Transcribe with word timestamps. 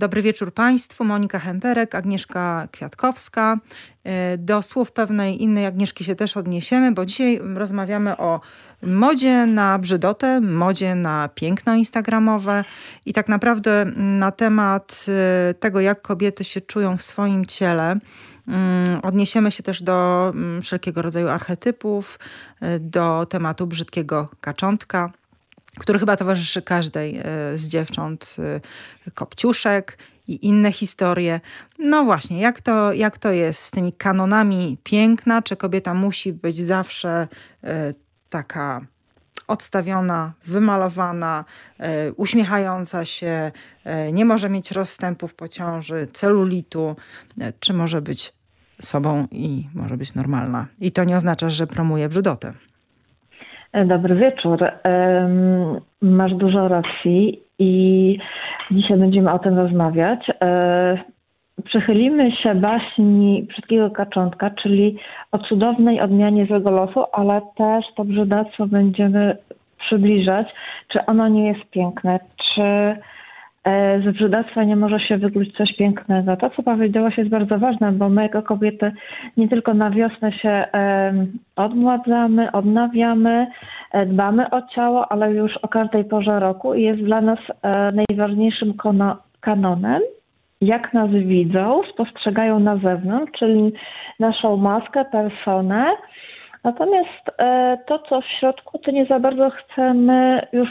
Dobry 0.00 0.22
wieczór 0.22 0.54
Państwu. 0.54 1.04
Monika 1.04 1.38
Hemperek, 1.38 1.94
Agnieszka 1.94 2.68
Kwiatkowska. 2.72 3.58
E, 4.04 4.38
do 4.38 4.62
słów 4.62 4.92
pewnej 4.92 5.42
innej 5.42 5.66
Agnieszki 5.66 6.04
się 6.04 6.14
też 6.14 6.36
odniesiemy, 6.36 6.92
bo 6.92 7.04
dzisiaj 7.04 7.40
rozmawiamy 7.54 8.16
o 8.16 8.40
modzie 8.82 9.46
na 9.46 9.78
brzydotę, 9.78 10.40
modzie 10.40 10.94
na 10.94 11.28
piękno 11.34 11.74
instagramowe 11.74 12.64
i 13.06 13.12
tak 13.12 13.28
naprawdę 13.28 13.84
na 13.96 14.30
temat 14.30 15.06
e, 15.08 15.54
tego, 15.54 15.80
jak 15.80 16.02
kobiety 16.02 16.44
się 16.44 16.60
czują 16.60 16.96
w 16.96 17.02
swoim 17.02 17.46
ciele. 17.46 17.96
Mm, 18.48 19.00
odniesiemy 19.02 19.50
się 19.50 19.62
też 19.62 19.82
do 19.82 20.30
mm, 20.34 20.62
wszelkiego 20.62 21.02
rodzaju 21.02 21.28
archetypów, 21.28 22.18
e, 22.60 22.78
do 22.78 23.26
tematu 23.26 23.66
brzydkiego 23.66 24.28
kaczątka 24.40 25.12
który 25.80 25.98
chyba 25.98 26.16
towarzyszy 26.16 26.62
każdej 26.62 27.18
e, 27.18 27.22
z 27.58 27.66
dziewcząt, 27.66 28.36
e, 29.06 29.10
kopciuszek 29.10 29.98
i 30.28 30.46
inne 30.46 30.72
historie. 30.72 31.40
No 31.78 32.04
właśnie, 32.04 32.40
jak 32.40 32.60
to, 32.60 32.92
jak 32.92 33.18
to 33.18 33.32
jest 33.32 33.62
z 33.62 33.70
tymi 33.70 33.92
kanonami 33.92 34.78
piękna? 34.84 35.42
Czy 35.42 35.56
kobieta 35.56 35.94
musi 35.94 36.32
być 36.32 36.66
zawsze 36.66 37.28
e, 37.64 37.94
taka 38.30 38.80
odstawiona, 39.46 40.32
wymalowana, 40.46 41.44
uśmiechająca 42.16 43.04
się, 43.04 43.52
nie 44.12 44.24
może 44.24 44.50
mieć 44.50 44.70
rozstępów 44.70 45.34
po 45.34 45.48
ciąży, 45.48 46.08
celulitu, 46.12 46.96
czy 47.60 47.72
może 47.72 48.02
być 48.02 48.32
sobą 48.82 49.26
i 49.30 49.68
może 49.74 49.96
być 49.96 50.14
normalna. 50.14 50.66
I 50.80 50.92
to 50.92 51.04
nie 51.04 51.16
oznacza, 51.16 51.50
że 51.50 51.66
promuje 51.66 52.08
brzydotę. 52.08 52.52
Dobry 53.86 54.14
wieczór. 54.14 54.58
Masz 56.02 56.34
dużo 56.34 56.68
racji 56.68 57.40
i 57.58 58.18
dzisiaj 58.70 58.98
będziemy 58.98 59.32
o 59.32 59.38
tym 59.38 59.58
rozmawiać. 59.58 60.30
E, 60.40 60.98
przychylimy 61.64 62.32
się 62.32 62.54
baśni 62.54 63.46
Brzydkiego 63.48 63.90
Kaczątka, 63.90 64.50
czyli 64.50 64.98
o 65.32 65.38
cudownej 65.38 66.00
odmianie 66.00 66.46
złego 66.46 66.70
losu, 66.70 67.04
ale 67.12 67.40
też 67.56 67.84
to 67.96 68.04
brzydactwo 68.04 68.66
będziemy 68.66 69.36
przybliżać, 69.78 70.46
czy 70.88 71.06
ono 71.06 71.28
nie 71.28 71.48
jest 71.48 71.70
piękne, 71.70 72.20
czy 72.54 72.96
z 74.04 74.14
brzydactwa 74.14 74.64
nie 74.64 74.76
może 74.76 75.00
się 75.00 75.18
wykluć 75.18 75.56
coś 75.56 75.76
pięknego. 75.76 76.36
To, 76.36 76.50
co 76.50 76.62
powiedziałaś, 76.62 77.18
jest 77.18 77.30
bardzo 77.30 77.58
ważne, 77.58 77.92
bo 77.92 78.08
my 78.08 78.22
jako 78.22 78.42
kobiety 78.42 78.92
nie 79.36 79.48
tylko 79.48 79.74
na 79.74 79.90
wiosnę 79.90 80.32
się 80.32 80.64
odmładzamy, 81.56 82.52
odnawiamy, 82.52 83.46
e, 83.92 84.06
dbamy 84.06 84.50
o 84.50 84.62
ciało, 84.62 85.12
ale 85.12 85.32
już 85.32 85.56
o 85.56 85.68
każdej 85.68 86.04
porze 86.04 86.40
roku 86.40 86.74
i 86.74 86.82
jest 86.82 87.00
dla 87.02 87.20
nas 87.20 87.38
e, 87.62 87.92
najważniejszym 87.92 88.74
kanonem, 89.40 90.02
jak 90.60 90.94
nas 90.94 91.10
widzą, 91.10 91.80
spostrzegają 91.92 92.60
na 92.60 92.76
zewnątrz, 92.76 93.38
czyli 93.38 93.72
naszą 94.18 94.56
maskę, 94.56 95.04
personę, 95.04 95.84
Natomiast 96.64 97.30
e, 97.38 97.78
to, 97.86 97.98
co 97.98 98.20
w 98.20 98.24
środku, 98.24 98.78
to 98.78 98.90
nie 98.90 99.06
za 99.06 99.20
bardzo 99.20 99.50
chcemy 99.50 100.46
już 100.52 100.68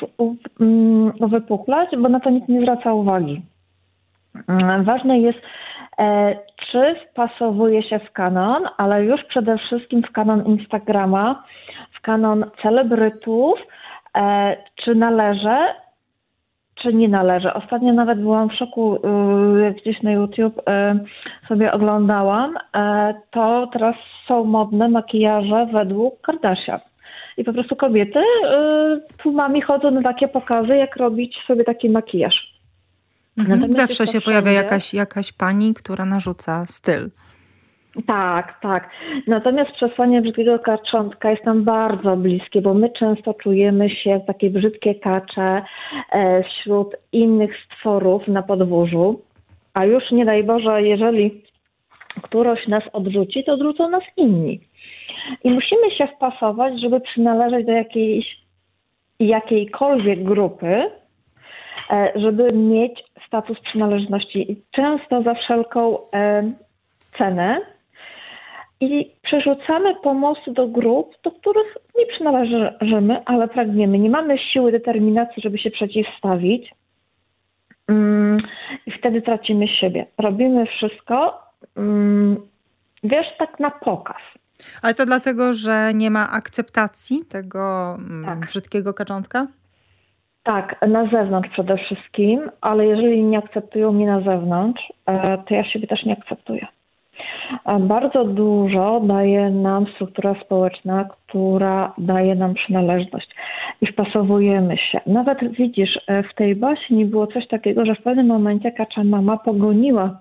mm, 0.59 1.13
uwypuklać, 1.19 1.89
bo 1.97 2.09
na 2.09 2.19
to 2.19 2.29
nikt 2.29 2.49
nie 2.49 2.61
zwraca 2.61 2.93
uwagi. 2.93 3.41
Mm, 4.47 4.83
ważne 4.83 5.19
jest, 5.19 5.39
e, 5.99 6.35
czy 6.71 6.95
wpasowuje 6.95 7.83
się 7.83 7.99
w 7.99 8.11
kanon, 8.11 8.63
ale 8.77 9.03
już 9.03 9.23
przede 9.23 9.57
wszystkim 9.57 10.03
w 10.03 10.11
kanon 10.11 10.45
Instagrama, 10.45 11.35
w 11.91 12.01
kanon 12.01 12.45
celebrytów, 12.61 13.59
e, 14.17 14.57
czy 14.75 14.95
należy 14.95 15.57
czy 16.81 16.93
nie 16.93 17.09
należy. 17.09 17.53
Ostatnio 17.53 17.93
nawet 17.93 18.19
byłam 18.21 18.49
w 18.49 18.53
szoku, 18.53 18.95
y, 18.95 19.61
jak 19.61 19.75
gdzieś 19.75 20.01
na 20.01 20.11
YouTube 20.11 20.57
y, 20.57 21.47
sobie 21.47 21.71
oglądałam, 21.71 22.57
e, 22.75 23.13
to 23.31 23.69
teraz 23.73 23.95
są 24.27 24.43
modne 24.43 24.89
makijaże 24.89 25.67
według 25.73 26.21
Kardashian. 26.21 26.79
I 27.37 27.43
po 27.43 27.53
prostu 27.53 27.75
kobiety 27.75 28.19
y, 28.19 29.17
tłumami 29.17 29.61
chodzą 29.61 29.91
na 29.91 30.01
takie 30.01 30.27
pokazy, 30.27 30.75
jak 30.75 30.95
robić 30.95 31.35
sobie 31.47 31.63
taki 31.63 31.89
makijaż. 31.89 32.59
Mhm. 33.37 33.73
Zawsze 33.73 34.07
się 34.07 34.21
pojawia 34.21 34.51
jakaś, 34.51 34.93
jakaś 34.93 35.33
pani, 35.33 35.73
która 35.73 36.05
narzuca 36.05 36.65
styl. 36.65 37.09
Tak, 38.07 38.59
tak. 38.61 38.89
Natomiast 39.27 39.71
przesłanie 39.71 40.21
brzydkiego 40.21 40.59
kaczątka 40.59 41.31
jest 41.31 41.45
nam 41.45 41.63
bardzo 41.63 42.17
bliskie, 42.17 42.61
bo 42.61 42.73
my 42.73 42.89
często 42.89 43.33
czujemy 43.33 43.89
się 43.89 44.21
takie 44.27 44.49
brzydkie 44.49 44.95
kacze 44.95 45.61
e, 46.11 46.43
wśród 46.43 46.95
innych 47.11 47.51
stworów 47.65 48.27
na 48.27 48.43
podwórzu, 48.43 49.21
a 49.73 49.85
już 49.85 50.11
nie 50.11 50.25
daj 50.25 50.43
Boże, 50.43 50.81
jeżeli 50.83 51.43
któroś 52.21 52.67
nas 52.67 52.83
odrzuci, 52.93 53.43
to 53.43 53.53
odrzucą 53.53 53.89
nas 53.89 54.03
inni. 54.17 54.59
I 55.43 55.51
musimy 55.51 55.91
się 55.91 56.07
wpasować, 56.07 56.81
żeby 56.81 57.01
przynależeć 57.01 57.65
do 57.65 57.71
jakiejś 57.71 58.39
jakiejkolwiek 59.19 60.23
grupy, 60.23 60.91
e, 61.91 62.11
żeby 62.15 62.53
mieć 62.53 63.03
status 63.27 63.59
przynależności. 63.59 64.51
I 64.51 64.61
często 64.71 65.21
za 65.21 65.33
wszelką 65.33 65.97
e, 66.13 66.51
cenę 67.17 67.61
i 68.81 69.11
przerzucamy 69.21 69.95
pomocy 69.95 70.51
do 70.51 70.67
grup, 70.67 71.15
do 71.23 71.31
których 71.31 71.77
nie 71.97 72.05
przynależymy, 72.05 73.25
ale 73.25 73.47
pragniemy. 73.47 73.99
Nie 73.99 74.09
mamy 74.09 74.37
siły, 74.37 74.71
determinacji, 74.71 75.43
żeby 75.43 75.57
się 75.57 75.71
przeciwstawić. 75.71 76.73
Mm, 77.87 78.37
I 78.85 78.91
wtedy 78.91 79.21
tracimy 79.21 79.67
siebie. 79.67 80.05
Robimy 80.17 80.65
wszystko, 80.65 81.43
mm, 81.77 82.37
wiesz, 83.03 83.27
tak 83.39 83.59
na 83.59 83.71
pokaz. 83.71 84.21
Ale 84.81 84.93
to 84.93 85.05
dlatego, 85.05 85.53
że 85.53 85.91
nie 85.93 86.11
ma 86.11 86.27
akceptacji 86.31 87.25
tego 87.25 87.95
mm, 87.95 88.25
tak. 88.25 88.39
brzydkiego 88.39 88.93
kaczątka? 88.93 89.47
Tak, 90.43 90.75
na 90.87 91.09
zewnątrz 91.09 91.49
przede 91.49 91.77
wszystkim, 91.77 92.51
ale 92.61 92.85
jeżeli 92.85 93.23
nie 93.23 93.37
akceptują 93.37 93.91
mnie 93.91 94.07
na 94.07 94.21
zewnątrz, 94.21 94.93
e, 95.05 95.37
to 95.37 95.53
ja 95.53 95.63
siebie 95.63 95.87
też 95.87 96.05
nie 96.05 96.17
akceptuję. 96.17 96.67
Bardzo 97.79 98.25
dużo 98.25 98.99
daje 99.03 99.49
nam 99.49 99.85
struktura 99.87 100.35
społeczna, 100.45 101.05
która 101.27 101.93
daje 101.97 102.35
nam 102.35 102.53
przynależność 102.53 103.29
i 103.81 103.87
wpasowujemy 103.87 104.77
się. 104.77 105.01
Nawet 105.05 105.51
widzisz, 105.51 105.99
e, 106.07 106.23
w 106.23 106.33
tej 106.35 106.55
baśni 106.55 107.05
było 107.05 107.27
coś 107.27 107.47
takiego, 107.47 107.85
że 107.85 107.95
w 107.95 108.01
pewnym 108.01 108.27
momencie 108.27 108.71
kacza 108.71 109.03
mama 109.03 109.37
pogoniła 109.37 110.19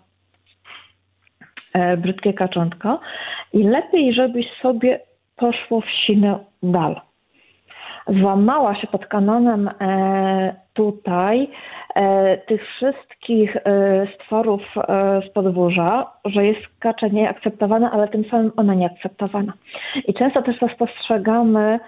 e, 1.73 1.97
brzydkie 1.97 2.33
kaczątko 2.33 3.01
i 3.53 3.63
lepiej, 3.63 4.15
żebyś 4.15 4.47
sobie 4.63 5.01
poszło 5.37 5.81
w 5.81 5.91
sinę 6.07 6.39
dal 6.63 7.08
złamała 8.09 8.75
się 8.75 8.87
pod 8.87 9.07
kanonem 9.07 9.69
e, 9.69 10.55
tutaj 10.73 11.49
e, 11.95 12.37
tych 12.39 12.67
wszystkich 12.67 13.57
e, 13.57 13.61
stworów 14.15 14.63
z 15.29 15.33
podwórza, 15.33 16.07
że 16.25 16.47
jest 16.47 16.61
kacza 16.79 17.09
nieakceptowana, 17.09 17.91
ale 17.93 18.09
tym 18.09 18.25
samym 18.25 18.53
ona 18.57 18.75
nieakceptowana. 18.75 19.53
I 20.09 20.15
często 20.15 20.43
też 20.43 20.59
to 20.59 20.69
spostrzegamy, 20.69 21.81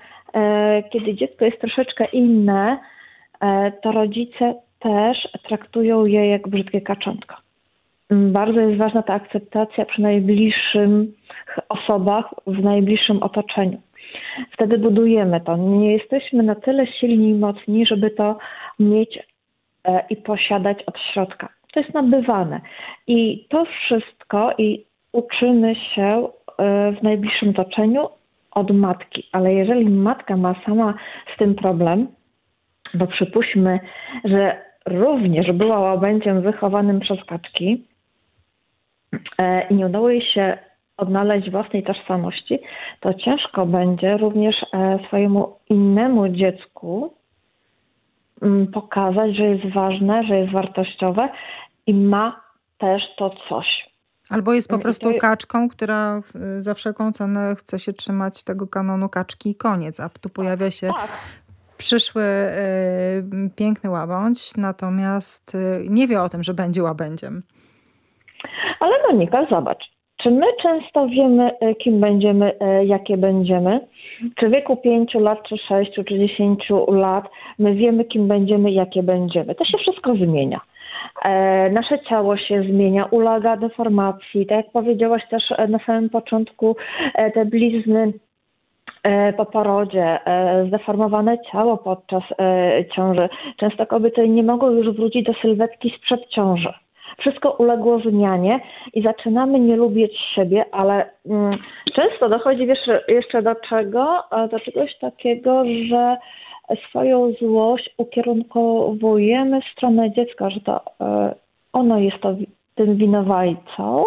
kiedy 0.93 1.15
dziecko 1.15 1.45
jest 1.45 1.61
troszeczkę 1.61 2.05
inne, 2.05 2.79
to 3.83 3.93
rodzice 3.93 4.55
też 4.79 5.29
traktują 5.49 6.05
je 6.07 6.27
jak 6.27 6.49
brzydkie 6.49 6.81
kaczątko. 6.81 7.37
Bardzo 8.11 8.61
jest 8.61 8.79
ważna 8.79 9.03
ta 9.03 9.15
akceptacja 9.15 9.85
przy 9.85 10.03
najbliższych 10.03 10.89
osobach, 11.69 12.35
w 12.47 12.63
najbliższym 12.63 13.23
otoczeniu. 13.23 13.81
Wtedy 14.53 14.79
budujemy 14.79 15.41
to. 15.41 15.57
Nie 15.57 15.93
jesteśmy 15.93 16.43
na 16.43 16.55
tyle 16.55 16.87
silni 16.87 17.29
i 17.29 17.35
mocni, 17.35 17.87
żeby 17.87 18.11
to 18.11 18.39
mieć 18.79 19.19
e, 19.85 20.05
i 20.11 20.17
posiadać 20.17 20.83
od 20.87 20.99
środka. 20.99 21.49
To 21.73 21.81
jest 21.81 21.95
nabywane. 21.95 22.61
I 23.07 23.47
to 23.49 23.65
wszystko 23.65 24.53
i 24.59 24.85
uczymy 25.13 25.75
się 25.75 26.29
e, 26.59 26.93
w 26.93 27.03
najbliższym 27.03 27.49
otoczeniu 27.49 28.09
od 28.51 28.71
matki. 28.71 29.29
Ale 29.33 29.55
jeżeli 29.55 29.91
matka 29.91 30.37
ma 30.37 30.55
sama 30.67 30.95
z 31.35 31.39
tym 31.39 31.55
problem, 31.55 32.09
bo 32.95 33.07
przypuśćmy, 33.07 33.81
że 34.25 34.63
również 34.87 35.53
była 35.53 35.81
łabędziem 35.81 36.43
wychowanym 36.43 37.01
przez 37.01 37.25
kaczki 37.25 37.87
e, 39.39 39.69
i 39.69 39.75
nie 39.75 39.87
udało 39.87 40.11
jej 40.11 40.23
się 40.23 40.59
odnaleźć 41.01 41.51
własnej 41.51 41.83
tożsamości, 41.83 42.59
to 43.01 43.15
ciężko 43.15 43.67
będzie 43.67 44.17
również 44.17 44.57
e, 44.73 44.99
swojemu 45.07 45.57
innemu 45.69 46.29
dziecku 46.29 47.15
mm, 48.43 48.67
pokazać, 48.67 49.37
że 49.37 49.43
jest 49.43 49.75
ważne, 49.75 50.25
że 50.25 50.37
jest 50.37 50.53
wartościowe 50.53 51.29
i 51.87 51.95
ma 51.95 52.41
też 52.79 53.03
to 53.17 53.31
coś. 53.49 53.91
Albo 54.31 54.53
jest 54.53 54.71
po 54.71 54.79
prostu 54.79 55.11
kaczką, 55.21 55.69
która 55.69 56.21
za 56.59 56.75
wszelką 56.75 57.13
cenę 57.13 57.55
chce 57.57 57.79
się 57.79 57.93
trzymać 57.93 58.45
tego 58.45 58.67
kanonu 58.67 59.09
kaczki 59.09 59.51
i 59.51 59.55
koniec, 59.55 60.01
a 60.01 60.09
tu 60.09 60.29
pojawia 60.29 60.71
się 60.71 60.87
tak. 60.87 61.11
przyszły 61.77 62.23
piękny 63.57 63.91
łabędź, 63.91 64.57
natomiast 64.57 65.57
nie 65.89 66.07
wie 66.07 66.23
o 66.23 66.29
tym, 66.29 66.43
że 66.43 66.55
będzie 66.55 66.83
łabędziem. 66.83 67.43
Ale 68.81 68.93
Monika, 69.11 69.47
zobacz, 69.51 69.91
czy 70.23 70.31
my 70.31 70.47
często 70.63 71.09
wiemy, 71.09 71.51
kim 71.79 72.01
będziemy, 72.01 72.53
jakie 72.85 73.17
będziemy? 73.17 73.81
Czy 74.37 74.49
w 74.49 74.53
wieku 74.53 74.77
5 74.77 75.15
lat, 75.15 75.39
czy 75.49 75.59
6, 75.59 75.93
czy 75.95 76.05
10 76.05 76.69
lat 76.89 77.25
my 77.59 77.75
wiemy, 77.75 78.05
kim 78.05 78.29
będziemy, 78.29 78.71
jakie 78.71 79.03
będziemy? 79.03 79.55
To 79.55 79.65
się 79.65 79.79
wszystko 79.79 80.15
zmienia. 80.15 80.61
E, 81.23 81.71
nasze 81.71 81.99
ciało 81.99 82.37
się 82.37 82.63
zmienia, 82.63 83.05
ulega 83.05 83.57
deformacji. 83.57 84.47
Tak 84.47 84.57
jak 84.57 84.73
powiedziałaś 84.73 85.23
też 85.31 85.43
e, 85.57 85.69
na 85.69 85.79
samym 85.79 86.11
początku, 86.11 86.77
e, 87.15 87.31
te 87.31 87.45
blizny 87.45 88.13
po 89.37 89.47
porodzie, 89.47 90.19
zdeformowane 90.67 91.39
ciało 91.53 91.77
podczas 91.77 92.23
ciąży. 92.95 93.29
Często 93.57 93.87
kobiety 93.87 94.29
nie 94.29 94.43
mogą 94.43 94.71
już 94.71 94.91
wrócić 94.91 95.27
do 95.27 95.33
sylwetki 95.35 95.93
sprzed 95.99 96.29
ciąży. 96.29 96.73
Wszystko 97.21 97.51
uległo 97.51 97.99
zmianie 97.99 98.61
i 98.95 99.03
zaczynamy 99.03 99.61
nie 99.61 99.77
lubić 99.77 100.13
siebie, 100.35 100.65
ale 100.73 101.11
mm, 101.27 101.59
często 101.95 102.29
dochodzi 102.29 102.67
wiesz, 102.67 102.79
jeszcze 103.09 103.43
do 103.43 103.55
czego? 103.55 104.23
Do 104.51 104.61
czegoś 104.61 104.99
takiego, 104.99 105.65
że 105.89 106.17
swoją 106.89 107.33
złość 107.33 107.91
ukierunkowujemy 107.99 109.61
w 109.61 109.73
stronę 109.73 110.11
dziecka, 110.11 110.51
że 110.51 110.61
to 110.61 110.81
e, 111.01 111.35
ono 111.73 111.99
jest 111.99 112.21
to, 112.21 112.35
tym 112.75 112.97
winowajcą, 112.97 114.05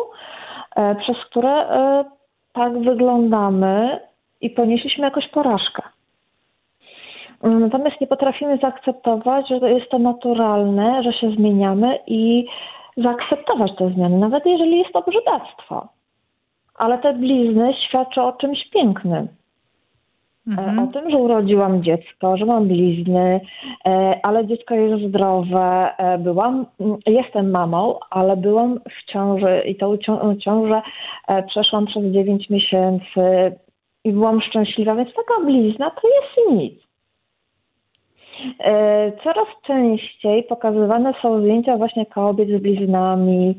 e, 0.76 0.96
przez 0.96 1.18
które 1.26 1.52
e, 1.52 2.06
tak 2.54 2.80
wyglądamy 2.80 4.00
i 4.42 4.50
ponieśliśmy 4.50 5.04
jakąś 5.04 5.28
porażkę. 5.28 5.82
Natomiast 7.44 8.02
nie 8.02 8.08
potrafimy 8.08 8.58
zaakceptować, 8.58 9.50
że 9.50 9.72
jest 9.72 9.90
to 9.92 10.00
naturalne, 10.00 11.04
że 11.04 11.14
się 11.14 11.32
zmieniamy 11.32 12.00
i 12.08 12.46
zaakceptować 12.98 13.72
te 13.78 13.90
zmiany, 13.90 14.18
nawet 14.18 14.46
jeżeli 14.46 14.78
jest 14.78 14.94
to 14.94 15.02
brzydactwo. 15.02 15.88
Ale 16.76 16.98
te 16.98 17.14
blizny 17.14 17.74
świadczą 17.88 18.28
o 18.28 18.34
czymś 18.34 18.70
pięknym. 18.70 19.28
Mhm. 20.48 20.80
O 20.80 20.88
tym, 20.88 21.10
że 21.10 21.18
urodziłam 21.18 21.84
dziecko, 21.84 22.38
że 22.38 22.46
mam 22.46 22.68
blizny, 22.68 23.42
e, 23.86 24.20
ale 24.24 24.48
dziecko 24.48 24.76
jest 24.76 25.04
zdrowe. 25.04 25.98
E, 25.98 26.18
byłam, 26.18 26.66
jestem 27.08 27.52
mamą, 27.52 28.00
ale 28.10 28.38
byłam 28.38 28.80
w 28.80 29.12
ciąży 29.12 29.64
i 29.66 29.76
tą 29.76 29.98
ciążę 30.40 30.82
e, 31.28 31.44
przeszłam 31.44 31.86
przez 31.86 32.04
9 32.04 32.50
miesięcy 32.50 33.56
i 34.04 34.12
byłam 34.12 34.42
szczęśliwa, 34.42 34.96
więc 34.96 35.10
taka 35.14 35.46
blizna 35.46 35.92
to 35.92 36.08
jest 36.08 36.52
nic. 36.52 36.83
Coraz 39.24 39.48
częściej 39.68 40.44
pokazywane 40.44 41.14
są 41.22 41.42
zdjęcia 41.42 41.78
właśnie 41.78 42.06
kobiet 42.06 42.50
z 42.50 42.62
bliznami, 42.62 43.58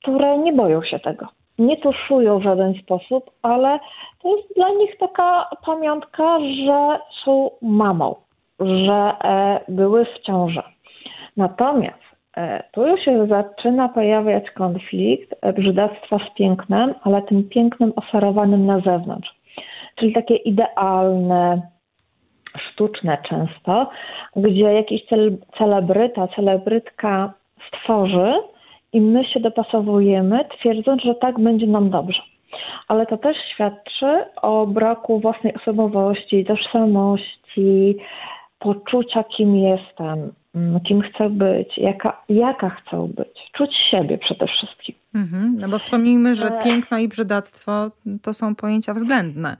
które 0.00 0.38
nie 0.38 0.52
boją 0.52 0.82
się 0.82 0.98
tego 0.98 1.26
nie 1.58 1.76
tuszują 1.76 2.38
w 2.38 2.42
żaden 2.42 2.74
sposób, 2.74 3.30
ale 3.42 3.78
to 4.22 4.36
jest 4.36 4.54
dla 4.56 4.70
nich 4.70 4.98
taka 4.98 5.50
pamiątka, 5.66 6.38
że 6.40 6.98
są 7.24 7.50
mamą, 7.62 8.14
że 8.60 9.12
e, 9.24 9.60
były 9.68 10.04
w 10.04 10.22
ciąży. 10.22 10.62
Natomiast 11.36 12.02
e, 12.36 12.62
tu 12.72 12.86
już 12.86 13.00
się 13.00 13.26
zaczyna 13.26 13.88
pojawiać 13.88 14.50
konflikt 14.50 15.34
e, 15.40 15.52
brzydactwa 15.52 16.18
z 16.18 16.34
pięknem, 16.34 16.94
ale 17.02 17.22
tym 17.22 17.48
pięknem 17.48 17.92
oferowanym 17.96 18.66
na 18.66 18.80
zewnątrz. 18.80 19.34
Czyli 19.96 20.12
takie 20.12 20.36
idealne, 20.36 21.62
sztuczne 22.56 23.18
często, 23.28 23.90
gdzie 24.36 24.62
jakiś 24.62 25.02
celebryta, 25.58 26.28
celebrytka 26.28 27.32
stworzy 27.68 28.32
i 28.92 29.00
my 29.00 29.24
się 29.24 29.40
dopasowujemy, 29.40 30.44
twierdząc, 30.58 31.02
że 31.02 31.14
tak 31.14 31.40
będzie 31.40 31.66
nam 31.66 31.90
dobrze. 31.90 32.22
Ale 32.88 33.06
to 33.06 33.16
też 33.16 33.36
świadczy 33.54 34.24
o 34.42 34.66
braku 34.66 35.20
własnej 35.20 35.54
osobowości, 35.54 36.44
tożsamości, 36.44 37.96
poczucia, 38.58 39.24
kim 39.24 39.56
jestem, 39.56 40.32
mm, 40.54 40.80
kim 40.80 41.00
chcę 41.00 41.30
być, 41.30 41.78
jaka, 41.78 42.22
jaka 42.28 42.70
chcę 42.70 43.08
być, 43.16 43.50
czuć 43.52 43.76
siebie 43.90 44.18
przede 44.18 44.46
wszystkim. 44.46 44.94
Mhm, 45.14 45.56
no 45.58 45.68
bo 45.68 45.78
wspomnijmy, 45.78 46.36
że 46.36 46.58
piękno 46.64 46.98
i 46.98 47.08
brzydactwo 47.08 47.90
to 48.22 48.34
są 48.34 48.54
pojęcia 48.54 48.94
względne 48.94 49.56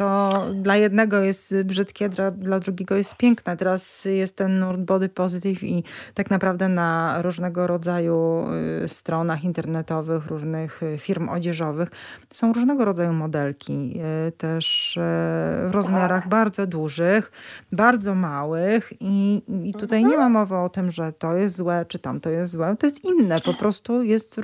to 0.00 0.46
dla 0.54 0.76
jednego 0.76 1.20
jest 1.20 1.62
brzydkie, 1.64 2.08
dla, 2.08 2.30
dla 2.30 2.58
drugiego 2.58 2.96
jest 2.96 3.16
piękne. 3.16 3.56
Teraz 3.56 4.04
jest 4.04 4.36
ten 4.36 4.58
nurt 4.58 4.80
body 4.80 5.08
positive 5.08 5.62
i 5.62 5.84
tak 6.14 6.30
naprawdę 6.30 6.68
na 6.68 7.22
różnego 7.22 7.66
rodzaju 7.66 8.46
y, 8.84 8.88
stronach 8.88 9.44
internetowych, 9.44 10.26
różnych 10.26 10.82
y, 10.82 10.98
firm 10.98 11.28
odzieżowych 11.28 11.90
są 12.30 12.52
różnego 12.52 12.84
rodzaju 12.84 13.12
modelki, 13.12 14.00
y, 14.28 14.32
też 14.32 14.98
w 15.66 15.70
rozmiarach 15.72 16.20
tak. 16.20 16.30
bardzo 16.30 16.66
dużych, 16.66 17.32
bardzo 17.72 18.14
małych 18.14 18.92
i, 19.00 19.42
i 19.64 19.74
tutaj 19.74 20.00
nie 20.00 20.16
ma 20.16 20.26
mhm. 20.26 20.32
mowy 20.32 20.56
o 20.56 20.68
tym, 20.68 20.90
że 20.90 21.12
to 21.12 21.36
jest 21.36 21.56
złe, 21.56 21.84
czy 21.88 21.98
tam 21.98 22.20
to 22.20 22.30
jest 22.30 22.52
złe. 22.52 22.76
To 22.78 22.86
jest 22.86 23.04
inne, 23.04 23.40
po 23.40 23.54
prostu 23.54 24.02
jest 24.02 24.38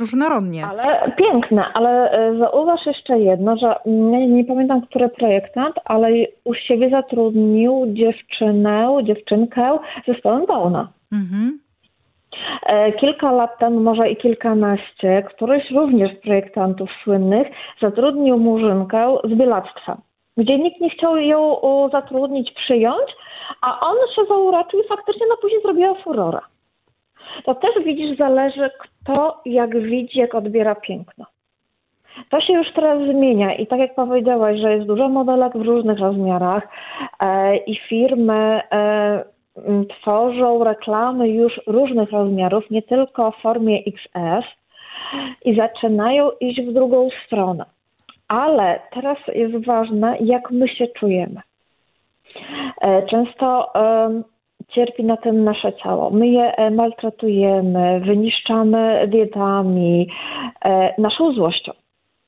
Ale 0.71 1.13
piękne, 1.17 1.65
ale 1.75 2.11
zauważ 2.39 2.87
jeszcze 2.87 3.19
jedno, 3.19 3.57
że 3.57 3.75
nie, 3.87 4.27
nie 4.27 4.45
pamiętam, 4.45 4.81
który 4.83 5.09
projekt 5.09 5.37
projektant, 5.37 5.75
ale 5.85 6.09
u 6.45 6.55
siebie 6.55 6.91
zatrudnił 6.91 7.87
dziewczynę, 7.87 8.99
dziewczynkę 9.03 9.79
z 10.03 10.07
zespołem 10.07 10.47
Downa. 10.47 10.89
Mhm. 11.13 11.59
E, 12.67 12.93
kilka 12.93 13.33
lat 13.33 13.59
temu, 13.59 13.81
może 13.81 14.11
i 14.11 14.17
kilkanaście, 14.17 15.23
któryś 15.23 15.71
również 15.71 16.19
z 16.19 16.21
projektantów 16.21 16.91
słynnych 17.05 17.49
zatrudnił 17.81 18.39
murzynkę 18.39 19.17
z 19.25 19.35
bielactwa, 19.35 19.97
gdzie 20.37 20.59
nikt 20.59 20.81
nie 20.81 20.91
chciał 20.91 21.17
ją 21.17 21.57
zatrudnić, 21.93 22.53
przyjąć, 22.53 23.09
a 23.63 23.81
on 23.81 23.97
się 24.17 24.23
zauraczył 24.29 24.81
i 24.81 24.89
faktycznie 24.89 25.27
no 25.29 25.37
później 25.43 25.63
zrobiła 25.63 25.95
furora. 25.95 26.41
To 27.45 27.55
też 27.55 27.85
widzisz, 27.85 28.19
zależy 28.19 28.71
kto 28.79 29.41
jak 29.45 29.81
widzi, 29.83 30.19
jak 30.19 30.35
odbiera 30.35 30.75
piękno. 30.75 31.25
To 32.31 32.41
się 32.41 32.53
już 32.53 32.73
teraz 32.73 33.03
zmienia 33.03 33.55
i 33.55 33.67
tak 33.67 33.79
jak 33.79 33.95
powiedziałaś, 33.95 34.61
że 34.61 34.73
jest 34.73 34.87
dużo 34.87 35.09
modelek 35.09 35.53
w 35.59 35.63
różnych 35.63 35.99
rozmiarach 35.99 36.69
e, 37.21 37.57
i 37.57 37.77
firmy 37.77 38.61
e, 38.73 39.25
tworzą 39.89 40.65
reklamy 40.65 41.29
już 41.29 41.61
różnych 41.67 42.11
rozmiarów, 42.11 42.71
nie 42.71 42.83
tylko 42.83 43.31
w 43.31 43.37
formie 43.37 43.79
XS 43.87 44.47
i 45.45 45.57
zaczynają 45.57 46.31
iść 46.41 46.61
w 46.61 46.73
drugą 46.73 47.09
stronę. 47.27 47.65
Ale 48.29 48.81
teraz 48.93 49.19
jest 49.35 49.67
ważne, 49.67 50.17
jak 50.21 50.51
my 50.51 50.69
się 50.69 50.87
czujemy. 50.87 51.41
E, 52.81 53.07
często 53.07 53.73
cierpi 54.69 55.05
na 55.05 55.17
tym 55.17 55.45
nasze 55.45 55.73
ciało. 55.73 56.11
My 56.11 56.29
je 56.29 56.71
maltretujemy, 56.71 58.01
wyniszczamy 58.01 59.09
dietami, 59.09 60.09
naszą 60.99 61.33
złością 61.33 61.73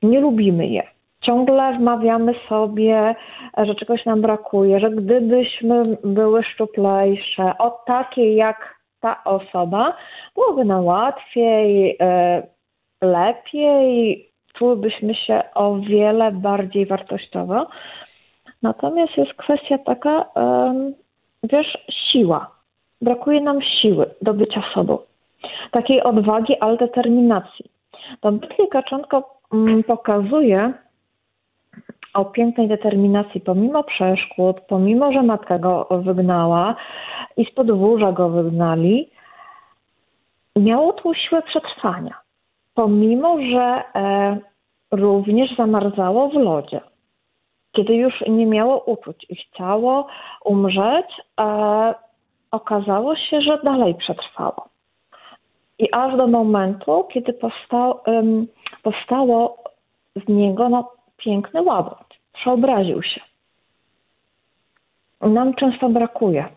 nie 0.02 0.20
lubimy 0.20 0.66
je. 0.66 0.82
Ciągle 1.20 1.78
wmawiamy 1.78 2.34
sobie, 2.48 3.14
że 3.58 3.74
czegoś 3.74 4.04
nam 4.04 4.20
brakuje, 4.20 4.80
że 4.80 4.90
gdybyśmy 4.90 5.82
były 6.04 6.42
szczuplejsze, 6.42 7.52
o 7.58 7.70
takie 7.86 8.34
jak 8.34 8.78
ta 9.00 9.24
osoba, 9.24 9.96
byłoby 10.34 10.64
nam 10.64 10.84
łatwiej, 10.84 11.96
e, 12.00 12.42
lepiej, 13.02 14.28
czułybyśmy 14.54 15.14
się 15.14 15.42
o 15.54 15.76
wiele 15.76 16.32
bardziej 16.32 16.86
wartościowo. 16.86 17.66
Natomiast 18.62 19.16
jest 19.16 19.34
kwestia 19.34 19.78
taka, 19.78 20.24
wiesz, 21.42 21.78
siła. 21.90 22.50
Brakuje 23.00 23.40
nam 23.40 23.62
siły 23.62 24.06
do 24.22 24.34
bycia 24.34 24.62
sobą. 24.74 24.98
Takiej 25.70 26.02
odwagi, 26.02 26.58
ale 26.60 26.76
determinacji. 26.76 27.64
To 28.20 28.32
Biblia 28.32 28.66
Kaczonko 28.70 29.38
Mm, 29.52 29.84
pokazuje 29.84 30.72
o 32.14 32.24
pięknej 32.24 32.68
determinacji, 32.68 33.40
pomimo 33.40 33.84
przeszkód, 33.84 34.60
pomimo, 34.68 35.12
że 35.12 35.22
matka 35.22 35.58
go 35.58 35.88
wygnała 35.90 36.74
i 37.36 37.44
z 37.44 37.50
podwórza 37.50 38.12
go 38.12 38.28
wygnali, 38.28 39.10
miało 40.56 40.92
tą 40.92 41.14
siłę 41.14 41.42
przetrwania. 41.42 42.14
Pomimo, 42.74 43.38
że 43.40 43.82
e, 43.94 44.38
również 44.90 45.56
zamarzało 45.56 46.28
w 46.28 46.34
lodzie. 46.34 46.80
Kiedy 47.78 47.94
już 47.94 48.14
nie 48.28 48.46
miało 48.46 48.84
uczuć 48.84 49.26
i 49.28 49.36
chciało 49.36 50.06
umrzeć, 50.44 51.06
e, 51.40 51.94
okazało 52.50 53.16
się, 53.16 53.40
że 53.40 53.60
dalej 53.64 53.94
przetrwało. 53.94 54.68
I 55.78 55.92
aż 55.92 56.16
do 56.16 56.26
momentu, 56.26 57.08
kiedy 57.12 57.32
powstał, 57.32 58.00
powstało 58.82 59.64
z 60.16 60.28
niego 60.28 60.68
no, 60.68 60.90
piękny 61.16 61.62
łabędź. 61.62 62.20
Przeobraził 62.32 63.02
się. 63.02 63.20
nam 65.20 65.54
często 65.54 65.88
brakuje 65.88 66.48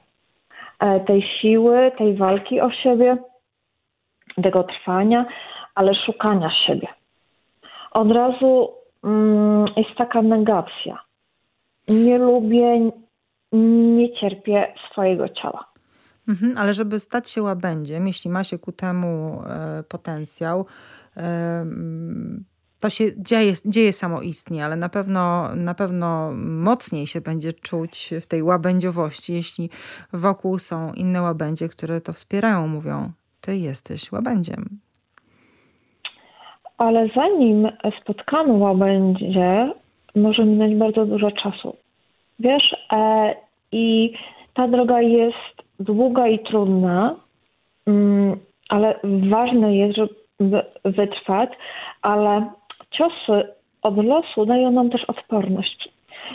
e, 0.79 0.99
tej 0.99 1.21
siły, 1.21 1.91
tej 1.97 2.15
walki 2.15 2.61
o 2.61 2.71
siebie, 2.71 3.17
tego 4.43 4.63
trwania, 4.63 5.25
ale 5.75 5.95
szukania 5.95 6.51
siebie. 6.67 6.87
Od 7.91 8.11
razu 8.11 8.73
mm, 9.03 9.65
jest 9.77 9.95
taka 9.97 10.21
negacja. 10.21 11.10
Nie 11.91 12.17
lubię, 12.17 12.91
nie 13.97 14.13
cierpię 14.13 14.73
swojego 14.91 15.29
ciała. 15.29 15.71
Mhm, 16.27 16.57
ale 16.57 16.73
żeby 16.73 16.99
stać 16.99 17.29
się 17.29 17.41
łabędziem, 17.41 18.07
jeśli 18.07 18.31
ma 18.31 18.43
się 18.43 18.59
ku 18.59 18.71
temu 18.71 19.41
e, 19.45 19.83
potencjał, 19.83 20.65
e, 21.17 21.65
to 22.79 22.89
się 22.89 23.05
dzieje, 23.17 23.53
dzieje 23.65 23.93
samoistnie, 23.93 24.65
ale 24.65 24.75
na 24.75 24.89
pewno, 24.89 25.55
na 25.55 25.73
pewno 25.73 26.31
mocniej 26.37 27.07
się 27.07 27.21
będzie 27.21 27.53
czuć 27.53 28.13
w 28.21 28.27
tej 28.27 28.43
łabędziowości, 28.43 29.33
jeśli 29.33 29.69
wokół 30.13 30.59
są 30.59 30.93
inne 30.93 31.21
łabędzie, 31.21 31.69
które 31.69 32.01
to 32.01 32.13
wspierają, 32.13 32.67
mówią, 32.67 33.11
ty 33.41 33.57
jesteś 33.57 34.11
łabędziem. 34.11 34.65
Ale 36.77 37.07
zanim 37.15 37.67
spotkamy 38.01 38.53
łabędzie, 38.53 39.73
może 40.15 40.45
minąć 40.45 40.75
bardzo 40.75 41.05
dużo 41.05 41.31
czasu. 41.31 41.80
Wiesz, 42.41 42.75
e, 42.93 43.35
i 43.71 44.13
ta 44.53 44.67
droga 44.67 45.01
jest 45.01 45.63
długa 45.79 46.27
i 46.27 46.39
trudna, 46.39 47.15
mm, 47.87 48.39
ale 48.69 48.99
ważne 49.29 49.75
jest, 49.75 49.97
żeby 49.97 50.61
wytrwać, 50.85 51.49
ale 52.01 52.49
ciosy 52.91 53.47
od 53.81 54.05
losu 54.05 54.45
dają 54.45 54.71
nam 54.71 54.89
też 54.89 55.05
odporność 55.05 55.89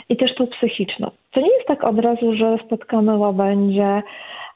i 0.09 0.17
też 0.17 0.35
tą 0.35 0.47
psychiczną. 0.47 1.11
To 1.31 1.41
nie 1.41 1.51
jest 1.51 1.67
tak 1.67 1.83
od 1.83 1.99
razu, 1.99 2.35
że 2.35 2.57
spotkamy 2.65 3.17
łabędzie, 3.17 4.03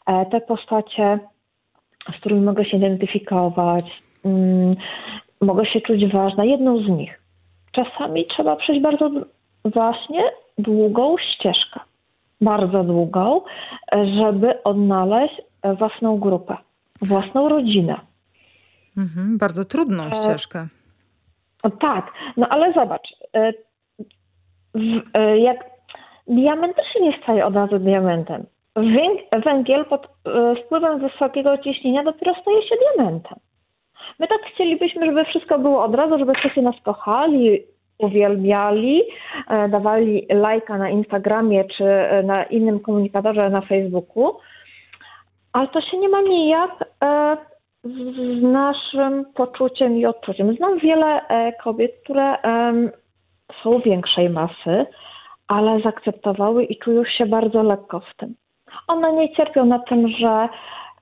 e, 0.05 0.25
te 0.25 0.41
postacie, 0.41 1.19
z 2.17 2.19
którymi 2.19 2.41
mogę 2.41 2.65
się 2.65 2.77
identyfikować, 2.77 3.85
mm, 4.25 4.75
mogę 5.41 5.65
się 5.65 5.81
czuć 5.81 6.05
ważna, 6.05 6.45
jedną 6.45 6.83
z 6.83 6.87
nich. 6.87 7.21
Czasami 7.71 8.25
trzeba 8.25 8.55
przejść 8.55 8.81
bardzo 8.81 9.09
właśnie 9.65 10.23
długą 10.61 11.15
ścieżkę, 11.17 11.79
bardzo 12.41 12.83
długą, 12.83 13.41
żeby 13.91 14.63
odnaleźć 14.63 15.41
własną 15.77 16.19
grupę, 16.19 16.57
własną 17.01 17.49
rodzinę. 17.49 17.99
Mhm, 18.97 19.37
bardzo 19.37 19.65
trudną 19.65 20.03
e, 20.03 20.11
ścieżkę. 20.11 20.67
Tak, 21.79 22.11
no 22.37 22.47
ale 22.49 22.73
zobacz, 22.73 23.07
e, 23.35 23.53
e, 25.13 25.39
jak 25.39 25.65
diament 26.27 26.75
też 26.75 26.85
się 26.93 26.99
nie 27.01 27.17
staje 27.23 27.45
od 27.45 27.55
razu 27.55 27.79
diamentem. 27.79 28.45
Węgiel 29.45 29.85
pod 29.85 30.07
wpływem 30.65 30.99
wysokiego 30.99 31.57
ciśnienia 31.57 32.03
dopiero 32.03 32.35
staje 32.41 32.61
się 32.61 32.75
diamentem. 32.95 33.39
My 34.19 34.27
tak 34.27 34.41
chcielibyśmy, 34.53 35.05
żeby 35.05 35.25
wszystko 35.25 35.59
było 35.59 35.83
od 35.83 35.95
razu, 35.95 36.19
żeby 36.19 36.33
wszyscy 36.33 36.61
nas 36.61 36.75
kochali, 36.83 37.59
uwielbiali, 38.01 39.03
e, 39.47 39.69
dawali 39.69 40.27
lajka 40.29 40.77
na 40.77 40.89
Instagramie 40.89 41.63
czy 41.63 41.85
e, 41.85 42.23
na 42.23 42.43
innym 42.43 42.79
komunikatorze 42.79 43.49
na 43.49 43.61
Facebooku, 43.61 44.37
ale 45.53 45.67
to 45.67 45.81
się 45.81 45.97
nie 45.97 46.09
ma 46.09 46.21
nijak 46.21 46.71
e, 47.03 47.37
z 47.83 48.41
naszym 48.43 49.25
poczuciem 49.33 49.97
i 49.97 50.05
odczuciem. 50.05 50.55
Znam 50.55 50.79
wiele 50.79 51.21
kobiet, 51.63 51.91
które 52.03 52.35
są 53.63 53.79
większej 53.79 54.29
masy, 54.29 54.85
ale 55.47 55.79
zaakceptowały 55.79 56.63
i 56.63 56.79
czują 56.79 57.05
się 57.05 57.25
bardzo 57.25 57.63
lekko 57.63 57.99
w 57.99 58.15
tym. 58.17 58.35
One 58.87 59.13
nie 59.13 59.35
cierpią 59.35 59.65
na 59.65 59.79
tym, 59.79 60.07
że 60.07 60.49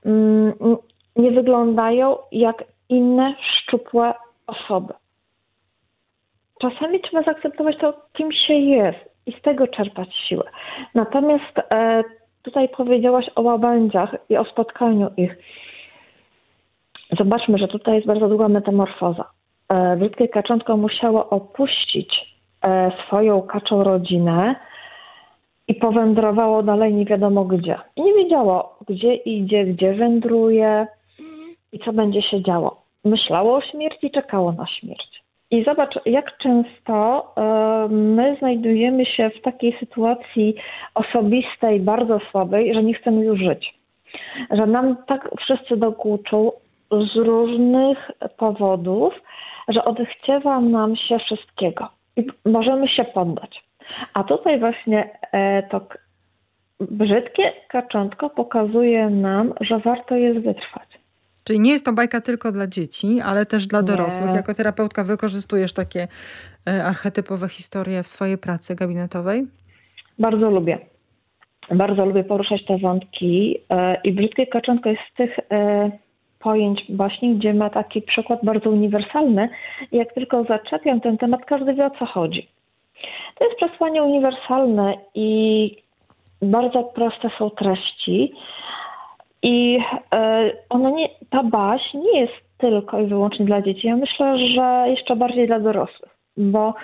mm, 0.06 0.52
nie 1.16 1.30
wyglądają 1.30 2.16
jak 2.32 2.64
inne 2.88 3.34
szczupłe 3.40 4.14
osoby 4.46 4.94
czasami 6.60 7.00
trzeba 7.00 7.22
zaakceptować 7.22 7.76
to, 7.78 7.94
kim 8.12 8.32
się 8.32 8.54
jest 8.54 8.98
i 9.26 9.32
z 9.32 9.42
tego 9.42 9.66
czerpać 9.66 10.14
siłę. 10.28 10.44
Natomiast 10.94 11.58
e, 11.58 12.02
tutaj 12.42 12.68
powiedziałaś 12.68 13.26
o 13.34 13.42
łabędziach 13.42 14.16
i 14.28 14.36
o 14.36 14.44
spotkaniu 14.44 15.10
ich. 15.16 15.36
Zobaczmy, 17.18 17.58
że 17.58 17.68
tutaj 17.68 17.94
jest 17.94 18.06
bardzo 18.06 18.28
długa 18.28 18.48
metamorfoza. 18.48 19.24
E, 19.72 20.28
kaczątko 20.28 20.76
musiało 20.76 21.30
opuścić 21.30 22.36
e, 22.62 22.92
swoją 23.06 23.42
kaczą 23.42 23.84
rodzinę 23.84 24.56
i 25.68 25.74
powędrowało 25.74 26.62
dalej 26.62 26.94
nie 26.94 27.04
wiadomo 27.04 27.44
gdzie. 27.44 27.78
I 27.96 28.02
nie 28.02 28.14
wiedziało, 28.14 28.78
gdzie 28.88 29.14
idzie, 29.14 29.64
gdzie 29.64 29.94
wędruje 29.94 30.86
i 31.72 31.78
co 31.78 31.92
będzie 31.92 32.22
się 32.22 32.42
działo. 32.42 32.82
Myślało 33.04 33.56
o 33.56 33.60
śmierci, 33.60 34.10
czekało 34.10 34.52
na 34.52 34.66
śmierć. 34.66 35.09
I 35.50 35.64
zobacz, 35.64 35.98
jak 36.06 36.38
często 36.38 37.26
e, 37.36 37.88
my 37.88 38.36
znajdujemy 38.38 39.06
się 39.06 39.30
w 39.30 39.42
takiej 39.42 39.76
sytuacji 39.80 40.54
osobistej, 40.94 41.80
bardzo 41.80 42.20
słabej, 42.30 42.74
że 42.74 42.82
nie 42.82 42.94
chcemy 42.94 43.24
już 43.24 43.40
żyć. 43.40 43.74
Że 44.50 44.66
nam 44.66 44.96
tak 45.06 45.30
wszyscy 45.40 45.76
dokuczą 45.76 46.52
z 46.90 47.16
różnych 47.16 48.10
powodów, 48.36 49.14
że 49.68 49.84
odechciewa 49.84 50.60
nam 50.60 50.96
się 50.96 51.18
wszystkiego 51.18 51.88
i 52.16 52.26
możemy 52.44 52.88
się 52.88 53.04
poddać. 53.04 53.64
A 54.14 54.24
tutaj 54.24 54.58
właśnie 54.58 55.10
e, 55.32 55.62
to 55.62 55.80
brzydkie 56.80 57.52
kaczątko 57.68 58.30
pokazuje 58.30 59.10
nam, 59.10 59.54
że 59.60 59.78
warto 59.78 60.16
jest 60.16 60.38
wytrwać. 60.38 60.99
Czyli 61.50 61.60
nie 61.60 61.70
jest 61.70 61.84
to 61.84 61.92
bajka 61.92 62.20
tylko 62.20 62.52
dla 62.52 62.66
dzieci, 62.66 63.20
ale 63.24 63.46
też 63.46 63.66
dla 63.66 63.82
dorosłych. 63.82 64.30
Nie. 64.30 64.36
Jako 64.36 64.54
terapeutka 64.54 65.04
wykorzystujesz 65.04 65.72
takie 65.72 66.08
e, 66.68 66.84
archetypowe 66.84 67.48
historie 67.48 68.02
w 68.02 68.06
swojej 68.06 68.38
pracy 68.38 68.76
gabinetowej? 68.76 69.46
Bardzo 70.18 70.50
lubię. 70.50 70.78
Bardzo 71.70 72.04
lubię 72.04 72.24
poruszać 72.24 72.64
te 72.66 72.78
wątki 72.78 73.58
e, 73.70 74.00
i 74.04 74.12
Brzydkie 74.12 74.46
Kaczątko 74.46 74.88
jest 74.88 75.02
z 75.12 75.16
tych 75.16 75.38
e, 75.38 75.90
pojęć 76.38 76.82
właśnie, 76.88 77.34
gdzie 77.34 77.54
ma 77.54 77.70
taki 77.70 78.02
przykład 78.02 78.40
bardzo 78.42 78.70
uniwersalny 78.70 79.48
jak 79.92 80.14
tylko 80.14 80.44
zaczepiam 80.44 81.00
ten 81.00 81.18
temat, 81.18 81.44
każdy 81.44 81.74
wie 81.74 81.86
o 81.86 81.90
co 81.90 82.06
chodzi. 82.06 82.48
To 83.38 83.44
jest 83.44 83.56
przesłanie 83.56 84.02
uniwersalne 84.02 84.94
i 85.14 85.76
bardzo 86.42 86.82
proste 86.82 87.30
są 87.38 87.50
treści, 87.50 88.34
i 89.42 89.78
e, 90.14 90.50
ona 90.68 90.90
nie, 90.90 91.08
ta 91.30 91.42
baś 91.42 91.94
nie 91.94 92.20
jest 92.20 92.32
tylko 92.58 93.00
i 93.00 93.06
wyłącznie 93.06 93.46
dla 93.46 93.62
dzieci. 93.62 93.86
Ja 93.86 93.96
myślę, 93.96 94.38
że 94.38 94.84
jeszcze 94.86 95.16
bardziej 95.16 95.46
dla 95.46 95.60
dorosłych, 95.60 96.16
bo 96.36 96.74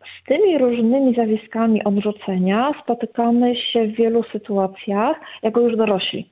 z 0.00 0.28
tymi 0.28 0.58
różnymi 0.58 1.14
zjawiskami 1.14 1.84
odrzucenia 1.84 2.72
spotykamy 2.82 3.56
się 3.56 3.86
w 3.86 3.94
wielu 3.94 4.22
sytuacjach 4.22 5.16
jako 5.42 5.60
już 5.60 5.76
dorośli. 5.76 6.30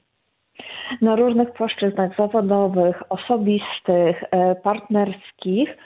Na 1.03 1.17
różnych 1.17 1.53
płaszczyznach 1.53 2.17
zawodowych, 2.17 3.03
osobistych, 3.13 4.25
e, 4.31 4.55
partnerskich. 4.55 5.77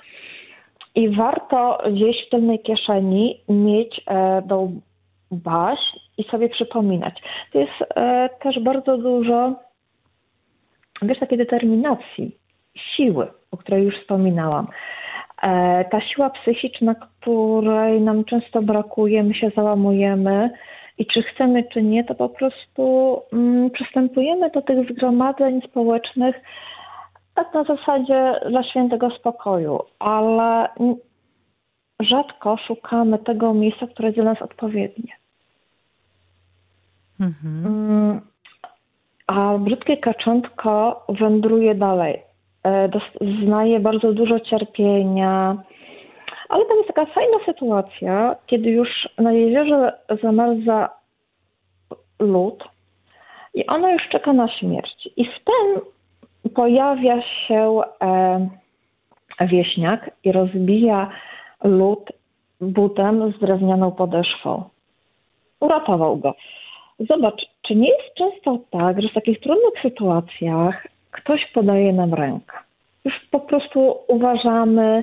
I 0.95 1.09
warto 1.09 1.79
gdzieś 1.93 2.27
w 2.27 2.31
tylnej 2.31 2.59
kieszeni 2.59 3.41
mieć 3.49 4.01
e, 4.07 4.43
tą 4.49 4.81
baś 5.31 5.79
i 6.19 6.25
sobie 6.25 6.49
przypominać. 6.49 7.23
To 7.53 7.59
jest 7.59 7.73
też 8.43 8.59
bardzo 8.61 8.99
dużo 8.99 9.55
wiesz, 11.03 11.19
takiej 11.19 11.39
determinacji, 11.39 12.37
siły, 12.77 13.27
o 13.51 13.57
której 13.57 13.85
już 13.85 13.95
wspominałam. 14.01 14.67
E, 15.43 15.85
ta 15.85 16.01
siła 16.01 16.31
psychiczna, 16.31 16.95
której 16.95 18.01
nam 18.01 18.25
często 18.25 18.63
brakuje, 18.63 19.23
my 19.23 19.35
się 19.35 19.51
załamujemy 19.57 20.51
i 20.99 21.07
czy 21.07 21.23
chcemy, 21.23 21.65
czy 21.73 21.83
nie, 21.83 22.05
to 22.05 22.15
po 22.15 22.29
prostu 22.29 23.17
mm, 23.33 23.71
przystępujemy 23.71 24.51
do 24.51 24.63
tych 24.63 24.91
zgromadzeń 24.93 25.61
społecznych 25.71 26.37
tak 27.35 27.55
na 27.55 27.65
zasadzie 27.65 28.41
dla 28.51 28.63
świętego 28.63 29.11
spokoju, 29.11 29.79
ale 29.99 30.69
rzadko 32.01 32.57
szukamy 32.67 33.19
tego 33.19 33.55
miejsca, 33.55 33.87
które 33.87 34.09
jest 34.09 34.17
dla 34.17 34.25
nas 34.25 34.43
odpowiednie. 34.43 35.13
Mhm. 37.21 38.21
A 39.31 39.59
brzydkie 39.59 39.97
kaczątko 39.97 41.05
wędruje 41.09 41.75
dalej. 41.75 42.23
E, 42.65 42.89
znaje 43.45 43.81
bardzo 43.81 44.13
dużo 44.13 44.41
cierpienia, 44.41 45.57
ale 46.49 46.65
tam 46.65 46.77
jest 46.77 46.89
taka 46.89 47.07
fajna 47.07 47.37
sytuacja, 47.47 48.37
kiedy 48.47 48.71
już 48.71 49.09
na 49.19 49.33
jeziorze 49.33 49.93
zamarza 50.23 50.89
lód 52.19 52.65
i 53.55 53.67
ona 53.67 53.93
już 53.93 54.03
czeka 54.09 54.33
na 54.33 54.49
śmierć. 54.49 55.09
I 55.17 55.25
w 55.25 55.45
tym 55.45 55.81
pojawia 56.55 57.23
się 57.23 57.81
e, 58.03 58.49
wieśniak 59.41 60.11
i 60.25 60.33
rozbija 60.33 61.11
lód 61.65 62.13
butem 62.61 63.33
z 63.33 63.39
drewnianą 63.39 63.93
podeszwą. 63.93 64.65
Uratował 65.61 66.17
go. 66.17 66.35
zobacz, 66.99 67.47
czy 67.63 67.75
nie 67.75 67.89
jest 67.89 68.15
często 68.15 68.59
tak, 68.71 69.03
że 69.03 69.09
w 69.09 69.15
takich 69.15 69.41
trudnych 69.41 69.83
sytuacjach 69.83 70.87
ktoś 71.11 71.47
podaje 71.55 71.93
nam 71.93 72.15
rękę? 72.15 72.57
Już 73.05 73.15
po 73.31 73.41
prostu 73.41 73.99
uważamy, 74.09 75.03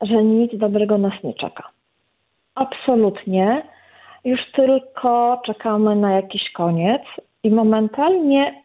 że 0.00 0.24
nic 0.24 0.58
dobrego 0.58 0.98
nas 0.98 1.12
nie 1.24 1.34
czeka. 1.34 1.68
Absolutnie. 2.54 3.62
Już 4.24 4.40
tylko 4.52 5.42
czekamy 5.46 5.96
na 5.96 6.12
jakiś 6.12 6.52
koniec 6.52 7.02
i 7.42 7.50
momentalnie 7.50 8.62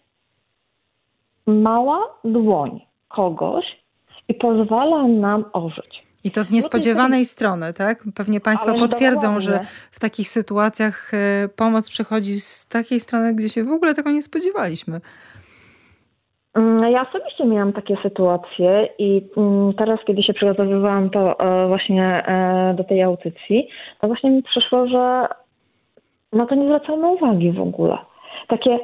mała 1.46 2.00
dłoń 2.24 2.82
kogoś 3.08 3.66
i 4.28 4.34
pozwala 4.34 5.08
nam 5.08 5.46
ożyć. 5.54 6.04
I 6.24 6.32
to 6.32 6.44
z 6.44 6.52
niespodziewanej 6.52 7.26
strony, 7.26 7.74
tak? 7.74 8.04
Pewnie 8.16 8.40
Państwo 8.40 8.74
potwierdzą, 8.74 9.40
że 9.40 9.60
w 9.92 10.00
takich 10.00 10.30
sytuacjach 10.30 11.12
e, 11.14 11.50
pomoc 11.50 11.90
przychodzi 11.90 12.34
z 12.40 12.68
takiej 12.68 13.00
strony, 13.00 13.34
gdzie 13.36 13.50
się 13.50 13.64
w 13.64 13.72
ogóle 13.72 13.94
tego 13.94 14.12
nie 14.12 14.24
spodziewaliśmy. 14.24 15.02
Mm, 16.54 16.92
ja 16.92 17.10
osobiście 17.10 17.46
miałam 17.46 17.74
takie 17.74 17.98
sytuacje 18.04 18.90
i 18.98 19.22
mm, 19.38 19.74
teraz, 19.74 20.00
kiedy 20.08 20.24
się 20.24 20.34
przygotowywałam 20.34 21.10
to 21.10 21.40
e, 21.40 21.68
właśnie 21.68 22.24
e, 22.28 22.74
do 22.78 22.84
tej 22.84 23.04
audycji, 23.04 23.70
to 24.02 24.08
właśnie 24.08 24.32
mi 24.32 24.44
przyszło, 24.44 24.88
że 24.88 25.28
na 26.34 26.46
to 26.46 26.56
nie 26.56 26.66
zwracamy 26.66 27.08
uwagi 27.08 27.52
w 27.52 27.62
ogóle. 27.62 27.98
Takie 28.48 28.80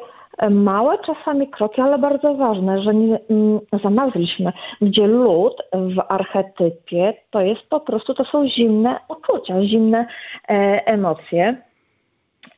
małe 0.49 0.97
czasami 0.97 1.47
kroki, 1.47 1.81
ale 1.81 1.97
bardzo 1.97 2.33
ważne, 2.33 2.81
że 2.81 2.91
nie 2.91 3.19
mm, 3.29 3.59
zamarzliśmy, 3.83 4.53
gdzie 4.81 5.07
lód 5.07 5.61
w 5.73 5.99
archetypie 6.07 7.13
to 7.29 7.41
jest 7.41 7.69
po 7.69 7.79
prostu, 7.79 8.13
to 8.13 8.25
są 8.25 8.47
zimne 8.47 8.99
uczucia, 9.09 9.63
zimne 9.63 10.05
e, 10.49 10.53
emocje 10.85 11.55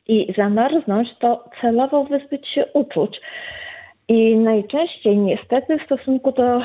i 0.08 0.32
zamarznąć 0.38 1.08
to 1.18 1.44
celowo 1.60 2.04
wyzbyć 2.04 2.48
się 2.48 2.66
uczuć. 2.74 3.20
I 4.08 4.36
najczęściej 4.36 5.16
niestety 5.16 5.78
w 5.78 5.82
stosunku 5.82 6.32
do 6.32 6.56
e, 6.56 6.62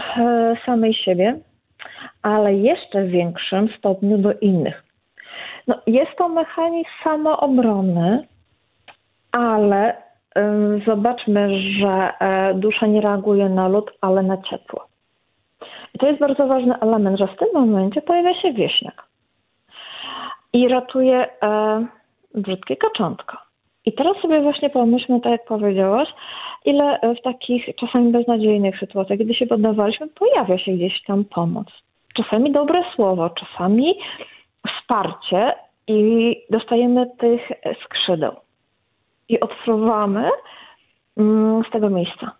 samej 0.65 0.93
siebie, 0.93 1.39
ale 2.21 2.53
jeszcze 2.53 3.03
w 3.03 3.09
większym 3.09 3.69
stopniu 3.77 4.17
do 4.17 4.33
innych. 4.33 4.83
No, 5.67 5.75
jest 5.87 6.11
to 6.17 6.29
mechanizm 6.29 6.89
samoobrony, 7.03 8.27
ale 9.31 10.06
zobaczmy, 10.85 11.61
że 11.61 12.13
e, 12.19 12.53
dusza 12.53 12.87
nie 12.87 13.01
reaguje 13.01 13.49
na 13.49 13.67
lód, 13.67 13.91
ale 14.01 14.23
na 14.23 14.37
ciepło. 14.37 14.87
I 15.95 15.99
to 15.99 16.07
jest 16.07 16.19
bardzo 16.19 16.47
ważny 16.47 16.79
element, 16.79 17.19
że 17.19 17.27
w 17.27 17.37
tym 17.37 17.47
momencie 17.53 18.01
pojawia 18.01 18.41
się 18.41 18.53
wieśniak 18.53 19.07
i 20.53 20.67
ratuje 20.67 21.27
e, 21.43 21.85
brzydkie 22.35 22.75
kaczątko. 22.75 23.37
I 23.85 23.93
teraz 23.93 24.17
sobie 24.17 24.41
właśnie 24.41 24.69
pomyślmy, 24.69 25.21
tak 25.21 25.31
jak 25.31 25.45
powiedziałaś, 25.45 26.09
ile 26.65 26.99
w 27.19 27.21
takich 27.21 27.65
czasami 27.75 28.11
beznadziejnych 28.11 28.79
sytuacjach, 28.79 29.19
kiedy 29.19 29.33
się 29.33 29.47
poddawaliśmy, 29.47 30.07
pojawia 30.07 30.57
się 30.57 30.71
gdzieś 30.71 31.03
tam 31.03 31.25
pomoc. 31.25 31.67
Czasami 32.15 32.51
dobre 32.51 32.83
słowo, 32.95 33.29
czasami 33.29 33.99
wsparcie 34.67 35.53
i 35.87 36.35
dostajemy 36.49 37.07
tych 37.17 37.41
skrzydeł 37.83 38.46
i 39.29 39.39
odfruwamy 39.39 40.29
mm, 41.17 41.63
z 41.69 41.71
tego 41.71 41.89
miejsca. 41.89 42.31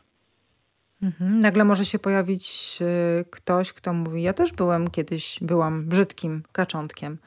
Mhm. 1.03 1.39
Nagle 1.39 1.63
może 1.63 1.85
się 1.85 1.99
pojawić 1.99 2.77
y, 2.81 3.25
ktoś, 3.31 3.73
kto 3.73 3.93
mówi: 3.93 4.23
Ja 4.23 4.33
też 4.33 4.53
byłem 4.53 4.87
kiedyś, 4.87 5.39
byłam 5.41 5.89
brzydkim 5.89 6.43
kaczątkiem. 6.51 7.17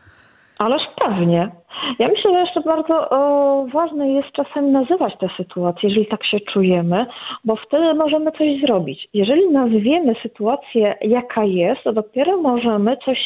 Ależ 0.59 0.83
pewnie. 0.97 1.51
Ja 1.99 2.09
myślę, 2.09 2.33
że 2.33 2.39
jeszcze 2.39 2.61
bardzo 2.61 3.11
o, 3.11 3.67
ważne 3.73 4.09
jest 4.13 4.33
czasem 4.33 4.73
nazywać 4.73 5.19
tę 5.21 5.29
sytuację, 5.37 5.89
jeżeli 5.89 6.07
tak 6.07 6.25
się 6.25 6.41
czujemy, 6.41 7.07
bo 7.45 7.57
wtedy 7.57 7.95
możemy 7.95 8.33
coś 8.33 8.61
zrobić. 8.61 9.09
Jeżeli 9.15 9.51
nazwiemy 9.51 10.15
sytuację, 10.23 10.95
jaka 11.01 11.45
jest, 11.45 11.83
to 11.85 11.93
dopiero 11.93 12.37
możemy 12.37 12.97
coś 13.05 13.19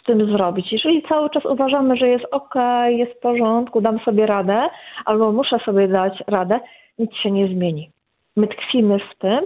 z 0.00 0.04
tym 0.06 0.32
zrobić. 0.32 0.72
Jeżeli 0.72 1.02
cały 1.02 1.30
czas 1.30 1.44
uważamy, 1.44 1.96
że 1.96 2.08
jest 2.08 2.24
ok, 2.30 2.54
jest 2.88 3.12
w 3.12 3.20
porządku, 3.20 3.80
dam 3.80 3.98
sobie 3.98 4.26
radę, 4.26 4.68
albo 5.04 5.32
muszę 5.32 5.58
sobie 5.58 5.88
dać 5.88 6.22
radę, 6.26 6.60
nic 6.98 7.14
się 7.14 7.30
nie 7.30 7.48
zmieni. 7.48 7.90
My 8.36 8.48
tkwimy 8.48 8.98
w 8.98 9.18
tym 9.18 9.40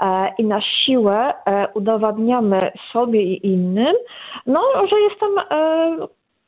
e, 0.00 0.32
i 0.38 0.44
na 0.44 0.60
siłę 0.60 1.34
e, 1.46 1.68
udowadniamy 1.74 2.58
sobie 2.92 3.22
i 3.22 3.46
innym, 3.46 3.94
no, 4.46 4.60
że 4.90 5.00
jestem 5.00 5.38
e, 5.38 5.96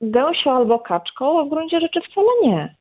gęsią 0.00 0.52
albo 0.56 0.78
kaczką, 0.78 1.40
a 1.40 1.44
w 1.44 1.48
gruncie 1.48 1.80
rzeczy 1.80 2.00
wcale 2.00 2.28
nie. 2.42 2.74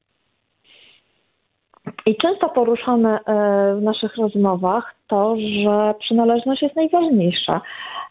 I 2.06 2.16
często 2.16 2.50
poruszane 2.50 3.20
e, 3.20 3.76
w 3.76 3.82
naszych 3.82 4.18
rozmowach 4.18 4.96
to, 5.08 5.36
że 5.64 5.96
przynależność 6.00 6.62
jest 6.62 6.76
najważniejsza. 6.76 7.62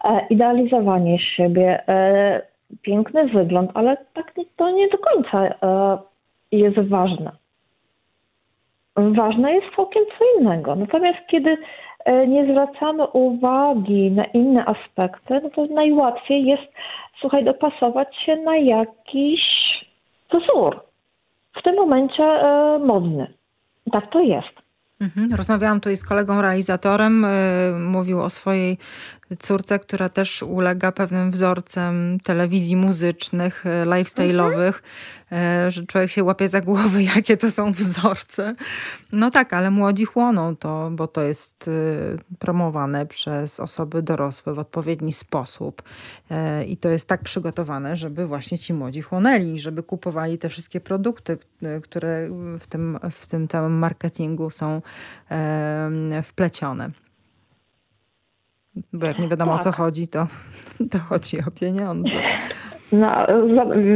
E, 0.04 0.26
idealizowanie 0.30 1.18
siebie, 1.18 1.88
e, 1.88 2.42
piękny 2.82 3.28
wygląd, 3.28 3.70
ale 3.74 3.96
tak 4.14 4.32
to 4.56 4.70
nie 4.70 4.88
do 4.88 4.98
końca 4.98 5.54
jest 6.52 6.88
ważne. 6.88 7.32
Ważne 8.96 9.54
jest 9.54 9.66
całkiem 9.76 10.04
co 10.18 10.40
innego. 10.40 10.76
Natomiast 10.76 11.18
kiedy 11.30 11.56
nie 12.28 12.44
zwracamy 12.44 13.06
uwagi 13.06 14.10
na 14.10 14.24
inne 14.24 14.64
aspekty, 14.64 15.40
no 15.42 15.50
to 15.50 15.66
najłatwiej 15.66 16.44
jest, 16.44 16.62
słuchaj, 17.20 17.44
dopasować 17.44 18.16
się 18.16 18.37
na 18.37 18.56
jakiś 18.56 19.40
wzór. 20.32 20.80
W 21.52 21.62
tym 21.62 21.76
momencie 21.76 22.24
modny. 22.80 23.34
Tak 23.92 24.10
to 24.12 24.20
jest. 24.20 24.64
Mhm. 25.00 25.34
Rozmawiałam 25.34 25.80
tutaj 25.80 25.96
z 25.96 26.04
kolegą 26.04 26.42
realizatorem, 26.42 27.24
y, 27.24 27.28
mówił 27.78 28.22
o 28.22 28.30
swojej 28.30 28.78
córce, 29.38 29.78
która 29.78 30.08
też 30.08 30.42
ulega 30.42 30.92
pewnym 30.92 31.30
wzorcem 31.30 32.18
telewizji 32.20 32.76
muzycznych, 32.76 33.66
y, 33.66 33.68
lifestyle'owych, 33.87 34.72
mhm. 35.30 35.70
że 35.70 35.87
człowiek 35.87 36.10
się 36.10 36.24
łapie 36.24 36.48
za 36.48 36.60
głowę, 36.60 37.02
jakie 37.16 37.37
to 37.37 37.50
są 37.50 37.72
wzorce. 37.72 38.54
No 39.12 39.30
tak, 39.30 39.52
ale 39.52 39.70
młodzi 39.70 40.04
chłoną 40.04 40.56
to, 40.56 40.90
bo 40.92 41.06
to 41.06 41.22
jest 41.22 41.70
promowane 42.38 43.06
przez 43.06 43.60
osoby 43.60 44.02
dorosłe 44.02 44.54
w 44.54 44.58
odpowiedni 44.58 45.12
sposób. 45.12 45.82
I 46.66 46.76
to 46.76 46.88
jest 46.88 47.08
tak 47.08 47.22
przygotowane, 47.22 47.96
żeby 47.96 48.26
właśnie 48.26 48.58
ci 48.58 48.74
młodzi 48.74 49.02
chłonęli, 49.02 49.58
żeby 49.58 49.82
kupowali 49.82 50.38
te 50.38 50.48
wszystkie 50.48 50.80
produkty, 50.80 51.38
które 51.82 52.28
w 52.60 52.66
tym, 52.66 52.98
w 53.10 53.26
tym 53.26 53.48
całym 53.48 53.78
marketingu 53.78 54.50
są 54.50 54.82
wplecione. 56.22 56.90
Bo 58.92 59.06
jak 59.06 59.18
nie 59.18 59.28
wiadomo 59.28 59.52
tak. 59.52 59.60
o 59.60 59.64
co 59.64 59.70
tak. 59.70 59.78
chodzi, 59.78 60.08
to, 60.08 60.26
to 60.92 60.98
chodzi 60.98 61.38
o 61.38 61.50
pieniądze. 61.60 62.10
No, 62.92 63.26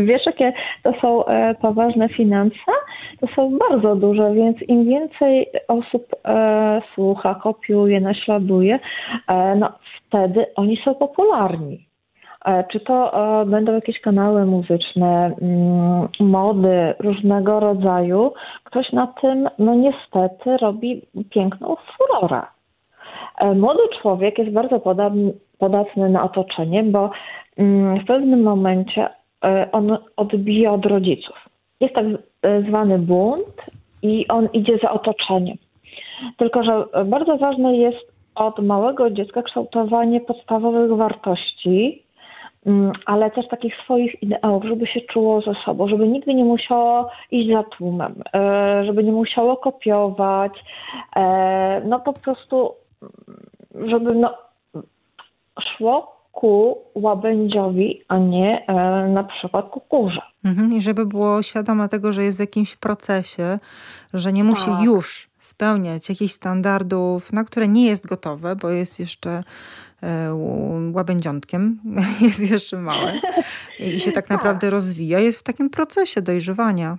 wiesz, 0.04 0.26
jakie 0.26 0.52
to 0.82 0.92
są 1.00 1.26
e, 1.26 1.54
poważne 1.54 2.08
finanse? 2.08 2.72
To 3.20 3.26
są 3.36 3.58
bardzo 3.70 3.96
duże, 3.96 4.34
więc 4.34 4.62
im 4.68 4.84
więcej 4.84 5.46
osób 5.68 6.06
e, 6.24 6.82
słucha, 6.94 7.34
kopiuje, 7.34 8.00
naśladuje, 8.00 8.78
e, 9.28 9.56
no 9.56 9.72
wtedy 10.06 10.46
oni 10.54 10.80
są 10.84 10.94
popularni. 10.94 11.88
Czy 12.72 12.80
to 12.80 13.12
będą 13.46 13.74
jakieś 13.74 14.00
kanały 14.00 14.46
muzyczne, 14.46 15.36
mm, 15.42 16.08
mody 16.20 16.94
różnego 16.98 17.60
rodzaju, 17.60 18.32
ktoś 18.64 18.92
na 18.92 19.06
tym, 19.06 19.48
no 19.58 19.74
niestety, 19.74 20.56
robi 20.56 21.02
piękną 21.30 21.76
furorę. 21.96 22.42
E, 23.38 23.54
młody 23.54 23.80
człowiek 24.02 24.38
jest 24.38 24.50
bardzo 24.50 24.80
podatny 25.58 26.10
na 26.10 26.22
otoczenie, 26.22 26.82
bo 26.82 27.10
mm, 27.56 28.00
w 28.00 28.06
pewnym 28.06 28.42
momencie 28.42 29.08
e, 29.44 29.68
on 29.72 29.98
odbija 30.16 30.72
od 30.72 30.86
rodziców. 30.86 31.36
Jest 31.80 31.94
tak 31.94 32.04
e, 32.42 32.62
zwany 32.62 32.98
bunt 32.98 33.70
i 34.02 34.28
on 34.28 34.48
idzie 34.52 34.78
za 34.82 34.90
otoczeniem. 34.90 35.56
Tylko, 36.36 36.62
że 36.62 36.84
bardzo 37.04 37.36
ważne 37.36 37.76
jest 37.76 38.12
od 38.34 38.58
małego 38.58 39.10
dziecka 39.10 39.42
kształtowanie 39.42 40.20
podstawowych 40.20 40.96
wartości, 40.96 42.02
mm, 42.66 42.92
ale 43.06 43.30
też 43.30 43.48
takich 43.48 43.74
swoich 43.84 44.22
ideałów, 44.22 44.64
żeby 44.64 44.86
się 44.86 45.00
czuło 45.00 45.40
ze 45.40 45.54
sobą, 45.64 45.88
żeby 45.88 46.08
nigdy 46.08 46.34
nie 46.34 46.44
musiało 46.44 47.10
iść 47.30 47.48
za 47.52 47.62
tłumem, 47.62 48.14
żeby 48.86 49.04
nie 49.04 49.12
musiało 49.12 49.56
kopiować. 49.56 50.52
No 51.84 52.00
po 52.00 52.12
prostu 52.12 52.74
żeby 53.74 54.14
no, 54.14 54.34
szło 55.60 56.18
ku 56.32 56.78
łabędziowi, 56.94 58.02
a 58.08 58.18
nie 58.18 58.66
e, 58.66 58.74
na 59.08 59.24
przykład 59.24 59.70
ku 59.70 59.80
kurze. 59.80 60.22
Mhm, 60.44 60.72
I 60.72 60.80
żeby 60.80 61.06
było 61.06 61.42
świadome 61.42 61.88
tego, 61.88 62.12
że 62.12 62.24
jest 62.24 62.38
w 62.38 62.40
jakimś 62.40 62.76
procesie, 62.76 63.58
że 64.14 64.32
nie 64.32 64.44
musi 64.44 64.70
tak. 64.70 64.82
już 64.82 65.30
spełniać 65.38 66.08
jakichś 66.08 66.34
standardów, 66.34 67.32
na 67.32 67.44
które 67.44 67.68
nie 67.68 67.86
jest 67.86 68.06
gotowe, 68.06 68.56
bo 68.56 68.70
jest 68.70 69.00
jeszcze 69.00 69.44
e, 70.02 70.34
łabędziątkiem, 70.92 71.80
jest 72.26 72.50
jeszcze 72.50 72.76
małe 72.76 73.20
i 73.78 74.00
się 74.00 74.12
tak, 74.12 74.24
tak 74.24 74.30
naprawdę 74.30 74.70
rozwija, 74.70 75.18
jest 75.18 75.40
w 75.40 75.42
takim 75.42 75.70
procesie 75.70 76.22
dojrzewania. 76.22 76.96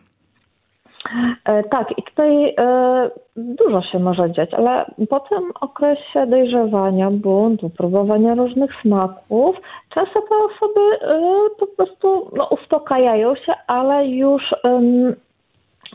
E, 1.46 1.64
tak, 1.64 1.98
i 1.98 2.04
tutaj 2.04 2.56
e, 2.58 3.10
dużo 3.36 3.82
się 3.82 4.00
może 4.00 4.32
dziać, 4.32 4.54
ale 4.54 4.86
po 5.10 5.20
tym 5.20 5.52
okresie 5.62 6.28
dojrzewania, 6.28 7.12
buntu, 7.12 7.70
próbowania 7.70 8.36
różnych 8.36 8.72
smaków, 8.82 9.56
często 9.90 10.22
te 10.22 10.36
osoby 10.36 10.82
e, 11.02 11.22
po 11.60 11.68
prostu 11.68 12.30
no, 12.36 12.48
uspokajają 12.48 13.36
się, 13.36 13.54
ale 13.68 14.08
już 14.08 14.44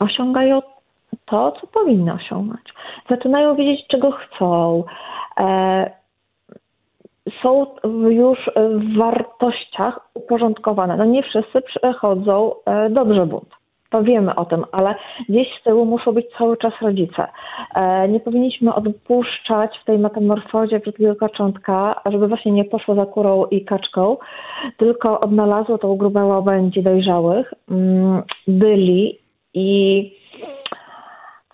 osiągają 0.01 0.63
to, 1.27 1.53
co 1.53 1.67
powinny 1.67 2.13
osiągnąć. 2.13 2.75
Zaczynają 3.11 3.55
wiedzieć, 3.55 3.87
czego 3.87 4.11
chcą. 4.13 4.85
Są 7.43 7.67
już 8.11 8.51
w 8.57 8.97
wartościach 8.99 10.01
uporządkowane. 10.15 10.97
No 10.97 11.05
nie 11.05 11.23
wszyscy 11.23 11.63
przechodzą 11.63 12.53
dobrze 12.91 13.27
bunt 13.27 13.55
to 13.91 14.03
wiemy 14.03 14.35
o 14.35 14.45
tym, 14.45 14.65
ale 14.73 14.95
gdzieś 15.29 15.49
z 15.61 15.63
tyłu 15.63 15.85
muszą 15.85 16.13
być 16.13 16.27
cały 16.39 16.57
czas 16.57 16.73
rodzice. 16.83 17.27
E, 17.75 18.09
nie 18.09 18.21
powinniśmy 18.21 18.75
odpuszczać 18.75 19.79
w 19.83 19.85
tej 19.85 19.99
metamorfozie 19.99 20.81
brzydkiego 20.81 21.17
kaczątka, 21.17 22.01
żeby 22.07 22.29
właśnie 22.29 22.53
nie 22.53 22.65
poszło 22.65 22.95
za 22.95 23.07
kurą 23.07 23.45
i 23.47 23.65
kaczką, 23.65 24.17
tylko 24.77 25.21
odnalazło 25.21 25.79
tą 25.79 25.97
grubą 25.97 26.27
łabędzi 26.27 26.83
dojrzałych, 26.83 27.55
mm, 27.71 28.23
byli 28.49 29.19
i 29.55 30.11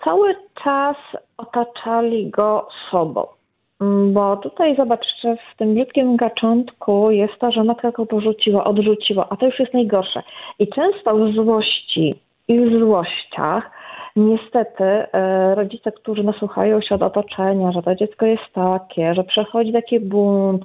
cały 0.05 0.37
czas 0.65 0.97
otaczali 1.37 2.31
go 2.31 2.69
sobą. 2.91 3.40
Mm, 3.81 4.13
bo 4.13 4.37
tutaj 4.37 4.77
zobaczcie, 4.77 5.37
w 5.53 5.57
tym 5.57 5.75
brzydkim 5.75 6.17
gaczątku 6.17 7.11
jest 7.11 7.39
to, 7.39 7.53
że 7.53 7.65
matka 7.65 7.91
go 7.91 8.07
porzuciła, 8.07 8.65
odrzuciła, 8.65 9.27
a 9.31 9.37
to 9.37 9.47
już 9.47 9.59
jest 9.59 9.75
najgorsze. 9.75 10.23
I 10.59 10.69
często 10.69 11.17
w 11.17 11.33
złości 11.33 12.15
i 12.49 12.61
w 12.61 12.79
złościach. 12.79 13.71
Niestety 14.17 14.85
e, 14.85 15.55
rodzice, 15.55 15.93
którzy 15.93 16.23
nasłuchają 16.23 16.81
się 16.81 16.95
od 16.95 17.03
otoczenia, 17.03 17.73
że 17.73 17.83
to 17.83 17.95
dziecko 17.95 18.27
jest 18.27 18.53
takie, 18.55 19.15
że 19.15 19.25
przechodzi 19.25 19.73
taki 19.73 20.01
bunt, 20.01 20.65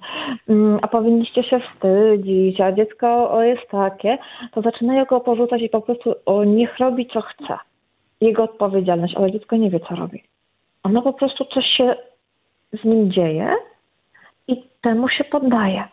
mm, 0.50 0.80
a 0.82 0.88
powinniście 0.88 1.44
się 1.44 1.60
wstydzić, 1.60 2.62
a 2.62 2.72
dziecko 2.72 3.44
jest 3.44 3.70
takie, 3.72 4.18
to 4.52 4.62
zaczynają 4.62 5.06
go 5.06 5.20
porzucać 5.20 5.62
i 5.62 5.70
po 5.70 5.82
prostu 5.82 6.16
niech 6.46 6.78
robi 6.80 7.08
co 7.08 7.22
chce. 7.22 7.58
Jego 8.22 8.44
odpowiedzialność, 8.44 9.16
ale 9.16 9.32
dziecko 9.32 9.56
nie 9.56 9.70
wie 9.70 9.80
co 9.80 9.96
robi. 9.96 10.24
Ono 10.84 11.02
po 11.02 11.14
prostu 11.14 11.46
coś 11.46 11.66
się 11.66 11.96
z 12.82 12.84
nim 12.84 13.12
dzieje 13.12 13.54
i 14.48 14.64
temu 14.82 15.10
się 15.10 15.24
poddaje. 15.24 15.84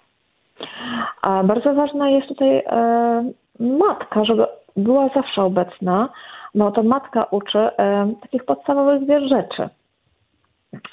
A 1.22 1.42
bardzo 1.44 1.74
ważna 1.74 2.10
jest 2.10 2.28
tutaj 2.28 2.56
e, 2.66 3.32
matka, 3.60 4.24
żeby 4.24 4.46
była 4.76 5.08
zawsze 5.08 5.42
obecna, 5.42 6.08
bo 6.54 6.70
to 6.70 6.82
matka 6.82 7.24
uczy 7.24 7.58
e, 7.58 8.12
takich 8.20 8.44
podstawowych 8.44 9.06
wiesz 9.06 9.28
rzeczy. 9.28 9.68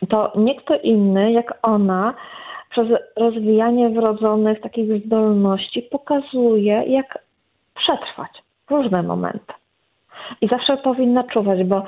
To 0.09 0.31
nie 0.35 0.55
kto 0.55 0.79
inny, 0.79 1.31
jak 1.31 1.53
ona, 1.61 2.13
przez 2.69 2.87
rozwijanie 3.15 3.89
wrodzonych 3.89 4.61
takich 4.61 5.05
zdolności 5.05 5.81
pokazuje, 5.81 6.83
jak 6.87 7.19
przetrwać 7.75 8.31
różne 8.69 9.03
momenty. 9.03 9.53
I 10.41 10.47
zawsze 10.47 10.77
powinna 10.77 11.23
czuwać, 11.23 11.63
bo 11.63 11.83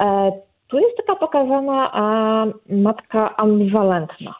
e, 0.00 0.32
tu 0.68 0.78
jest 0.78 0.96
taka 0.96 1.16
pokazana 1.16 1.90
e, 2.68 2.74
matka 2.76 3.36
ambiwalentna, 3.36 4.34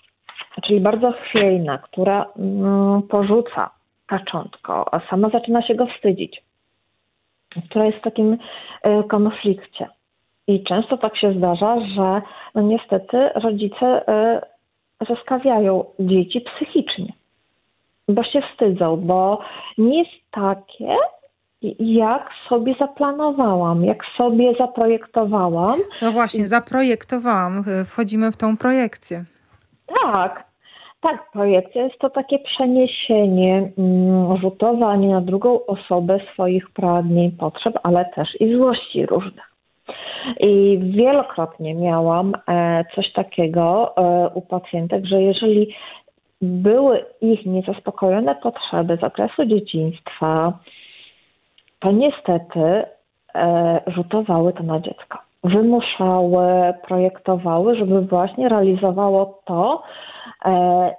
czyli 0.64 0.81
bardzo 0.81 1.12
chwiejna, 1.12 1.79
która 1.79 2.27
mm, 2.38 3.03
porzuca 3.03 3.71
kaczątko, 4.07 4.95
a 4.95 5.01
sama 5.11 5.29
zaczyna 5.31 5.62
się 5.62 5.75
go 5.75 5.87
wstydzić 5.87 6.49
która 7.71 7.85
jest 7.85 7.99
w 7.99 8.03
takim 8.03 8.38
e, 8.83 9.03
konflikcie. 9.03 9.88
I 10.47 10.64
często 10.64 10.99
tak 10.99 11.17
się 11.17 11.33
zdarza, 11.33 11.81
że 11.81 12.23
no 12.55 12.62
niestety 12.62 13.29
rodzice 13.29 14.05
zostawiają 15.09 15.85
dzieci 16.01 16.41
psychicznie, 16.41 17.12
bo 18.09 18.25
się 18.25 18.43
wstydzą, 18.43 18.97
bo 18.97 19.41
nie 19.79 19.99
jest 19.99 20.31
takie, 20.31 20.97
jak 21.79 22.31
sobie 22.49 22.75
zaplanowałam, 22.79 23.85
jak 23.85 23.99
sobie 24.16 24.55
zaprojektowałam. 24.59 25.81
No 26.03 26.12
właśnie, 26.12 26.47
zaprojektowałam. 26.47 27.64
Wchodzimy 27.87 28.33
w 28.33 28.37
tą 28.37 28.57
projekcję. 28.57 29.25
Tak, 30.03 30.44
tak, 31.01 31.31
projekcja 31.33 31.85
jest 31.85 31.99
to 31.99 32.11
takie 32.11 32.38
przeniesienie, 32.38 33.73
mm, 33.79 34.37
rzutowanie 34.37 35.09
na 35.09 35.21
drugą 35.21 35.66
osobę 35.66 36.21
swoich 36.33 36.71
pragnień, 36.71 37.31
potrzeb, 37.31 37.75
ale 37.83 38.05
też 38.14 38.40
i 38.40 38.57
złości 38.57 39.07
różnych. 39.07 39.49
I 40.40 40.79
wielokrotnie 40.83 41.75
miałam 41.75 42.33
e, 42.49 42.85
coś 42.94 43.12
takiego 43.12 43.97
e, 43.97 44.29
u 44.35 44.40
pacjentek, 44.40 45.07
że 45.07 45.23
jeżeli 45.23 45.75
były 46.42 47.05
ich 47.21 47.47
niezaspokojone 47.47 48.35
potrzeby 48.35 48.99
z 49.01 49.05
okresu 49.05 49.47
dzieciństwa, 49.47 50.59
to 51.79 51.93
niestety 51.93 52.85
e, 53.35 53.81
rzutowały 53.87 54.53
to 54.53 54.62
na 54.62 54.81
dziecko. 54.81 55.19
Wymuszały, 55.45 56.75
projektowały, 56.88 57.77
żeby 57.77 58.01
właśnie 58.01 58.49
realizowało 58.49 59.41
to, 59.45 59.83
E, 60.45 60.95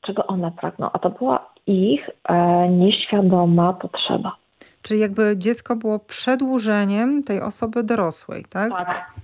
czego 0.00 0.26
one 0.26 0.50
pragną, 0.50 0.90
a 0.92 0.98
to 0.98 1.10
była 1.10 1.50
ich 1.66 2.10
e, 2.28 2.68
nieświadoma 2.68 3.72
potrzeba. 3.72 4.36
Czyli 4.84 5.00
jakby 5.00 5.34
dziecko 5.36 5.76
było 5.76 5.98
przedłużeniem 5.98 7.22
tej 7.22 7.40
osoby 7.40 7.82
dorosłej, 7.82 8.44
tak? 8.50 8.70
Tak, 8.70 8.86
tak 8.86 9.14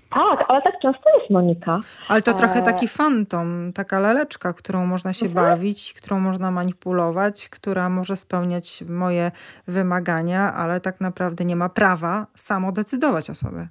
ale 0.49 0.63
tak 0.63 0.81
często 0.83 1.19
jest 1.19 1.31
Monika. 1.31 1.81
Ale 2.09 2.23
to 2.23 2.33
trochę 2.33 2.59
e, 2.59 2.63
taki 2.63 2.89
fantom, 2.89 3.73
taka 3.75 4.01
laleczka, 4.01 4.53
którą 4.53 4.87
można 4.87 5.13
się 5.13 5.27
mhm. 5.27 5.47
bawić, 5.47 5.95
którą 6.03 6.21
można 6.21 6.51
manipulować, 6.51 7.49
która 7.49 7.89
może 7.89 8.17
spełniać 8.17 8.85
moje 8.89 9.31
wymagania, 9.69 10.53
ale 10.57 10.81
tak 10.81 11.01
naprawdę 11.01 11.45
nie 11.45 11.57
ma 11.57 11.69
prawa 11.69 12.27
samo 12.35 12.73
decydować 12.73 13.31
o 13.31 13.35
sobie. 13.35 13.69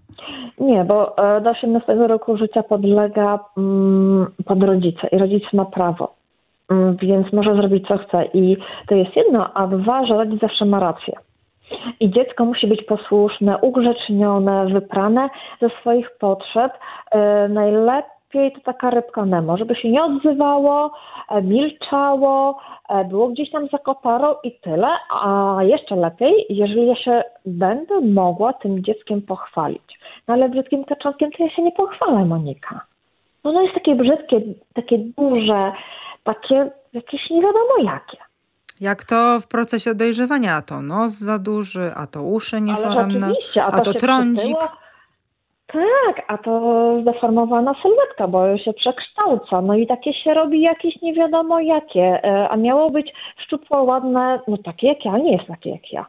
Nie, 0.60 0.84
bo 0.84 1.16
do 1.42 1.50
18 1.50 1.96
roku 1.96 2.38
życia 2.38 2.64
podlega 2.64 3.40
mm, 3.58 4.28
pod 4.46 4.64
rodzice 4.64 5.08
i 5.12 5.18
rodzic 5.18 5.44
ma 5.54 5.66
prawo. 5.66 6.16
Mm, 6.72 6.98
więc 6.98 7.34
może 7.34 7.56
zrobić 7.56 7.88
co 7.88 7.98
chce. 7.98 8.26
I 8.26 8.58
to 8.88 8.96
jest 8.96 9.16
jedno, 9.16 9.54
a 9.54 9.68
dwa, 9.68 10.06
że 10.06 10.14
rodzic 10.14 10.42
zawsze 10.42 10.66
ma 10.66 10.80
rację. 10.80 11.14
I 12.00 12.10
dziecko 12.10 12.46
musi 12.46 12.68
być 12.68 12.84
posłuszne, 12.84 13.58
ugrzecznione, 13.58 14.66
wyprane 14.66 15.30
ze 15.62 15.70
swoich 15.70 16.12
potrzeb. 16.20 16.74
E, 17.12 17.48
najlepiej 17.48 18.52
to 18.52 18.60
taka 18.64 18.90
rybka 18.90 19.26
Nemo, 19.26 19.58
żeby 19.58 19.76
się 19.76 19.90
nie 19.90 20.04
odzywało, 20.04 20.92
e, 21.30 21.42
milczało, 21.42 22.60
e, 22.90 23.06
było 23.06 23.28
gdzieś 23.28 23.52
tam 23.52 23.68
za 23.68 23.78
kotarą 23.78 24.36
i 24.44 24.52
tyle. 24.52 24.88
A 25.24 25.58
jeszcze 25.62 25.96
lepiej, 25.96 26.46
jeżeli 26.50 26.88
ja 26.88 26.96
się 26.96 27.24
będę 27.46 28.02
mogła 28.02 28.54
tym 28.54 28.84
dzieckiem 28.84 29.22
pochwalić. 29.22 30.00
No 30.28 30.34
ale 30.34 30.50
brzydkim 30.50 30.86
kaczątkiem 30.86 31.32
to 31.32 31.44
ja 31.44 31.50
się 31.50 31.62
nie 31.62 31.72
pochwalę, 31.72 32.26
Monika. 32.26 32.82
No, 33.44 33.52
no 33.52 33.62
jest 33.62 33.74
takie 33.74 33.96
brzydkie, 33.96 34.42
takie 34.74 34.98
duże, 34.98 35.72
takie 36.24 36.72
jakieś 36.94 37.30
nie 37.30 37.42
wiadomo 37.42 37.78
jakie. 37.84 38.29
Jak 38.82 39.04
to 39.04 39.40
w 39.40 39.48
procesie 39.48 39.96
dojrzewania, 39.96 40.56
a 40.56 40.62
to 40.62 40.82
nos 40.82 41.12
za 41.12 41.40
duży, 41.40 41.92
a 41.96 42.08
to 42.08 42.24
uszy 42.24 42.62
nieforemne, 42.62 43.32
a, 43.62 43.66
a 43.66 43.82
to, 43.82 43.94
to 43.94 44.00
trądzik. 44.00 44.58
Tak, 45.68 46.26
a 46.28 46.38
to 46.38 46.62
zdeformowana 47.02 47.76
sylwetka, 47.82 48.28
bo 48.28 48.58
się 48.58 48.74
przekształca. 48.74 49.62
No 49.62 49.76
i 49.76 49.88
takie 49.88 50.14
się 50.14 50.34
robi 50.34 50.62
jakieś 50.62 51.02
nie 51.02 51.14
wiadomo 51.14 51.60
jakie. 51.60 52.24
E, 52.24 52.50
a 52.50 52.58
miało 52.58 52.90
być 52.90 53.14
szczupło, 53.38 53.84
ładne, 53.84 54.40
no 54.48 54.58
takie 54.58 54.88
jak 54.88 55.06
ja, 55.06 55.12
ale 55.12 55.24
nie 55.24 55.32
jest 55.32 55.48
takie 55.48 55.70
jak 55.70 55.94
ja. 55.94 56.06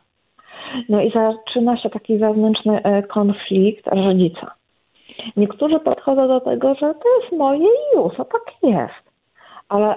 No 0.89 1.01
i 1.01 1.13
zaczyna 1.13 1.77
się 1.77 1.91
taki 1.91 2.19
wewnętrzny 2.19 2.83
e, 2.83 3.03
konflikt 3.03 3.87
rodzica. 3.87 4.55
Niektórzy 5.37 5.81
podchodzą 5.81 6.29
do 6.29 6.41
tego, 6.41 6.75
że 6.75 6.95
to 6.95 7.21
jest 7.21 7.33
moje 7.33 7.67
i 7.67 7.97
już, 7.97 8.21
a 8.21 8.25
tak 8.25 8.43
jest 8.63 9.10
ale 9.71 9.95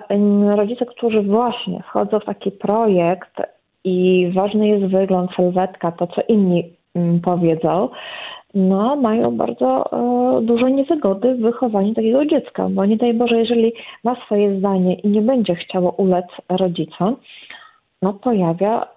rodzice, 0.55 0.85
którzy 0.85 1.21
właśnie 1.21 1.83
wchodzą 1.83 2.19
w 2.19 2.25
taki 2.25 2.51
projekt 2.51 3.41
i 3.83 4.29
ważny 4.35 4.67
jest 4.67 4.85
wygląd, 4.85 5.31
sylwetka, 5.35 5.91
to 5.91 6.07
co 6.07 6.21
inni 6.27 6.73
powiedzą, 7.23 7.89
no 8.53 8.95
mają 8.95 9.37
bardzo 9.37 9.85
e, 9.91 10.41
duże 10.41 10.71
niewygody 10.71 11.35
w 11.35 11.41
wychowaniu 11.41 11.93
takiego 11.93 12.25
dziecka, 12.25 12.69
bo 12.69 12.85
nie 12.85 12.97
daj 12.97 13.13
Boże, 13.13 13.39
jeżeli 13.39 13.73
ma 14.03 14.15
swoje 14.25 14.59
zdanie 14.59 14.95
i 14.95 15.07
nie 15.07 15.21
będzie 15.21 15.55
chciało 15.55 15.91
ulec 15.91 16.25
rodzicom, 16.49 17.15
no 18.01 18.13
pojawia 18.13 18.87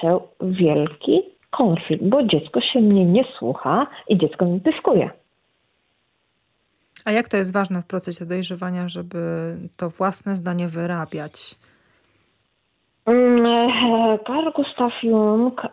się 0.00 0.20
wielki 0.40 1.22
konflikt, 1.50 2.04
bo 2.04 2.22
dziecko 2.22 2.60
się 2.60 2.80
mnie 2.80 3.04
nie 3.04 3.24
słucha 3.38 3.86
i 4.08 4.18
dziecko 4.18 4.44
mnie 4.44 4.60
pyskuje. 4.60 5.10
A 7.04 7.10
jak 7.10 7.28
to 7.28 7.36
jest 7.36 7.52
ważne 7.52 7.82
w 7.82 7.86
procesie 7.86 8.26
dojrzewania, 8.26 8.88
żeby 8.88 9.18
to 9.76 9.90
własne 9.90 10.36
zdanie 10.36 10.68
wyrabiać? 10.68 11.54
Mm, 13.06 14.18
Carl 14.26 14.50
Gustav 14.54 14.92
Jung 15.02 15.64
e, 15.64 15.68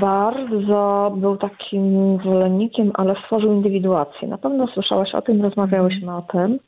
bardzo 0.00 1.12
był 1.16 1.36
takim 1.36 2.18
zwolennikiem, 2.22 2.92
ale 2.94 3.14
stworzył 3.24 3.52
indywiduację. 3.52 4.28
Na 4.28 4.38
pewno 4.38 4.66
słyszałaś 4.66 5.14
o 5.14 5.22
tym, 5.22 5.42
rozmawiałyśmy 5.42 6.16
o 6.16 6.22
tym. 6.22 6.58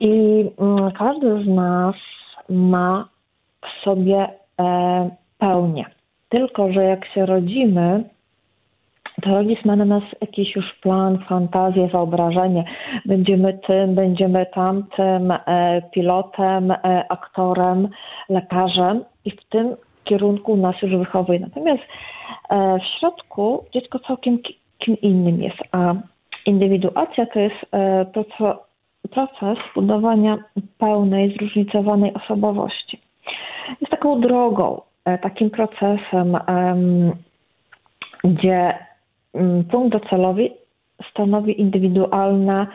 I 0.00 0.44
mm, 0.58 0.92
każdy 0.92 1.44
z 1.44 1.48
nas 1.48 1.94
ma 2.48 3.08
w 3.62 3.84
sobie 3.84 4.28
e, 4.60 5.10
pełnię. 5.38 5.86
Tylko, 6.28 6.72
że 6.72 6.84
jak 6.84 7.06
się 7.06 7.26
rodzimy, 7.26 8.04
rodzic 9.26 9.64
ma 9.64 9.76
na 9.76 9.84
nas 9.84 10.02
jakiś 10.20 10.56
już 10.56 10.74
plan, 10.74 11.18
fantazję, 11.28 11.88
wyobrażenie. 11.88 12.64
Będziemy 13.04 13.58
tym, 13.66 13.94
będziemy 13.94 14.46
tamtym, 14.46 15.30
e, 15.30 15.82
pilotem, 15.92 16.70
e, 16.70 16.76
aktorem, 17.08 17.88
lekarzem 18.28 19.04
i 19.24 19.30
w 19.30 19.44
tym 19.48 19.76
kierunku 20.04 20.56
nas 20.56 20.82
już 20.82 20.96
wychowuje. 20.96 21.40
Natomiast 21.40 21.82
e, 22.50 22.78
w 22.78 22.98
środku 22.98 23.64
dziecko 23.74 23.98
całkiem 23.98 24.38
kim 24.78 25.00
innym 25.00 25.42
jest, 25.42 25.58
a 25.72 25.94
indywiduacja 26.46 27.26
to 27.26 27.40
jest 27.40 27.56
to, 28.12 28.24
co, 28.38 28.64
proces 29.10 29.58
budowania 29.74 30.38
pełnej, 30.78 31.34
zróżnicowanej 31.36 32.14
osobowości. 32.14 33.00
Jest 33.80 33.90
taką 33.90 34.20
drogą, 34.20 34.80
takim 35.22 35.50
procesem, 35.50 36.38
gdzie 38.24 38.74
punkt 39.70 39.92
docelowy 39.92 40.50
stanowi 41.10 41.60
indywidualna, 41.60 42.66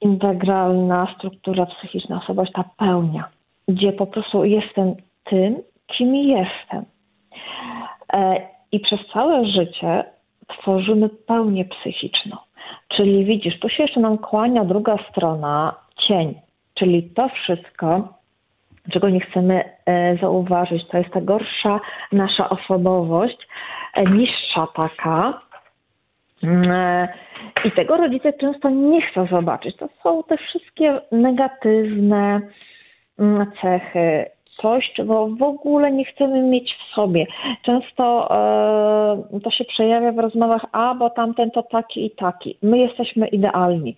integralna 0.00 1.14
struktura 1.16 1.66
psychiczna, 1.66 2.16
osobowość, 2.22 2.52
ta 2.52 2.64
pełnia, 2.76 3.28
gdzie 3.68 3.92
po 3.92 4.06
prostu 4.06 4.44
jestem 4.44 4.94
tym, 5.24 5.62
kim 5.86 6.14
jestem. 6.14 6.84
E, 8.12 8.40
I 8.72 8.80
przez 8.80 9.00
całe 9.12 9.46
życie 9.46 10.04
tworzymy 10.48 11.08
pełnię 11.08 11.64
psychiczną. 11.64 12.36
Czyli 12.88 13.24
widzisz, 13.24 13.60
tu 13.60 13.68
się 13.68 13.82
jeszcze 13.82 14.00
nam 14.00 14.18
kłania 14.18 14.64
druga 14.64 14.96
strona, 15.10 15.74
cień, 15.96 16.34
czyli 16.74 17.02
to 17.02 17.28
wszystko, 17.28 18.08
czego 18.92 19.08
nie 19.08 19.20
chcemy 19.20 19.64
e, 19.86 20.16
zauważyć, 20.16 20.88
to 20.88 20.98
jest 20.98 21.10
ta 21.10 21.20
gorsza 21.20 21.80
nasza 22.12 22.48
osobowość, 22.48 23.38
e, 23.94 24.04
niższa 24.04 24.66
taka, 24.74 25.40
Mm, 25.40 25.49
I 27.64 27.70
tego 27.70 27.96
rodzice 27.96 28.32
często 28.32 28.70
nie 28.70 29.02
chcą 29.02 29.26
zobaczyć. 29.26 29.76
To 29.76 29.88
są 30.02 30.22
te 30.22 30.36
wszystkie 30.36 31.00
negatywne 31.12 32.40
mm, 33.18 33.46
cechy, 33.62 34.26
coś, 34.62 34.92
czego 34.96 35.26
w 35.26 35.42
ogóle 35.42 35.92
nie 35.92 36.04
chcemy 36.04 36.42
mieć 36.42 36.74
w 36.74 36.94
sobie. 36.94 37.26
Często 37.62 38.28
e, 38.30 39.40
to 39.40 39.50
się 39.50 39.64
przejawia 39.64 40.12
w 40.12 40.18
rozmowach, 40.18 40.66
a 40.72 40.94
bo 40.94 41.10
tamten 41.10 41.50
to 41.50 41.62
taki 41.62 42.06
i 42.06 42.10
taki. 42.10 42.58
My 42.62 42.78
jesteśmy 42.78 43.28
idealni. 43.28 43.96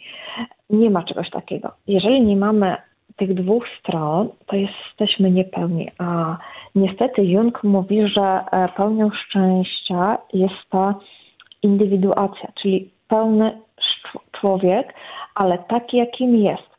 Nie 0.71 0.91
ma 0.91 1.03
czegoś 1.03 1.31
takiego. 1.31 1.73
Jeżeli 1.87 2.23
nie 2.23 2.37
mamy 2.37 2.77
tych 3.17 3.35
dwóch 3.35 3.65
stron, 3.81 4.29
to 4.47 4.57
jesteśmy 4.57 5.31
niepełni. 5.31 5.91
A 5.99 6.37
niestety 6.75 7.25
Jung 7.25 7.65
mówi, 7.65 8.09
że 8.09 8.45
e, 8.53 8.69
pełnią 8.77 9.11
szczęścia 9.11 10.19
jest 10.33 10.71
ta 10.71 10.95
indywiduacja, 11.63 12.53
czyli 12.63 12.91
pełny 13.09 13.61
człowiek, 14.41 14.95
ale 15.35 15.59
taki, 15.59 15.97
jakim 15.97 16.37
jest. 16.37 16.73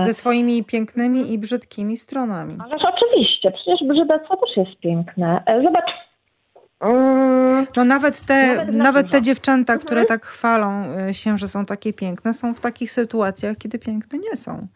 Ze 0.00 0.14
swoimi 0.14 0.64
pięknymi 0.64 1.32
i 1.32 1.38
brzydkimi 1.38 1.96
stronami. 1.96 2.58
Ależ 2.64 2.82
oczywiście, 2.94 3.50
przecież 3.50 3.88
brzydactwo 3.88 4.36
też 4.36 4.56
jest 4.56 4.80
piękne. 4.80 5.42
E, 5.46 5.62
zobacz. 5.62 5.90
Mm, 6.80 7.66
no 7.76 7.84
nawet 7.84 8.20
te, 8.20 8.54
nawet, 8.54 8.74
nawet 8.74 9.10
te 9.10 9.22
dziewczęta, 9.22 9.72
mhm. 9.72 9.86
które 9.86 10.04
tak 10.04 10.26
chwalą 10.26 10.82
e, 11.08 11.14
się, 11.14 11.36
że 11.38 11.48
są 11.48 11.66
takie 11.66 11.92
piękne, 11.92 12.34
są 12.34 12.54
w 12.54 12.60
takich 12.60 12.90
sytuacjach, 12.90 13.56
kiedy 13.56 13.78
piękne 13.78 14.18
nie 14.18 14.36
są. 14.36 14.66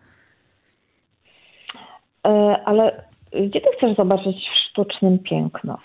E, 2.26 2.62
ale 2.64 3.07
gdzie 3.32 3.60
ty 3.60 3.68
chcesz 3.76 3.96
zobaczyć 3.96 4.36
w 4.36 4.70
sztucznym 4.70 5.18
piękno? 5.18 5.78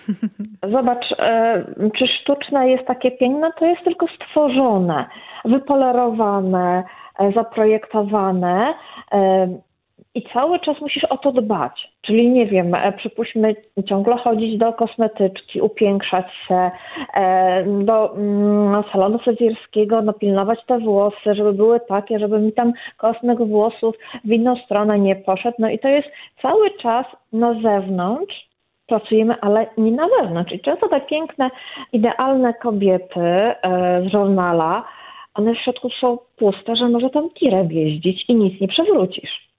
Zobacz, 0.72 1.06
e, 1.20 1.66
czy 1.98 2.08
sztuczne 2.08 2.70
jest 2.70 2.86
takie 2.86 3.12
piękno, 3.12 3.52
to 3.60 3.66
jest 3.66 3.84
tylko 3.84 4.06
stworzone, 4.08 5.06
wypolerowane, 5.46 6.84
e, 7.20 7.32
zaprojektowane 7.32 8.74
e, 9.12 9.48
i 10.16 10.22
cały 10.34 10.60
czas 10.60 10.82
musisz 10.82 11.04
o 11.04 11.18
to 11.18 11.32
dbać. 11.32 11.92
Czyli 12.02 12.30
nie 12.30 12.46
wiem, 12.46 12.76
e, 12.76 12.92
przypuśćmy 12.92 13.56
ciągle 13.86 14.18
chodzić 14.18 14.58
do 14.58 14.74
kosmetyczki, 14.74 15.62
upiększać 15.62 16.26
się, 16.48 16.72
e, 17.14 17.64
do 17.66 18.16
mm, 18.16 18.84
salonu 18.92 19.20
fryzjerskiego, 19.20 20.02
no 20.02 20.14
pilnować 20.14 20.60
te 20.66 20.80
włosy, 20.80 21.36
żeby 21.36 21.54
były 21.54 21.80
takie, 21.80 22.20
żeby 22.20 22.40
mi 22.40 22.54
tam 22.54 22.74
kosmek 22.98 23.40
włosów 23.40 23.96
w 24.24 24.32
inną 24.32 24.56
stronę 24.56 25.00
nie 25.00 25.16
poszedł. 25.16 25.56
No 25.60 25.70
i 25.70 25.80
to 25.80 25.88
jest 25.88 26.08
cały 26.42 26.72
czas 26.72 27.06
na 27.34 27.54
zewnątrz, 27.62 28.50
pracujemy, 28.88 29.36
ale 29.42 29.68
nie 29.78 29.92
na 29.92 30.08
wewnątrz. 30.08 30.54
I 30.54 30.60
często 30.60 30.88
te 30.90 31.02
piękne, 31.02 31.50
idealne 31.94 32.54
kobiety 32.54 33.20
e, 33.22 33.56
z 34.08 34.12
żurnala, 34.12 34.84
one 35.34 35.56
w 35.56 35.58
środku 35.58 35.90
są 35.90 36.18
puste, 36.38 36.76
że 36.76 36.90
może 36.90 37.10
tam 37.10 37.30
tirem 37.30 37.72
jeździć 37.72 38.26
i 38.30 38.36
nic 38.36 38.62
nie 38.62 38.68
przewrócisz 38.68 39.53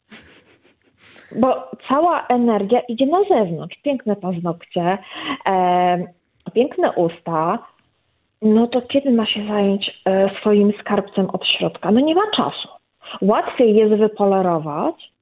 bo 1.35 1.70
cała 1.88 2.27
energia 2.27 2.81
idzie 2.81 3.07
na 3.07 3.25
zewnątrz. 3.29 3.77
Piękne 3.83 4.16
paznokcie, 4.16 4.99
e, 5.47 6.07
piękne 6.55 6.92
usta. 6.92 7.59
No 8.42 8.66
to 8.66 8.83
kiedy 8.83 9.11
ma 9.11 9.27
się 9.27 9.47
zająć 9.47 10.03
e, 10.05 10.31
swoim 10.40 10.73
skarbcem 10.81 11.31
od 11.31 11.47
środka? 11.47 11.90
No 11.90 12.01
nie 12.01 12.14
ma 12.14 12.31
czasu. 12.37 12.68
Łatwiej 13.23 13.75
jest 13.75 13.94
wypolerować 13.94 15.12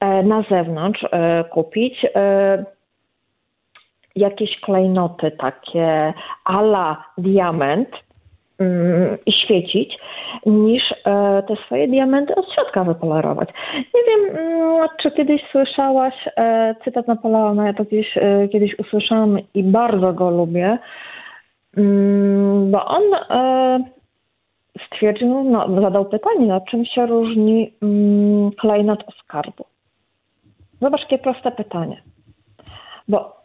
e, 0.00 0.22
na 0.22 0.42
zewnątrz, 0.50 1.04
e, 1.04 1.44
kupić 1.44 2.06
e, 2.14 2.64
jakieś 4.16 4.60
klejnoty 4.60 5.30
takie 5.30 6.14
ala 6.44 7.04
diament, 7.18 7.88
świecić, 9.30 9.98
niż 10.46 10.82
e, 10.92 11.42
te 11.48 11.56
swoje 11.66 11.88
diamenty 11.88 12.34
od 12.34 12.52
środka 12.54 12.84
wypolerować. 12.84 13.48
Nie 13.74 14.00
wiem, 14.06 14.36
mm, 14.36 14.88
czy 15.02 15.10
kiedyś 15.10 15.42
słyszałaś 15.50 16.14
e, 16.36 16.74
cytat 16.84 17.08
Napoleona, 17.08 17.66
ja 17.66 17.74
to 17.74 17.84
gdzieś 17.84 18.16
e, 18.16 18.48
kiedyś 18.48 18.78
usłyszałam 18.78 19.38
i 19.54 19.62
bardzo 19.62 20.12
go 20.12 20.30
lubię, 20.30 20.78
mm, 21.76 22.70
bo 22.70 22.86
on 22.86 23.02
stwierdził, 24.86 25.44
no, 25.44 25.80
zadał 25.80 26.04
pytanie, 26.04 26.46
no, 26.46 26.60
czym 26.60 26.84
się 26.84 27.06
różni 27.06 27.72
klejnot 28.58 29.04
od 29.06 29.14
skarbu. 29.14 29.64
Zobacz, 30.80 31.00
jakie 31.00 31.18
proste 31.18 31.50
pytanie. 31.50 32.02
Bo 33.08 33.36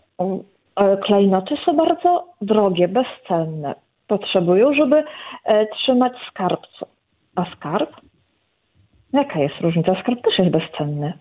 klejnoty 1.04 1.56
są 1.66 1.76
bardzo 1.76 2.26
drogie, 2.42 2.88
bezcenne 2.88 3.76
potrzebują, 4.12 4.74
żeby 4.74 5.04
e, 5.46 5.68
trzymać 5.68 6.14
skarbcu. 6.30 6.86
A 7.36 7.46
skarb? 7.56 7.90
Jaka 9.14 9.40
jest 9.40 9.56
różnica? 9.62 10.02
Skarb 10.02 10.22
też 10.22 10.40
jest 10.40 10.52
bezcenny. 10.52 11.14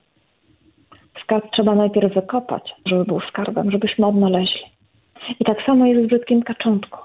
Skarb 1.23 1.45
trzeba 1.53 1.75
najpierw 1.75 2.15
wykopać, 2.15 2.75
żeby 2.87 3.05
był 3.05 3.21
skarbem, 3.21 3.71
żebyśmy 3.71 4.07
odnaleźli. 4.07 4.67
I 5.41 5.45
tak 5.45 5.63
samo 5.67 5.87
jest 5.87 6.05
z 6.05 6.07
brzydkim 6.07 6.43
kaczątką. 6.43 6.99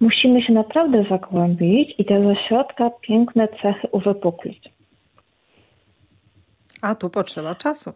Musimy 0.00 0.42
się 0.42 0.52
naprawdę 0.52 1.04
zagłębić 1.10 1.94
i 1.98 2.04
te 2.04 2.22
ze 2.22 2.36
środka 2.36 2.90
piękne 3.00 3.48
cechy 3.62 3.88
uwypuklić. 3.92 4.68
A 6.82 6.94
tu 6.94 7.10
potrzeba 7.10 7.54
czasu. 7.54 7.92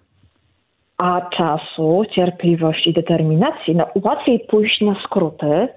A 0.98 1.20
czasu, 1.36 2.02
cierpliwości 2.14 2.90
i 2.90 2.92
determinacji. 2.92 3.76
No, 3.76 3.86
łatwiej 4.02 4.40
pójść 4.40 4.80
na 4.80 5.02
skróty, 5.04 5.68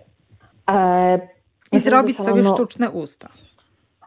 I 1.72 1.80
zrobić 1.80 2.18
sobie 2.18 2.44
sztuczne 2.44 2.90
usta. 2.90 3.28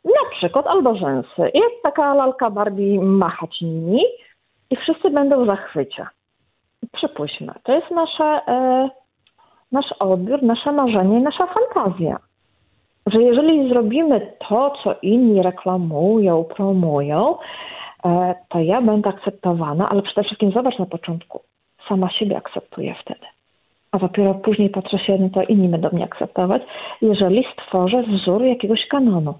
Na 0.05 0.31
przykład 0.31 0.67
albo 0.67 0.97
rzęsy. 0.97 1.51
Jest 1.55 1.83
taka 1.83 2.15
lalka 2.15 2.51
Barbie 2.51 3.01
machać 3.01 3.61
nimi 3.61 4.03
i 4.71 4.77
wszyscy 4.77 5.11
będą 5.11 5.45
w 5.45 5.47
zachwycie. 5.47 6.07
Przypuśćmy, 6.93 7.53
to 7.63 7.73
jest 7.73 7.91
nasze, 7.91 8.25
e, 8.49 8.91
nasz 9.73 9.93
odbiór, 9.99 10.43
nasze 10.43 10.73
marzenie 10.73 11.19
i 11.19 11.23
nasza 11.23 11.47
fantazja. 11.47 12.19
Że 13.07 13.23
jeżeli 13.23 13.69
zrobimy 13.69 14.33
to, 14.49 14.75
co 14.85 14.97
inni 15.03 15.43
reklamują, 15.43 16.45
promują, 16.45 17.39
e, 18.05 18.35
to 18.49 18.59
ja 18.59 18.83
będę 18.83 19.11
akceptowana, 19.11 19.89
ale 19.89 20.03
przede 20.03 20.25
wszystkim 20.25 20.53
zobacz 20.53 20.79
na 20.79 20.87
początku, 20.87 21.41
sama 21.89 22.11
siebie 22.11 22.37
akceptuję 22.37 22.95
wtedy 23.05 23.34
a 23.95 23.99
dopiero 23.99 24.35
później 24.35 24.71
patrzę 24.71 24.99
się, 24.99 25.19
no 25.19 25.29
to 25.29 25.43
inni 25.43 25.69
będą 25.69 25.89
mnie 25.93 26.05
akceptować, 26.05 26.63
jeżeli 27.03 27.45
stworzę 27.53 28.03
wzór 28.03 28.43
jakiegoś 28.43 28.87
kanonu. 28.87 29.35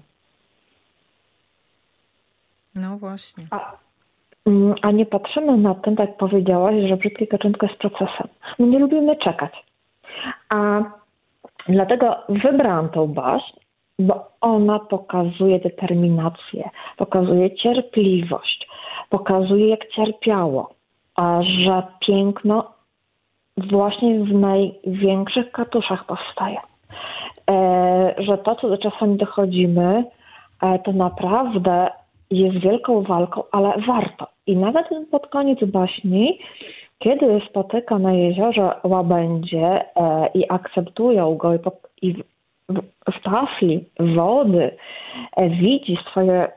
No 2.75 2.97
właśnie. 2.97 3.47
A, 3.51 3.71
mm, 4.45 4.75
a 4.81 4.91
nie 4.91 5.05
patrzymy 5.05 5.57
na 5.57 5.75
tym, 5.75 5.95
tak 5.95 6.09
jak 6.09 6.17
powiedziałaś, 6.17 6.75
że 6.89 6.97
brzydkie 6.97 7.27
kaczynko 7.27 7.65
jest 7.65 7.79
procesem. 7.79 8.27
My 8.59 8.67
nie 8.67 8.79
lubimy 8.79 9.15
czekać. 9.15 9.53
A 10.49 10.83
dlatego 11.69 12.17
wybrałam 12.29 12.89
tą 12.89 13.07
baśń, 13.07 13.59
bo 13.99 14.27
ona 14.41 14.79
pokazuje 14.79 15.59
determinację, 15.59 16.69
pokazuje 16.97 17.55
cierpliwość, 17.55 18.67
pokazuje 19.09 19.67
jak 19.67 19.87
cierpiało, 19.87 20.73
a 21.15 21.41
że 21.43 21.83
piękno 22.07 22.74
właśnie 23.57 24.19
w 24.19 24.33
największych 24.33 25.51
katuszach 25.51 26.05
powstaje. 26.05 26.57
E, 27.49 28.15
że 28.17 28.37
to, 28.37 28.55
co 28.55 28.69
do 28.69 28.77
czasami 28.77 29.17
dochodzimy, 29.17 30.03
e, 30.61 30.79
to 30.79 30.93
naprawdę 30.93 31.89
jest 32.31 32.57
wielką 32.57 33.01
walką, 33.01 33.43
ale 33.51 33.73
warto. 33.87 34.27
I 34.47 34.57
nawet 34.57 34.87
pod 35.11 35.27
koniec 35.27 35.59
baśni, 35.63 36.39
kiedy 36.99 37.41
spotyka 37.49 37.99
na 37.99 38.13
jeziorze 38.13 38.71
łabędzie 38.83 39.85
e, 39.95 40.29
i 40.33 40.49
akceptują 40.49 41.35
go 41.35 41.53
i, 42.01 42.13
w, 42.69 43.21
tafli 43.23 43.85
wody 43.99 44.71
widzi 45.37 45.97
swoje, 46.11 46.51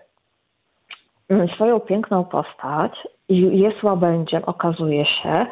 swoją 1.54 1.80
piękną 1.80 2.24
postać 2.24 2.92
i 3.28 3.58
jest 3.58 3.82
łabędziem, 3.82 4.42
okazuje 4.46 5.06
się, 5.06 5.46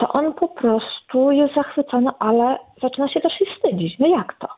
to 0.00 0.12
on 0.12 0.34
po 0.34 0.48
prostu 0.48 1.32
jest 1.32 1.54
zachwycony, 1.54 2.10
ale 2.18 2.58
zaczyna 2.82 3.08
się 3.08 3.20
też 3.20 3.40
i 3.40 3.46
wstydzić. 3.46 3.98
No 3.98 4.06
jak 4.06 4.34
to? 4.38 4.48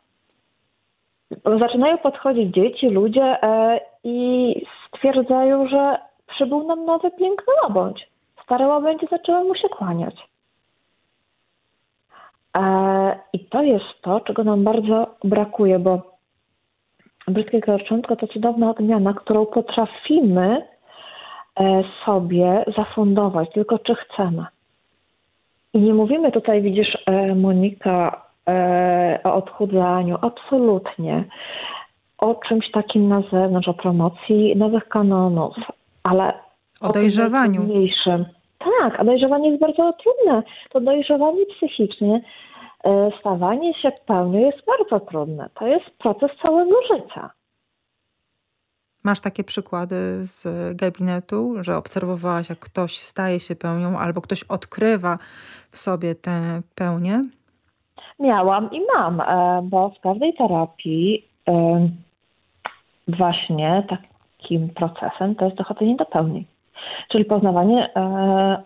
Zaczynają 1.58 1.98
podchodzić 1.98 2.54
dzieci, 2.54 2.88
ludzie 2.88 3.42
e, 3.42 3.80
i 4.04 4.54
stwierdzają, 4.88 5.68
że 5.68 5.98
przybył 6.26 6.66
nam 6.66 6.84
nowy 6.84 7.10
piękny 7.10 7.54
łabędź. 7.62 8.08
Stare 8.44 8.66
łabędzie 8.66 9.06
zaczęły 9.10 9.44
mu 9.44 9.54
się 9.54 9.68
kłaniać. 9.68 10.14
E, 12.56 13.18
I 13.32 13.44
to 13.44 13.62
jest 13.62 14.02
to, 14.02 14.20
czego 14.20 14.44
nam 14.44 14.64
bardzo 14.64 15.06
brakuje, 15.24 15.78
bo 15.78 16.02
brytkie 17.28 17.60
karczątko 17.60 18.16
to 18.16 18.26
cudowna 18.26 18.70
odmiana, 18.70 19.14
którą 19.14 19.46
potrafimy 19.46 20.66
e, 21.60 21.82
sobie 22.04 22.64
zafundować, 22.76 23.52
tylko 23.52 23.78
czy 23.78 23.94
chcemy. 23.94 24.46
I 25.74 25.80
nie 25.80 25.94
mówimy 25.94 26.32
tutaj, 26.32 26.62
widzisz, 26.62 26.98
e, 27.06 27.34
Monika, 27.34 28.26
e, 28.48 29.20
o 29.24 29.34
odchudzaniu, 29.34 30.18
absolutnie. 30.20 31.24
O 32.18 32.34
czymś 32.48 32.70
takim 32.70 33.08
na 33.08 33.22
zewnątrz, 33.32 33.68
o 33.68 33.74
promocji 33.74 34.56
nowych 34.56 34.88
kanonów, 34.88 35.56
ale 36.02 36.32
o, 36.82 36.88
o 36.88 36.92
dojrzewaniu. 36.92 37.60
Tak, 38.58 39.00
a 39.00 39.04
dojrzewanie 39.04 39.48
jest 39.48 39.60
bardzo 39.60 39.92
trudne. 39.92 40.42
To 40.70 40.80
dojrzewanie 40.80 41.46
psychiczne, 41.46 42.20
e, 42.84 43.10
stawanie 43.20 43.74
się 43.74 43.92
pełnią 44.06 44.40
jest 44.40 44.58
bardzo 44.66 45.06
trudne. 45.06 45.48
To 45.54 45.66
jest 45.66 45.90
proces 45.98 46.30
całego 46.46 46.76
życia. 46.82 47.30
Masz 49.04 49.20
takie 49.20 49.44
przykłady 49.44 49.94
z 50.24 50.46
gabinetu, 50.76 51.54
że 51.60 51.76
obserwowałaś, 51.76 52.48
jak 52.48 52.58
ktoś 52.58 52.98
staje 52.98 53.40
się 53.40 53.56
pełnią 53.56 53.98
albo 53.98 54.20
ktoś 54.20 54.44
odkrywa 54.44 55.18
w 55.70 55.76
sobie 55.76 56.14
tę 56.14 56.62
pełnię? 56.74 57.22
Miałam 58.20 58.70
i 58.72 58.80
mam, 58.94 59.20
e, 59.20 59.60
bo 59.64 59.90
w 59.90 60.00
każdej 60.00 60.34
terapii 60.34 61.28
e, 61.48 61.88
właśnie 63.08 63.86
takim 63.88 64.68
procesem 64.68 65.34
to 65.34 65.44
jest 65.44 65.56
dochodzenie 65.56 65.96
do 65.96 66.04
pełni. 66.04 66.46
Czyli 67.08 67.24
poznawanie 67.24 67.94
e, 67.96 68.62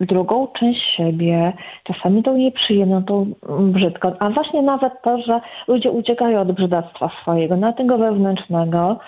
drugą 0.00 0.48
część 0.58 0.96
siebie, 0.96 1.52
czasami 1.84 2.22
tą 2.22 2.36
nieprzyjemną, 2.36 3.04
tą 3.04 3.32
brzydką, 3.60 4.12
a 4.18 4.30
właśnie 4.30 4.62
nawet 4.62 4.92
to, 5.02 5.22
że 5.22 5.40
ludzie 5.68 5.90
uciekają 5.90 6.40
od 6.40 6.52
brzydactwa 6.52 7.10
swojego, 7.22 7.56
na 7.56 7.72
tego 7.72 7.98
wewnętrznego, 7.98 8.98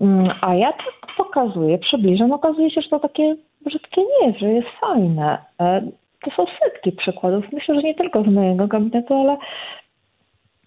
mm, 0.00 0.30
a 0.40 0.54
ja 0.54 0.72
to 0.72 0.84
pokazuję, 1.24 1.78
przybliżam, 1.78 2.32
okazuje 2.32 2.70
się, 2.70 2.80
że 2.80 2.88
to 2.88 2.98
takie 2.98 3.36
brzydkie 3.66 4.00
nie 4.00 4.26
jest, 4.26 4.38
że 4.38 4.48
jest 4.48 4.68
fajne. 4.80 5.38
E, 5.60 5.82
to 6.24 6.30
są 6.30 6.44
setki 6.62 6.92
przykładów. 6.92 7.52
Myślę, 7.52 7.74
że 7.74 7.82
nie 7.82 7.94
tylko 7.94 8.22
z 8.22 8.26
mojego 8.26 8.66
gabinetu, 8.66 9.14
ale 9.14 9.36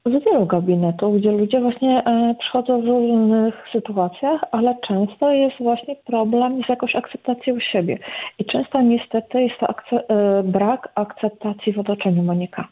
z 0.05 0.23
wielu 0.25 0.45
gabinetów, 0.45 1.17
gdzie 1.17 1.31
ludzie 1.31 1.61
właśnie 1.61 2.03
e, 2.05 2.35
przychodzą 2.39 2.81
w 2.81 2.85
różnych 2.85 3.67
sytuacjach, 3.71 4.41
ale 4.51 4.75
często 4.87 5.31
jest 5.31 5.55
właśnie 5.59 5.95
problem 5.95 6.63
z 6.65 6.69
jakąś 6.69 6.95
akceptacją 6.95 7.59
siebie. 7.59 7.99
I 8.39 8.45
często 8.45 8.81
niestety 8.81 9.41
jest 9.41 9.59
to 9.59 9.67
akce 9.69 10.07
e, 10.07 10.43
brak 10.43 10.89
akceptacji 10.95 11.73
w 11.73 11.79
otoczeniu 11.79 12.23
Monika. 12.23 12.67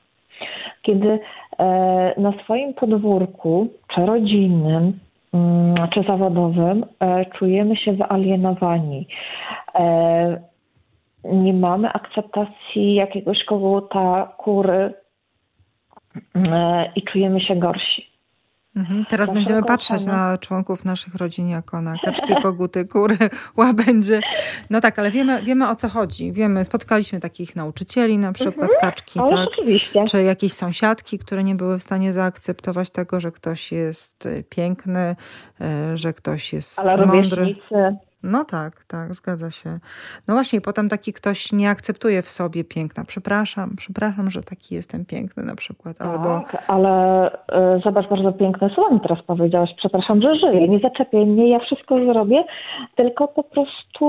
Kiedy 0.81 1.19
e, 1.59 2.21
na 2.21 2.33
swoim 2.43 2.73
podwórku, 2.73 3.67
czy 3.95 4.05
rodzinnym, 4.05 4.99
mm, 5.33 5.75
czy 5.93 6.03
zawodowym 6.03 6.85
czujemy 7.37 7.77
się 7.77 7.93
wyalienowani, 7.93 9.07
nie 11.23 11.53
mamy 11.53 11.93
akceptacji 11.93 12.93
jakiegoś 12.93 13.43
koguta, 13.43 14.33
kury, 14.37 14.93
i 16.95 17.03
czujemy 17.03 17.41
się 17.41 17.55
gorsi. 17.55 18.13
Mhm. 18.75 19.05
Teraz 19.09 19.33
będziemy 19.33 19.63
patrzeć 19.63 20.05
na 20.05 20.37
członków 20.37 20.85
naszych 20.85 21.15
rodzin 21.15 21.49
jako 21.49 21.81
na 21.81 21.95
kaczki, 22.05 22.33
koguty, 22.43 22.85
kury, 22.85 23.17
łabędzie. 23.57 24.19
No 24.69 24.81
tak, 24.81 24.99
ale 24.99 25.11
wiemy, 25.11 25.43
wiemy 25.43 25.69
o 25.69 25.75
co 25.75 25.89
chodzi. 25.89 26.31
Wiemy, 26.31 26.65
spotkaliśmy 26.65 27.19
takich 27.19 27.55
nauczycieli, 27.55 28.17
na 28.17 28.33
przykład 28.33 28.71
mhm. 28.71 28.81
kaczki, 28.81 29.19
tak? 29.19 29.47
Oczywiście. 29.47 30.03
Czy 30.05 30.23
jakieś 30.23 30.53
sąsiadki, 30.53 31.19
które 31.19 31.43
nie 31.43 31.55
były 31.55 31.79
w 31.79 31.83
stanie 31.83 32.13
zaakceptować 32.13 32.89
tego, 32.89 33.19
że 33.19 33.31
ktoś 33.31 33.71
jest 33.71 34.25
e, 34.25 34.43
piękny, 34.43 35.15
e, 35.61 35.97
że 35.97 36.13
ktoś 36.13 36.53
jest 36.53 36.79
ale 36.79 37.05
mądry. 37.05 37.55
No 38.23 38.45
tak, 38.45 38.85
tak, 38.87 39.13
zgadza 39.13 39.51
się. 39.51 39.79
No 40.27 40.33
właśnie, 40.33 40.61
potem 40.61 40.89
taki 40.89 41.13
ktoś 41.13 41.51
nie 41.51 41.69
akceptuje 41.69 42.21
w 42.21 42.29
sobie 42.29 42.63
piękna. 42.63 43.03
Przepraszam, 43.07 43.75
przepraszam, 43.77 44.29
że 44.29 44.41
taki 44.41 44.75
jestem 44.75 45.05
piękny 45.05 45.43
na 45.43 45.55
przykład. 45.55 45.97
Tak, 45.97 46.07
albo... 46.07 46.41
ale 46.67 47.27
y, 47.77 47.81
zobacz, 47.83 48.07
bardzo 48.07 48.31
piękne 48.31 48.69
słowa 48.69 48.93
mi 48.93 49.01
teraz 49.01 49.21
powiedziałaś. 49.21 49.69
Przepraszam, 49.77 50.21
że 50.21 50.35
żyję, 50.35 50.67
nie 50.67 50.79
zaczepiaj 50.79 51.25
mnie, 51.25 51.49
ja 51.49 51.59
wszystko 51.59 52.05
zrobię, 52.05 52.43
tylko 52.95 53.27
po 53.27 53.43
prostu 53.43 54.05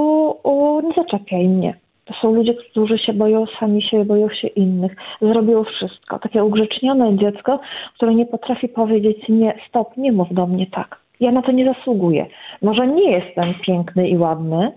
nie 0.83 0.95
zaczepiaj 1.03 1.49
mnie. 1.49 1.77
To 2.05 2.15
są 2.15 2.35
ludzie, 2.35 2.55
którzy 2.55 2.99
się 2.99 3.13
boją 3.13 3.47
sami 3.61 3.83
siebie, 3.83 4.05
boją 4.05 4.29
się 4.29 4.49
innych. 4.49 4.97
Zrobią 5.23 5.65
wszystko. 5.65 6.19
Takie 6.19 6.45
ugrzecznione 6.45 7.19
dziecko, 7.19 7.61
które 7.95 8.15
nie 8.15 8.27
potrafi 8.27 8.69
powiedzieć 8.69 9.29
nie, 9.29 9.59
stop, 9.69 9.97
nie 9.97 10.13
mów 10.13 10.35
do 10.35 10.47
mnie 10.47 10.67
tak 10.67 11.04
ja 11.21 11.33
na 11.33 11.43
to 11.43 11.53
nie 11.53 11.75
zasługuję. 11.75 12.27
Może 12.63 12.87
nie 12.87 13.11
jestem 13.11 13.55
piękny 13.55 14.09
i 14.09 14.19
ładny, 14.19 14.73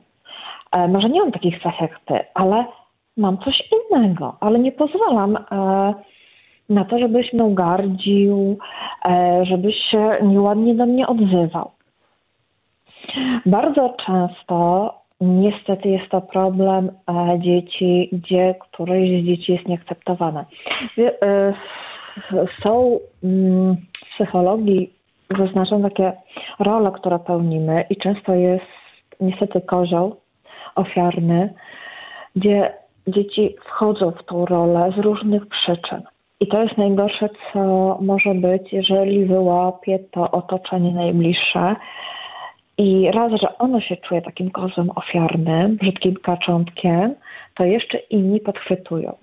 e, 0.72 0.88
może 0.88 1.10
nie 1.10 1.20
mam 1.20 1.32
takich 1.32 1.64
cech 1.64 1.82
jak 1.82 2.00
ty, 2.06 2.20
ale 2.34 2.66
mam 3.18 3.38
coś 3.38 3.64
innego, 3.72 4.38
ale 4.40 4.60
nie 4.60 4.72
pozwalam 4.72 5.38
e, 5.38 5.94
na 6.70 6.86
to, 6.86 7.00
żebyś 7.00 7.34
mną 7.34 7.54
gardził, 7.54 8.58
e, 9.06 9.46
żebyś 9.46 9.76
się 9.92 10.18
nieładnie 10.24 10.76
do 10.76 10.86
mnie 10.86 11.08
odzywał. 11.08 11.72
Bardzo 13.46 13.96
często 14.06 14.94
niestety 15.22 15.90
jest 15.90 16.10
to 16.10 16.22
problem 16.22 16.92
dzieci, 17.40 18.10
gdzie 18.12 18.56
któreś 18.60 19.22
z 19.22 19.26
dzieci 19.26 19.52
jest 19.52 19.68
nieakceptowane. 19.68 20.46
Są 22.64 23.00
mm, 23.24 23.76
w 23.76 24.16
psychologii 24.16 24.97
zaznaczam 25.38 25.84
takie 25.84 26.14
role, 26.60 26.92
które 26.92 27.20
pełnimy 27.20 27.86
i 27.90 27.96
często 27.96 28.34
jest 28.36 28.66
niestety 29.20 29.62
kozioł 29.62 30.16
ofiarny, 30.76 31.54
gdzie 32.36 32.74
dzieci 33.08 33.56
wchodzą 33.66 34.12
w 34.12 34.26
tą 34.26 34.46
rolę 34.46 34.92
z 34.98 35.00
różnych 35.00 35.48
przyczyn. 35.48 36.02
I 36.40 36.48
to 36.48 36.64
jest 36.64 36.78
najgorsze, 36.78 37.30
co 37.54 37.60
może 38.02 38.34
być, 38.34 38.74
jeżeli 38.74 39.26
wyłapie 39.26 40.00
to 40.12 40.32
otoczenie 40.32 40.94
najbliższe. 40.94 41.76
I 42.78 43.12
raz, 43.12 43.32
że 43.42 43.58
ono 43.58 43.82
się 43.82 43.98
czuje 43.98 44.22
takim 44.22 44.52
kozłem 44.52 44.90
ofiarnym, 44.96 45.78
brzydkim 45.78 46.16
kaczątkiem, 46.16 47.16
to 47.56 47.66
jeszcze 47.66 47.98
inni 47.98 48.40
podchwytują. 48.40 49.16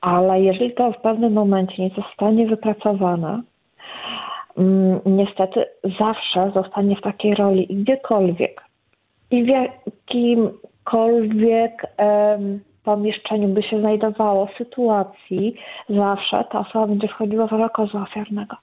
Ale 0.00 0.40
jeżeli 0.40 0.74
to 0.74 0.92
w 0.92 1.00
pewnym 1.00 1.32
momencie 1.32 1.82
nie 1.82 1.90
zostanie 1.90 2.46
wypracowane, 2.46 3.42
niestety 5.06 5.64
zawsze 5.98 6.50
zostanie 6.54 6.96
w 6.96 7.00
takiej 7.00 7.34
roli 7.34 7.66
gdziekolwiek. 7.70 8.62
I 9.30 9.44
w 9.44 9.46
jakimkolwiek 9.46 11.86
um, 11.98 12.60
pomieszczeniu 12.84 13.48
by 13.48 13.62
się 13.62 13.80
znajdowało, 13.80 14.48
sytuacji, 14.58 15.54
zawsze 15.88 16.44
ta 16.50 16.58
osoba 16.58 16.86
będzie 16.86 17.08
wchodziła 17.08 17.46
w 17.46 17.50
rolę 17.50 17.68
ofiarnego. 18.02 18.56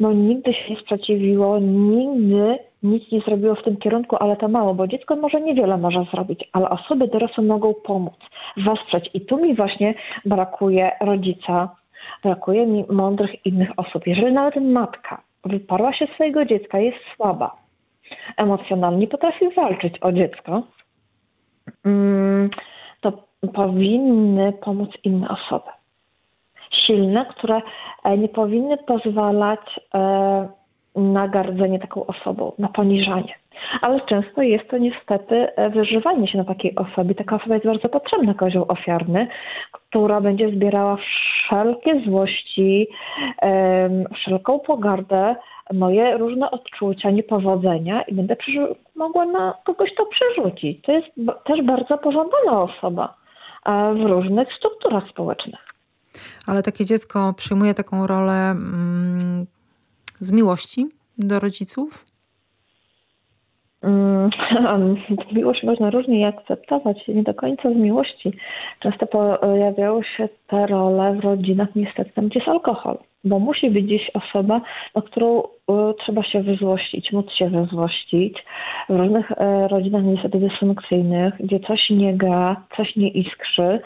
No 0.00 0.12
nigdy 0.12 0.54
się 0.54 0.74
nie 0.74 0.80
sprzeciwiło, 0.80 1.58
nigdy 1.58 2.58
nic 2.82 3.12
nie 3.12 3.20
zrobiło 3.20 3.54
w 3.54 3.62
tym 3.62 3.76
kierunku, 3.76 4.16
ale 4.20 4.36
to 4.36 4.48
mało, 4.48 4.74
bo 4.74 4.86
dziecko 4.86 5.16
może 5.16 5.40
niewiele 5.40 5.76
może 5.76 6.04
zrobić, 6.12 6.48
ale 6.52 6.68
osoby 6.68 7.08
dorosłe 7.08 7.44
mogą 7.44 7.74
pomóc, 7.74 8.14
wesprzeć. 8.56 9.10
I 9.14 9.20
tu 9.20 9.36
mi 9.36 9.54
właśnie 9.54 9.94
brakuje 10.24 10.92
rodzica, 11.00 11.76
brakuje 12.22 12.66
mi 12.66 12.84
mądrych 12.90 13.46
innych 13.46 13.70
osób. 13.76 14.06
Jeżeli 14.06 14.32
nawet 14.32 14.64
matka 14.64 15.22
wyparła 15.44 15.92
się 15.92 16.06
swojego 16.14 16.44
dziecka, 16.44 16.78
jest 16.78 16.98
słaba 17.16 17.62
emocjonalnie, 18.36 19.06
potrafi 19.06 19.50
walczyć 19.54 19.94
o 20.00 20.12
dziecko, 20.12 20.62
mm, 21.84 22.50
to 23.00 23.12
powinny 23.54 24.52
pomóc 24.52 24.90
inne 25.04 25.28
osoby. 25.28 25.70
Silne, 26.86 27.26
które 27.26 27.60
e, 28.04 28.18
nie 28.18 28.28
powinny 28.28 28.76
pozwalać 28.76 29.80
e, 29.94 30.48
na 30.94 31.28
gardzenie 31.28 31.78
taką 31.78 32.06
osobą, 32.06 32.52
na 32.58 32.68
poniżanie. 32.68 33.34
Ale 33.80 34.00
często 34.00 34.42
jest 34.42 34.68
to 34.70 34.78
niestety 34.78 35.56
e, 35.56 35.70
wyżywanie 35.70 36.28
się 36.28 36.38
na 36.38 36.44
takiej 36.44 36.74
osobie. 36.74 37.14
Taka 37.14 37.36
osoba 37.36 37.54
jest 37.54 37.66
bardzo 37.66 37.88
potrzebna, 37.88 38.34
kozioł 38.34 38.64
ofiarny, 38.68 39.28
która 39.72 40.20
będzie 40.20 40.50
zbierała 40.50 40.96
wszelkie 40.96 42.00
złości, 42.06 42.88
wszelką 44.14 44.58
pogardę, 44.58 45.36
moje 45.72 46.18
różne 46.18 46.50
odczucia, 46.50 47.10
niepowodzenia 47.10 48.02
i 48.02 48.14
będę 48.14 48.36
mogła 48.96 49.26
na 49.26 49.54
kogoś 49.64 49.94
to 49.94 50.06
przerzucić. 50.06 50.82
To 50.82 50.92
jest 50.92 51.08
też 51.44 51.62
bardzo 51.62 51.98
pożądana 51.98 52.62
osoba 52.62 53.14
w 53.94 54.02
różnych 54.06 54.48
strukturach 54.58 55.08
społecznych. 55.10 55.60
Ale 56.46 56.62
takie 56.62 56.84
dziecko 56.84 57.34
przyjmuje 57.36 57.74
taką 57.74 58.06
rolę 58.06 58.50
mm, 58.50 59.46
z 60.22 60.32
miłości 60.32 60.86
do 61.18 61.38
rodziców? 61.40 62.04
Mm, 63.82 64.30
miłość 65.36 65.62
można 65.62 65.90
różnie 65.90 66.28
akceptować, 66.28 67.08
nie 67.08 67.22
do 67.22 67.34
końca 67.34 67.70
z 67.70 67.76
miłości. 67.76 68.32
Często 68.80 69.06
pojawiają 69.06 70.02
się 70.02 70.28
te 70.46 70.66
role 70.66 71.14
w 71.14 71.20
rodzinach 71.20 71.68
niestety 71.76 72.10
tam, 72.14 72.28
gdzie 72.28 72.38
jest 72.38 72.48
alkohol, 72.48 72.98
bo 73.24 73.38
musi 73.38 73.70
być 73.70 73.84
gdzieś 73.84 74.10
osoba, 74.14 74.60
na 74.94 75.02
którą 75.02 75.42
e, 75.42 75.44
trzeba 75.98 76.22
się 76.22 76.42
wyzłościć, 76.42 77.12
móc 77.12 77.32
się 77.32 77.50
wyzłościć. 77.50 78.44
W 78.88 78.96
różnych 78.96 79.32
e, 79.32 79.68
rodzinach 79.68 80.04
niestety 80.04 80.38
dysfunkcyjnych, 80.38 81.34
gdzie 81.40 81.60
coś 81.60 81.90
nie 81.90 82.14
gra, 82.14 82.56
coś 82.76 82.96
nie 82.96 83.08
iskrzy, 83.08 83.80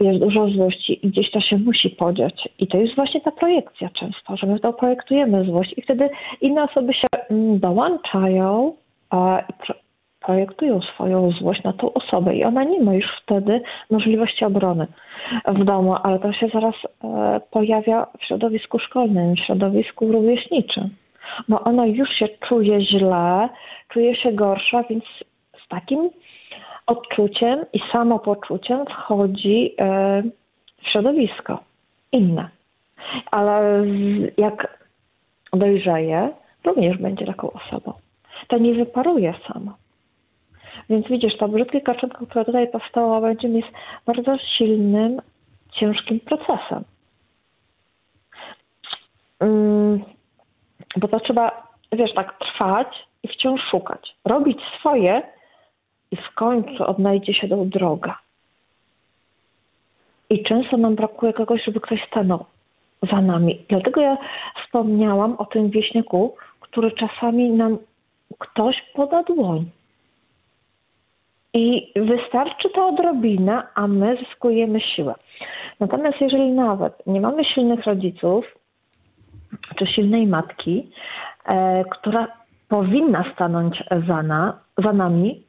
jest 0.00 0.20
dużo 0.20 0.48
złości 0.48 1.06
i 1.06 1.10
gdzieś 1.10 1.30
to 1.30 1.40
się 1.40 1.58
musi 1.58 1.90
podziać. 1.90 2.48
I 2.58 2.66
to 2.66 2.78
jest 2.78 2.96
właśnie 2.96 3.20
ta 3.20 3.30
projekcja 3.30 3.88
często, 3.88 4.36
że 4.36 4.46
my 4.46 4.60
to 4.60 4.72
projektujemy 4.72 5.44
złość 5.44 5.74
i 5.76 5.82
wtedy 5.82 6.10
inne 6.40 6.62
osoby 6.62 6.94
się 6.94 7.06
mm, 7.30 7.58
dołączają 7.60 8.72
i 9.12 9.85
projektują 10.26 10.80
swoją 10.80 11.30
złość 11.30 11.62
na 11.62 11.72
tą 11.72 11.92
osobę 11.92 12.36
i 12.36 12.44
ona 12.44 12.64
nie 12.64 12.80
ma 12.80 12.94
już 12.94 13.06
wtedy 13.22 13.60
możliwości 13.90 14.44
obrony 14.44 14.86
w 15.46 15.64
domu, 15.64 15.96
ale 16.02 16.18
to 16.18 16.32
się 16.32 16.48
zaraz 16.48 16.74
e, 17.04 17.40
pojawia 17.50 18.06
w 18.20 18.24
środowisku 18.24 18.78
szkolnym, 18.78 19.34
w 19.34 19.38
środowisku 19.38 20.12
rówieśniczym, 20.12 20.90
bo 21.48 21.60
ona 21.60 21.86
już 21.86 22.08
się 22.10 22.28
czuje 22.48 22.80
źle, 22.80 23.48
czuje 23.88 24.16
się 24.16 24.32
gorsza, 24.32 24.82
więc 24.90 25.04
z 25.64 25.68
takim 25.68 26.10
odczuciem 26.86 27.64
i 27.72 27.80
samopoczuciem 27.92 28.86
wchodzi 28.86 29.74
e, 29.78 30.22
w 30.82 30.88
środowisko 30.88 31.58
inne. 32.12 32.48
Ale 33.30 33.84
jak 34.36 34.78
dojrzeje, 35.52 36.30
również 36.64 36.98
będzie 36.98 37.26
taką 37.26 37.50
osobą. 37.52 37.92
To 38.48 38.58
nie 38.58 38.74
wyparuje 38.74 39.34
sama. 39.48 39.74
Więc 40.90 41.08
widzisz, 41.08 41.36
ta 41.36 41.48
brzydkie 41.48 41.80
kaczynka, 41.80 42.26
która 42.26 42.44
tutaj 42.44 42.68
powstała, 42.68 43.20
będzie 43.20 43.48
jest 43.48 43.68
bardzo 44.06 44.38
silnym, 44.38 45.22
ciężkim 45.72 46.20
procesem. 46.20 46.84
Mm, 49.40 50.04
bo 50.96 51.08
to 51.08 51.20
trzeba, 51.20 51.68
wiesz, 51.92 52.14
tak 52.14 52.38
trwać 52.38 52.88
i 53.22 53.28
wciąż 53.28 53.60
szukać. 53.70 54.16
Robić 54.24 54.58
swoje 54.78 55.22
i 56.10 56.16
w 56.16 56.34
końcu 56.34 56.84
odnajdzie 56.86 57.34
się 57.34 57.48
tą 57.48 57.68
drogę. 57.68 58.12
I 60.30 60.42
często 60.42 60.76
nam 60.76 60.94
brakuje 60.94 61.32
kogoś, 61.32 61.64
żeby 61.64 61.80
ktoś 61.80 62.06
stanął 62.06 62.44
za 63.10 63.20
nami. 63.20 63.62
Dlatego 63.68 64.00
ja 64.00 64.16
wspomniałam 64.64 65.36
o 65.38 65.44
tym 65.44 65.70
wieśniaku, 65.70 66.36
który 66.60 66.92
czasami 66.92 67.50
nam 67.50 67.78
ktoś 68.38 68.82
poda 68.94 69.22
dłoń. 69.22 69.70
I 71.56 71.92
wystarczy 71.96 72.70
ta 72.70 72.86
odrobina, 72.86 73.68
a 73.74 73.86
my 73.86 74.16
zyskujemy 74.16 74.80
siłę. 74.80 75.14
Natomiast 75.80 76.20
jeżeli 76.20 76.52
nawet 76.52 77.06
nie 77.06 77.20
mamy 77.20 77.44
silnych 77.44 77.84
rodziców, 77.84 78.44
czy 79.76 79.86
silnej 79.86 80.26
matki, 80.26 80.90
e, 81.46 81.84
która 81.84 82.26
powinna 82.68 83.24
stanąć 83.34 83.84
za, 84.06 84.22
na, 84.22 84.58
za 84.78 84.92
nami, 84.92 85.44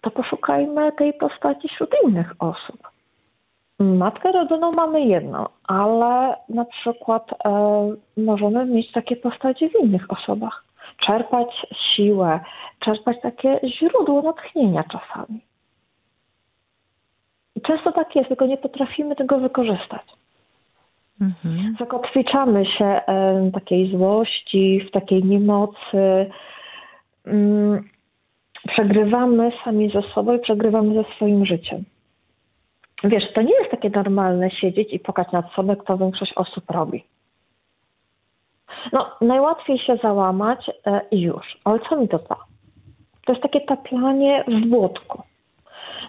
to 0.00 0.10
poszukajmy 0.10 0.92
tej 0.92 1.14
postaci 1.14 1.68
wśród 1.68 1.90
innych 2.04 2.32
osób. 2.38 2.88
Matkę 3.78 4.32
rodzoną 4.32 4.72
mamy 4.72 5.00
jedną, 5.00 5.46
ale 5.64 6.36
na 6.48 6.64
przykład 6.64 7.30
e, 7.32 7.50
możemy 8.16 8.66
mieć 8.66 8.92
takie 8.92 9.16
postacie 9.16 9.70
w 9.70 9.84
innych 9.84 10.10
osobach. 10.10 10.65
Czerpać 10.96 11.66
siłę, 11.94 12.40
czerpać 12.80 13.16
takie 13.22 13.60
źródło 13.64 14.22
natchnienia 14.22 14.84
czasami. 14.84 15.40
I 17.56 17.60
często 17.60 17.92
tak 17.92 18.16
jest, 18.16 18.28
tylko 18.28 18.46
nie 18.46 18.56
potrafimy 18.56 19.16
tego 19.16 19.38
wykorzystać. 19.38 20.02
Mhm. 21.20 21.76
Zakotwiczamy 21.78 22.66
się 22.66 23.00
w 23.50 23.52
takiej 23.54 23.90
złości, 23.90 24.80
w 24.88 24.90
takiej 24.90 25.24
niemocy. 25.24 26.30
Mm, 27.26 27.88
przegrywamy 28.68 29.52
sami 29.64 29.90
ze 29.90 30.02
sobą 30.02 30.36
i 30.36 30.38
przegrywamy 30.38 30.94
ze 30.94 31.14
swoim 31.14 31.46
życiem. 31.46 31.84
Wiesz, 33.04 33.32
to 33.34 33.42
nie 33.42 33.54
jest 33.54 33.70
takie 33.70 33.90
normalne 33.90 34.50
siedzieć 34.50 34.92
i 34.92 34.98
pokazać 34.98 35.32
nad 35.32 35.52
sobą, 35.52 35.68
jak 35.68 35.84
to 35.84 35.98
większość 35.98 36.32
osób 36.36 36.70
robi. 36.70 37.04
No, 38.92 39.06
najłatwiej 39.20 39.78
się 39.78 39.96
załamać 40.02 40.70
e, 40.86 41.00
i 41.10 41.20
już. 41.20 41.58
Ale 41.64 41.78
co 41.88 41.96
mi 41.96 42.08
to 42.08 42.18
da? 42.18 42.36
To 43.26 43.32
jest 43.32 43.42
takie 43.42 43.60
taplanie 43.60 44.44
w 44.48 44.66
błotku. 44.68 45.22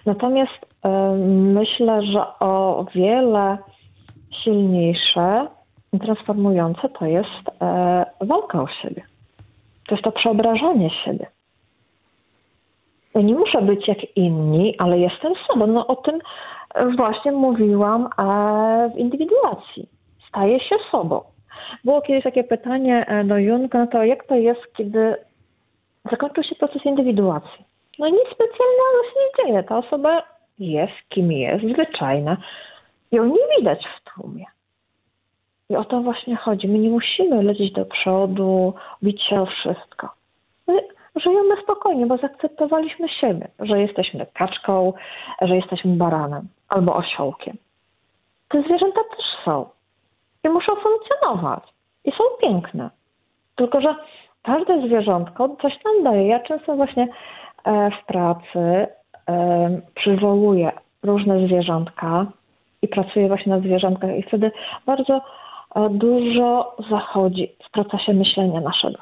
Natomiast 0.05 0.63
y, 0.63 0.89
myślę, 1.29 2.03
że 2.03 2.39
o 2.39 2.85
wiele 2.95 3.57
silniejsze 4.43 5.47
transformujące 6.01 6.89
to 6.89 7.05
jest 7.05 7.47
y, 8.21 8.25
walka 8.25 8.61
o 8.61 8.67
siebie. 8.67 9.03
To 9.87 9.95
jest 9.95 10.03
to 10.03 10.11
przeobrażanie 10.11 10.89
siebie. 10.89 11.27
Ja 13.15 13.21
nie 13.21 13.33
muszę 13.33 13.61
być 13.61 13.87
jak 13.87 14.17
inni, 14.17 14.75
ale 14.77 14.99
jestem 14.99 15.33
sobą. 15.47 15.67
No 15.67 15.87
o 15.87 15.95
tym 15.95 16.19
właśnie 16.97 17.31
mówiłam 17.31 18.09
w 18.93 18.97
indywiduacji. 18.97 19.89
Staję 20.29 20.59
się 20.59 20.75
sobą. 20.91 21.21
Było 21.83 22.01
kiedyś 22.01 22.23
takie 22.23 22.43
pytanie 22.43 23.05
e, 23.07 23.23
do 23.23 23.37
Junga, 23.37 23.79
no 23.79 23.87
to 23.87 24.03
jak 24.03 24.27
to 24.27 24.35
jest, 24.35 24.61
kiedy 24.77 25.15
zakończył 26.11 26.43
się 26.43 26.55
proces 26.55 26.85
indywiduacji? 26.85 27.65
No 27.99 28.07
nic 28.09 28.25
specjalnego 28.25 29.03
się 29.03 29.19
nie 29.19 29.45
dzieje. 29.45 29.63
Ta 29.63 29.77
osoba 29.77 30.23
jest 30.59 30.93
kim 31.09 31.31
jest, 31.31 31.65
zwyczajna. 31.65 32.37
Ją 33.11 33.25
nie 33.25 33.57
widać 33.57 33.85
w 33.85 34.13
tłumie. 34.13 34.45
I 35.69 35.75
o 35.75 35.85
to 35.85 36.01
właśnie 36.01 36.35
chodzi. 36.35 36.67
My 36.67 36.79
nie 36.79 36.89
musimy 36.89 37.43
lecieć 37.43 37.71
do 37.71 37.85
przodu, 37.85 38.73
bić 39.03 39.23
się 39.23 39.41
o 39.41 39.45
wszystko. 39.45 40.09
My 40.67 40.81
żyjemy 41.15 41.61
spokojnie, 41.63 42.05
bo 42.05 42.17
zaakceptowaliśmy 42.17 43.09
siebie, 43.09 43.47
że 43.59 43.81
jesteśmy 43.81 44.25
kaczką, 44.33 44.93
że 45.41 45.55
jesteśmy 45.55 45.95
baranem 45.95 46.47
albo 46.69 46.95
osiołkiem. 46.95 47.57
Te 48.49 48.61
zwierzęta 48.61 48.99
też 49.17 49.25
są 49.45 49.69
i 50.47 50.49
muszą 50.49 50.71
funkcjonować 50.75 51.63
i 52.05 52.11
są 52.11 52.23
piękne. 52.41 52.89
Tylko, 53.55 53.81
że 53.81 53.95
każde 54.43 54.87
zwierzątko 54.87 55.55
coś 55.61 55.73
nam 55.85 56.03
daje. 56.03 56.27
Ja 56.27 56.39
często 56.39 56.75
właśnie 56.75 57.07
e, 57.63 57.91
w 57.91 58.05
pracy 58.05 58.59
e, 58.59 58.87
przywołuję 59.95 60.71
różne 61.03 61.47
zwierzątka 61.47 62.25
i 62.81 62.87
pracuję 62.87 63.27
właśnie 63.27 63.49
na 63.49 63.59
zwierzątkach 63.59 64.17
i 64.17 64.23
wtedy 64.23 64.51
bardzo 64.85 65.21
e, 65.75 65.89
dużo 65.89 66.75
zachodzi 66.89 67.55
w 67.67 67.71
procesie 67.71 68.13
myślenia 68.13 68.61
naszego. 68.61 68.99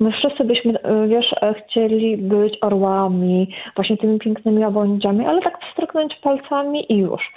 My 0.00 0.12
wszyscy 0.12 0.44
byśmy, 0.44 0.78
wiesz, 1.08 1.34
chcieli 1.58 2.16
być 2.16 2.58
orłami, 2.60 3.54
właśnie 3.76 3.96
tymi 3.96 4.18
pięknymi 4.18 4.64
obłędziami, 4.64 5.26
ale 5.26 5.42
tak 5.42 5.58
wstrzyknąć 5.60 6.16
palcami 6.16 6.92
i 6.92 6.96
już. 6.96 7.32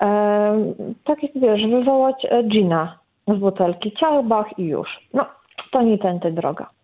E, 0.00 0.74
tak 1.04 1.22
jak 1.22 1.32
wiesz, 1.34 1.66
wywołać 1.66 2.26
Gina 2.48 2.98
z 3.28 3.36
butelki 3.38 3.92
ciałbach 3.92 4.58
i 4.58 4.64
już. 4.64 5.00
No, 5.14 5.26
to 5.70 5.82
nie 5.82 5.98
tędy 5.98 6.32
droga. 6.32 6.75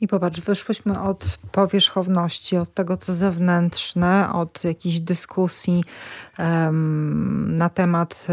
I 0.00 0.08
popatrz, 0.08 0.40
wyszłyśmy 0.40 1.00
od 1.00 1.38
powierzchowności, 1.52 2.56
od 2.56 2.74
tego, 2.74 2.96
co 2.96 3.14
zewnętrzne, 3.14 4.32
od 4.32 4.64
jakichś 4.64 4.98
dyskusji 4.98 5.84
um, 6.38 7.56
na 7.56 7.68
temat 7.68 8.26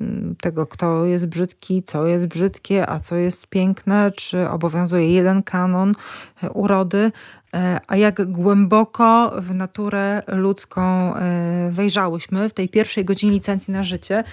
um, 0.00 0.36
tego, 0.40 0.66
kto 0.66 1.04
jest 1.04 1.26
brzydki, 1.26 1.82
co 1.82 2.06
jest 2.06 2.26
brzydkie, 2.26 2.90
a 2.90 3.00
co 3.00 3.16
jest 3.16 3.46
piękne, 3.46 4.12
czy 4.12 4.48
obowiązuje 4.48 5.12
jeden 5.12 5.42
kanon 5.42 5.94
e, 6.42 6.50
urody, 6.50 7.12
E, 7.12 7.39
a 7.86 7.96
jak 7.96 8.32
głęboko 8.32 9.32
w 9.38 9.54
naturę 9.54 10.22
ludzką 10.26 11.14
e, 11.14 11.70
wejrzałyśmy 11.70 12.48
w 12.48 12.52
tej 12.52 12.68
pierwszej 12.68 13.04
godzinie 13.04 13.32
licencji 13.32 13.72
na 13.72 13.82
życie. 13.82 14.24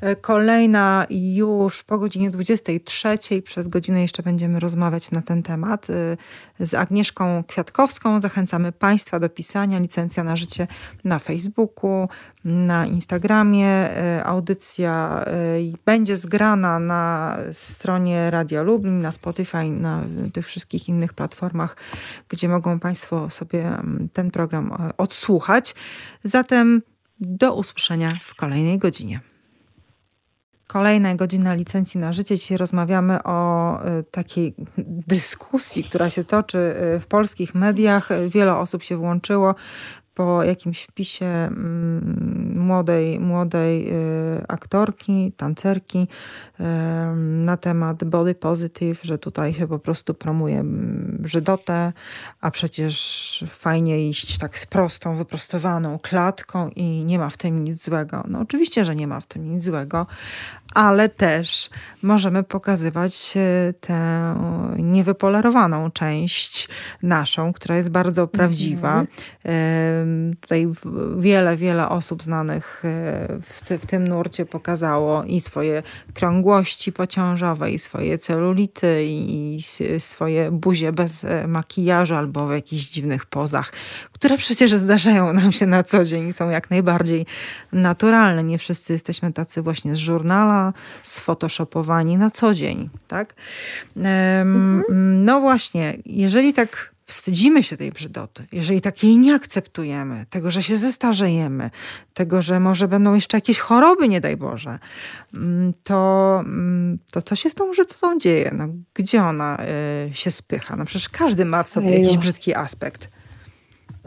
E, 0.00 0.16
kolejna 0.16 1.06
już 1.10 1.82
po 1.82 1.98
godzinie 1.98 2.30
23, 2.30 3.42
przez 3.44 3.68
godzinę 3.68 4.02
jeszcze 4.02 4.22
będziemy 4.22 4.60
rozmawiać 4.60 5.10
na 5.10 5.22
ten 5.22 5.42
temat 5.42 5.86
z 6.60 6.74
Agnieszką 6.74 7.44
Kwiatkowską. 7.44 8.20
Zachęcamy 8.20 8.72
Państwa 8.72 9.20
do 9.20 9.28
pisania 9.28 9.78
licencja 9.78 10.24
na 10.24 10.36
życie 10.36 10.66
na 11.04 11.18
Facebooku, 11.18 12.08
na 12.44 12.86
Instagramie. 12.86 13.88
Audycja 14.24 15.24
będzie 15.84 16.16
zgrana 16.16 16.78
na 16.78 17.36
stronie 17.52 18.30
Radia 18.30 18.62
Lublin, 18.62 18.98
na 18.98 19.12
Spotify, 19.12 19.64
na 19.64 20.02
tych 20.32 20.46
wszystkich 20.46 20.88
innych 20.88 21.12
platformach, 21.12 21.76
gdzie 22.28 22.48
mogą 22.48 22.66
mogą 22.66 22.80
Państwo 22.80 23.30
sobie 23.30 23.66
mm, 23.66 24.08
ten 24.12 24.30
program 24.30 24.72
e, 24.72 24.96
odsłuchać. 24.96 25.74
Zatem 26.24 26.82
do 27.20 27.54
usłyszenia 27.54 28.20
w 28.24 28.34
kolejnej 28.34 28.78
godzinie. 28.78 29.20
Kolejna 30.66 31.14
godzina 31.14 31.54
licencji 31.54 32.00
na 32.00 32.12
życie. 32.12 32.36
Dzisiaj 32.36 32.58
rozmawiamy 32.58 33.22
o 33.22 33.80
e, 33.84 34.02
takiej 34.02 34.54
dyskusji, 35.06 35.84
która 35.84 36.10
się 36.10 36.24
toczy 36.24 36.58
e, 36.58 37.00
w 37.00 37.06
polskich 37.06 37.54
mediach. 37.54 38.08
Wiele 38.28 38.56
osób 38.56 38.82
się 38.82 38.96
włączyło 38.96 39.54
po 40.16 40.44
jakimś 40.44 40.82
wpisie 40.82 41.26
mm, 41.26 42.58
młodej, 42.58 43.20
młodej 43.20 43.88
y, 43.88 43.92
aktorki, 44.48 45.32
tancerki 45.36 45.98
y, 46.60 46.64
na 47.16 47.56
temat 47.56 48.04
body 48.04 48.34
positive, 48.34 48.98
że 49.02 49.18
tutaj 49.18 49.54
się 49.54 49.66
po 49.68 49.78
prostu 49.78 50.14
promuje 50.14 50.60
mm, 50.60 51.16
brzydotę, 51.20 51.92
a 52.40 52.50
przecież 52.50 53.44
fajnie 53.48 54.08
iść 54.08 54.38
tak 54.38 54.58
z 54.58 54.66
prostą, 54.66 55.16
wyprostowaną 55.16 55.98
klatką 55.98 56.68
i 56.68 57.04
nie 57.04 57.18
ma 57.18 57.30
w 57.30 57.36
tym 57.36 57.64
nic 57.64 57.84
złego. 57.84 58.24
No 58.28 58.40
oczywiście, 58.40 58.84
że 58.84 58.96
nie 58.96 59.06
ma 59.06 59.20
w 59.20 59.26
tym 59.26 59.50
nic 59.50 59.64
złego, 59.64 60.06
ale 60.76 61.08
też 61.08 61.70
możemy 62.02 62.42
pokazywać 62.42 63.34
tę 63.80 64.34
niewypolerowaną 64.78 65.90
część 65.90 66.68
naszą, 67.02 67.52
która 67.52 67.76
jest 67.76 67.90
bardzo 67.90 68.26
prawdziwa. 68.26 69.00
Mhm. 69.00 70.34
Tutaj 70.40 70.68
wiele, 71.18 71.56
wiele 71.56 71.88
osób 71.88 72.22
znanych 72.22 72.82
e, 72.84 72.88
w, 73.42 73.82
w 73.82 73.86
tym 73.86 74.08
nurcie 74.08 74.46
pokazało 74.46 75.24
i 75.24 75.40
swoje 75.40 75.82
krągłości 76.14 76.92
pociążowe, 76.92 77.70
i 77.70 77.78
swoje 77.78 78.18
celulity, 78.18 79.04
i 79.06 79.58
swoje 79.98 80.50
buzie 80.50 80.92
bez 80.92 81.24
e, 81.24 81.48
makijażu 81.48 82.14
albo 82.14 82.46
w 82.46 82.52
jakichś 82.52 82.84
dziwnych 82.84 83.26
pozach, 83.26 83.72
które 84.12 84.38
przecież 84.38 84.70
zdarzają 84.70 85.32
nam 85.32 85.52
się 85.52 85.66
na 85.66 85.82
co 85.84 86.04
dzień 86.04 86.28
i 86.28 86.32
są 86.32 86.50
jak 86.50 86.70
najbardziej 86.70 87.26
naturalne. 87.72 88.44
Nie 88.44 88.58
wszyscy 88.58 88.92
jesteśmy 88.92 89.32
tacy 89.32 89.62
właśnie 89.62 89.94
z 89.94 89.98
żurnala, 89.98 90.65
sfotoshopowani 91.02 92.16
na 92.16 92.30
co 92.30 92.54
dzień, 92.54 92.90
tak? 93.08 93.34
Mhm. 93.96 95.24
No 95.24 95.40
właśnie, 95.40 95.98
jeżeli 96.06 96.52
tak 96.52 96.96
wstydzimy 97.06 97.62
się 97.62 97.76
tej 97.76 97.92
brzydoty, 97.92 98.46
jeżeli 98.52 98.80
tak 98.80 99.02
jej 99.02 99.18
nie 99.18 99.34
akceptujemy, 99.34 100.26
tego, 100.30 100.50
że 100.50 100.62
się 100.62 100.76
zestarzejemy, 100.76 101.70
tego, 102.14 102.42
że 102.42 102.60
może 102.60 102.88
będą 102.88 103.14
jeszcze 103.14 103.36
jakieś 103.36 103.58
choroby, 103.58 104.08
nie 104.08 104.20
daj 104.20 104.36
Boże, 104.36 104.78
mm, 105.34 105.72
to, 105.82 106.40
mm, 106.44 106.98
to 107.10 107.22
co 107.22 107.36
się 107.36 107.50
z 107.50 107.54
tą 107.54 107.70
brzydotą 107.70 108.18
dzieje? 108.18 108.50
No, 108.58 108.68
gdzie 108.94 109.22
ona 109.22 109.58
y, 110.10 110.14
się 110.14 110.30
spycha? 110.30 110.76
No 110.76 110.84
przecież 110.84 111.08
każdy 111.08 111.44
ma 111.44 111.62
w 111.62 111.68
sobie 111.68 111.98
jakiś 111.98 112.16
brzydki 112.16 112.54
aspekt. 112.54 113.08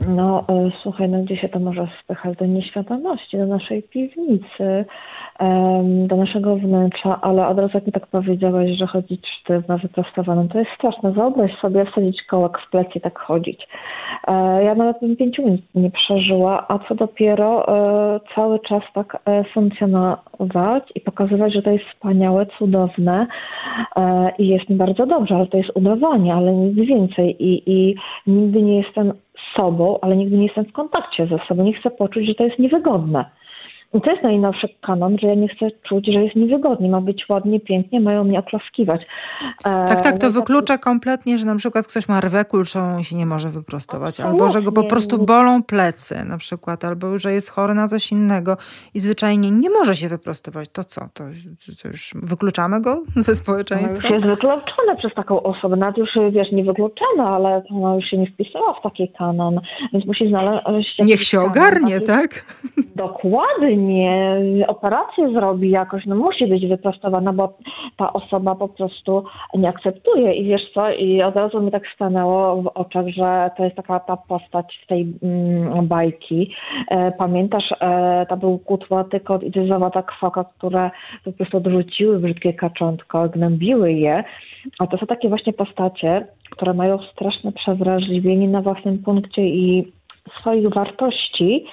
No, 0.08 0.46
y, 0.68 0.72
słuchaj, 0.84 1.10
no 1.10 1.24
gdzie 1.24 1.38
się 1.38 1.50
to 1.50 1.60
może 1.60 1.88
spychać? 2.04 2.38
Do 2.38 2.46
nieświadomości, 2.46 3.38
do 3.38 3.46
naszej 3.46 3.84
piwnicy, 3.84 4.86
do 6.08 6.16
naszego 6.16 6.56
wnętrza, 6.56 7.20
ale 7.22 7.48
od 7.48 7.60
razu 7.60 7.72
jak 7.74 7.86
mi 7.86 7.92
tak 7.92 8.08
powiedziałeś, 8.08 8.78
że 8.78 8.88
chodzić 8.88 9.28
sztywno, 9.42 9.78
wyprostowaną, 9.78 10.48
to 10.48 10.60
jest 10.60 10.72
straszne. 10.72 11.12
Wyobraź 11.12 11.60
sobie 11.62 11.86
wsadzić 11.86 12.24
kołek 12.24 12.58
w 12.60 12.70
plec 12.70 12.88
i 12.96 13.02
tak 13.02 13.20
chodzić. 13.20 13.68
E, 14.28 14.64
ja 14.64 14.76
nawet 14.76 15.00
bym 15.00 15.16
pięciu 15.16 15.46
minut 15.46 15.62
nie 15.76 15.92
przeżyła, 15.92 16.66
a 16.68 16.80
co 16.80 16.96
dopiero 16.96 17.68
e, 17.68 18.20
cały 18.36 18.60
czas 18.60 18.84
tak 18.94 19.18
e, 19.26 19.44
funkcjonować 19.44 20.84
i 20.96 21.02
pokazywać, 21.02 21.54
że 21.54 21.62
to 21.62 21.72
jest 21.72 21.86
wspaniałe, 21.86 22.46
cudowne 22.46 23.28
i 24.38 24.48
jest 24.48 24.70
mi 24.70 24.76
bardzo 24.76 25.06
dobrze, 25.06 25.36
ale 25.36 25.48
to 25.48 25.58
jest 25.58 25.70
udawanie, 25.76 26.34
ale 26.34 26.54
nic 26.54 26.88
więcej 26.88 27.44
i, 27.44 27.64
i 27.66 27.96
nigdy 28.28 28.62
nie 28.62 28.78
jestem 28.78 29.14
sobą, 29.56 30.00
ale 30.02 30.18
nigdy 30.18 30.38
nie 30.38 30.46
jestem 30.46 30.66
w 30.66 30.72
kontakcie 30.72 31.28
ze 31.28 31.40
sobą. 31.48 31.64
Nie 31.64 31.74
chcę 31.74 31.92
poczuć, 31.92 32.26
że 32.26 32.36
to 32.36 32.44
jest 32.44 32.60
niewygodne. 32.60 33.26
I 33.94 34.02
to 34.02 34.12
jest 34.12 34.24
najnowszy 34.24 34.70
kanon, 34.82 35.18
że 35.22 35.28
ja 35.28 35.36
nie 35.36 35.48
chcę 35.48 35.68
czuć, 35.90 36.06
że 36.06 36.24
jest 36.24 36.36
niewygodnie. 36.36 36.90
Ma 36.90 37.02
być 37.02 37.30
ładnie, 37.30 37.60
pięknie, 37.60 38.00
mają 38.00 38.24
mnie 38.24 38.40
oklaskiwać. 38.40 39.02
E, 39.60 39.64
tak, 39.64 40.02
tak, 40.02 40.18
to 40.18 40.28
no 40.28 40.34
wyklucza 40.34 40.74
tak... 40.74 40.82
kompletnie, 40.82 41.38
że 41.38 41.46
na 41.46 41.56
przykład 41.56 41.88
ktoś 41.88 42.10
ma 42.10 42.22
rwę 42.22 42.46
kulszą 42.46 43.00
i 43.00 43.04
się 43.04 43.16
nie 43.16 43.26
może 43.26 43.50
wyprostować, 43.50 44.20
albo 44.20 44.50
że 44.50 44.62
go 44.62 44.72
po 44.72 44.84
prostu 44.84 45.26
bolą 45.26 45.64
plecy 45.64 46.26
na 46.26 46.38
przykład, 46.38 46.86
albo 46.86 47.18
że 47.18 47.34
jest 47.34 47.50
chory 47.50 47.74
na 47.74 47.88
coś 47.88 48.12
innego 48.12 48.58
i 48.94 49.00
zwyczajnie 49.00 49.52
nie 49.52 49.70
może 49.70 49.96
się 49.96 50.10
wyprostować. 50.10 50.70
To 50.70 50.84
co? 50.84 51.02
To, 51.14 51.24
to 51.82 51.88
już 51.88 52.14
wykluczamy 52.16 52.82
go 52.82 53.04
ze 53.16 53.36
społeczeństwa? 53.36 54.10
No 54.10 54.16
już 54.16 54.26
jest 54.26 54.26
wykluczone 54.26 54.96
przez 54.98 55.14
taką 55.14 55.44
osobę. 55.44 55.76
Nawet 55.76 55.98
już, 55.98 56.10
wiesz, 56.32 56.52
nie 56.52 56.64
wykluczone, 56.64 57.24
ale 57.24 57.64
ona 57.70 57.96
już 57.96 58.06
się 58.06 58.18
nie 58.18 58.28
wpisała 58.28 58.74
w 58.74 58.82
taki 58.84 59.12
kanon, 59.18 59.60
więc 59.94 60.06
musi 60.06 60.30
znaleźć... 60.30 61.00
Niech 61.00 61.24
się 61.24 61.42
ogarnie, 61.42 62.02
taki... 62.02 62.08
tak? 62.08 62.46
Dokładnie 62.96 63.79
nie 63.80 64.68
operację 64.68 65.34
zrobi 65.34 65.70
jakoś, 65.70 66.06
no 66.06 66.16
musi 66.16 66.48
być 66.48 66.68
wyprostowana, 66.68 67.34
bo 67.34 67.58
ta 67.98 68.14
osoba 68.14 68.56
po 68.56 68.68
prostu 68.68 69.24
nie 69.56 69.70
akceptuje. 69.70 70.34
I 70.34 70.44
wiesz 70.44 70.72
co, 70.74 70.92
i 70.92 71.22
od 71.22 71.36
razu 71.36 71.62
mi 71.62 71.72
tak 71.72 71.84
stanęło 71.96 72.62
w 72.62 72.68
oczach, 72.68 73.08
że 73.08 73.50
to 73.58 73.64
jest 73.64 73.76
taka 73.76 74.00
ta 74.00 74.18
postać 74.18 74.80
z 74.84 74.88
tej 74.88 75.14
mm, 75.24 75.88
bajki. 75.88 76.52
E, 76.88 77.12
pamiętasz, 77.12 77.74
e, 77.82 78.26
to 78.30 78.38
był 78.38 78.60
kutłaty 78.60 79.20
kot 79.20 79.44
i 79.44 79.52
ta 79.94 80.04
kwoka, 80.04 80.46
które 80.58 80.92
po 81.26 81.32
prostu 81.32 81.58
odrzuciły 81.58 82.20
brzydkie 82.20 82.54
kaczątko, 82.54 83.30
gnębiły 83.30 83.94
je. 83.94 84.24
A 84.80 84.88
to 84.88 84.98
są 84.98 85.06
takie 85.06 85.30
właśnie 85.30 85.54
postacie, 85.54 86.28
które 86.50 86.74
mają 86.74 86.98
straszne 86.98 87.52
przewrażliwienie 87.52 88.48
na 88.48 88.62
własnym 88.62 88.98
punkcie 88.98 89.42
i 89.48 89.99
swoich 90.40 90.70
wartości. 90.70 91.66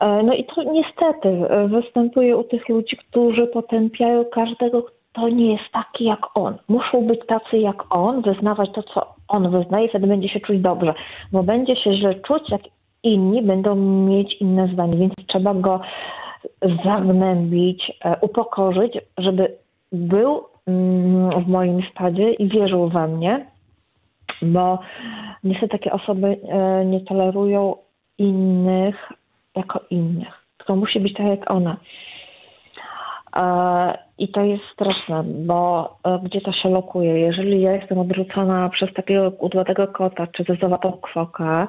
E, 0.00 0.22
no 0.22 0.34
i 0.34 0.44
to 0.44 0.62
niestety 0.62 1.28
e, 1.28 1.68
występuje 1.68 2.36
u 2.36 2.44
tych 2.44 2.68
ludzi, 2.68 2.96
którzy 2.96 3.46
potępiają 3.46 4.24
każdego, 4.24 4.82
kto 4.82 5.28
nie 5.28 5.52
jest 5.52 5.72
taki 5.72 6.04
jak 6.04 6.20
on. 6.34 6.58
Muszą 6.68 7.06
być 7.06 7.20
tacy 7.26 7.58
jak 7.58 7.94
on, 7.96 8.22
wyznawać 8.22 8.70
to, 8.74 8.82
co 8.82 9.14
on 9.28 9.50
wyznaje, 9.50 9.88
wtedy 9.88 10.06
będzie 10.06 10.28
się 10.28 10.40
czuć 10.40 10.60
dobrze, 10.60 10.94
bo 11.32 11.42
będzie 11.42 11.76
się 11.76 11.92
źle 11.92 12.14
czuć, 12.14 12.50
jak 12.50 12.62
inni 13.02 13.42
będą 13.42 13.74
mieć 14.06 14.34
inne 14.40 14.68
zdanie, 14.68 14.96
więc 14.96 15.14
trzeba 15.26 15.54
go 15.54 15.80
zagnębić, 16.84 17.92
e, 18.04 18.16
upokorzyć, 18.20 18.98
żeby 19.18 19.56
był 19.92 20.44
mm, 20.66 21.44
w 21.44 21.48
moim 21.48 21.82
stadzie 21.90 22.32
i 22.32 22.48
wierzył 22.48 22.88
we 22.88 23.08
mnie, 23.08 23.46
bo 24.42 24.78
niestety 25.44 25.68
takie 25.68 25.92
osoby 25.92 26.36
e, 26.48 26.84
nie 26.84 27.00
tolerują 27.00 27.76
innych 28.18 29.12
jako 29.56 29.80
innych, 29.90 30.46
tylko 30.58 30.76
musi 30.76 31.00
być 31.00 31.14
tak 31.14 31.26
jak 31.26 31.50
ona. 31.50 31.76
E, 33.36 33.98
I 34.18 34.28
to 34.28 34.40
jest 34.40 34.62
straszne, 34.72 35.22
bo 35.24 35.90
e, 36.04 36.18
gdzie 36.22 36.40
to 36.40 36.52
się 36.52 36.68
lokuje? 36.68 37.20
Jeżeli 37.20 37.60
ja 37.60 37.72
jestem 37.72 37.98
odrzucona 37.98 38.68
przez 38.68 38.94
takiego 38.94 39.32
kudłatego 39.32 39.88
kota 39.88 40.26
czy 40.26 40.44
zezowatą 40.44 40.92
kwokę, 40.92 41.66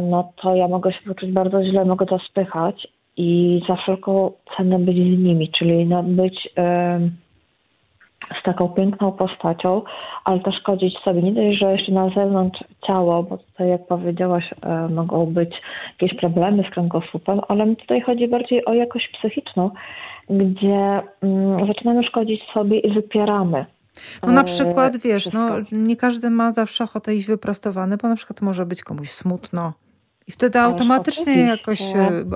no 0.00 0.32
to 0.36 0.54
ja 0.54 0.68
mogę 0.68 0.92
się 0.92 1.00
poczuć 1.08 1.32
bardzo 1.32 1.64
źle, 1.64 1.84
mogę 1.84 2.06
to 2.06 2.18
spychać 2.18 2.88
i 3.16 3.60
za 3.68 3.76
wszelką 3.76 4.32
cenę 4.56 4.78
być 4.78 4.96
z 4.96 5.18
nimi, 5.18 5.48
czyli 5.48 5.86
no 5.86 6.02
być 6.02 6.48
z 6.56 7.27
taką 8.52 8.68
piękną 8.68 9.12
postacią, 9.12 9.82
ale 10.24 10.40
to 10.40 10.52
szkodzić 10.52 10.98
sobie. 11.04 11.22
Nie 11.22 11.32
dość, 11.32 11.58
że 11.58 11.72
jeszcze 11.72 11.92
na 11.92 12.10
zewnątrz 12.10 12.64
ciało, 12.86 13.22
bo 13.22 13.38
tutaj, 13.38 13.68
jak 13.68 13.86
powiedziałaś, 13.86 14.54
e, 14.62 14.88
mogą 14.88 15.26
być 15.26 15.50
jakieś 16.00 16.20
problemy 16.20 16.64
z 16.68 16.74
kręgosłupem, 16.74 17.40
ale 17.48 17.76
tutaj 17.76 18.00
chodzi 18.00 18.28
bardziej 18.28 18.64
o 18.64 18.74
jakość 18.74 19.08
psychiczną, 19.18 19.70
gdzie 20.30 21.02
mm, 21.22 21.66
zaczynamy 21.66 22.04
szkodzić 22.04 22.42
sobie 22.54 22.78
i 22.78 22.94
wypieramy. 22.94 23.66
No 24.26 24.32
na 24.32 24.44
przykład, 24.44 24.96
wiesz, 24.96 25.32
no, 25.32 25.48
nie 25.72 25.96
każdy 25.96 26.30
ma 26.30 26.52
zawsze 26.52 26.84
ochotę 26.84 27.14
iść 27.14 27.26
wyprostowany, 27.26 27.96
bo 28.02 28.08
na 28.08 28.16
przykład 28.16 28.42
może 28.42 28.66
być 28.66 28.82
komuś 28.82 29.08
smutno, 29.10 29.72
i 30.28 30.32
wtedy 30.32 30.58
automatycznie 30.58 31.34
jakoś 31.34 31.80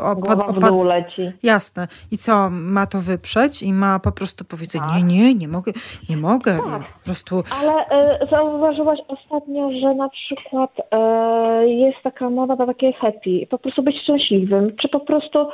opad, 0.03 0.51
opad, 0.51 0.73
leci. 0.85 1.33
Jasne. 1.43 1.89
I 2.11 2.19
co, 2.19 2.51
ma 2.51 2.87
to 2.87 2.99
wyprzeć 2.99 3.63
i 3.63 3.73
ma 3.73 3.99
po 3.99 4.13
prostu 4.13 4.45
powiedzieć, 4.45 4.83
tak. 4.83 4.91
nie, 4.97 5.03
nie, 5.03 5.35
nie 5.35 5.49
mogę, 5.49 5.73
nie 6.09 6.17
mogę. 6.17 6.53
Tak. 6.53 6.93
Po 6.99 7.05
prostu... 7.05 7.43
Ale 7.61 7.87
e, 7.89 8.27
zauważyłaś 8.27 8.99
ostatnio, 9.09 9.71
że 9.81 9.95
na 9.95 10.09
przykład 10.09 10.71
e, 10.91 11.69
jest 11.69 11.99
taka 12.03 12.31
moda 12.31 12.57
na 12.57 12.67
takie 12.67 12.93
happy, 12.93 13.47
po 13.51 13.59
prostu 13.59 13.83
być 13.83 13.97
szczęśliwym. 14.03 14.77
Czy 14.77 14.89
po 14.89 15.01
prostu 15.01 15.49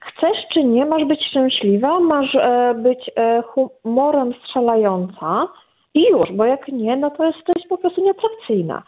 chcesz 0.00 0.38
czy 0.52 0.64
nie, 0.64 0.86
masz 0.86 1.04
być 1.04 1.20
szczęśliwa, 1.30 2.00
masz 2.00 2.34
e, 2.34 2.74
być 2.74 3.10
e, 3.16 3.42
humorem 3.42 4.34
strzelająca, 4.44 5.46
i 5.94 6.02
już, 6.10 6.32
bo 6.32 6.44
jak 6.44 6.68
nie, 6.68 6.96
no 6.96 7.10
to 7.10 7.24
jesteś 7.24 7.68
po 7.68 7.78
prostu 7.78 8.04
nieatrakcyjna. 8.04 8.82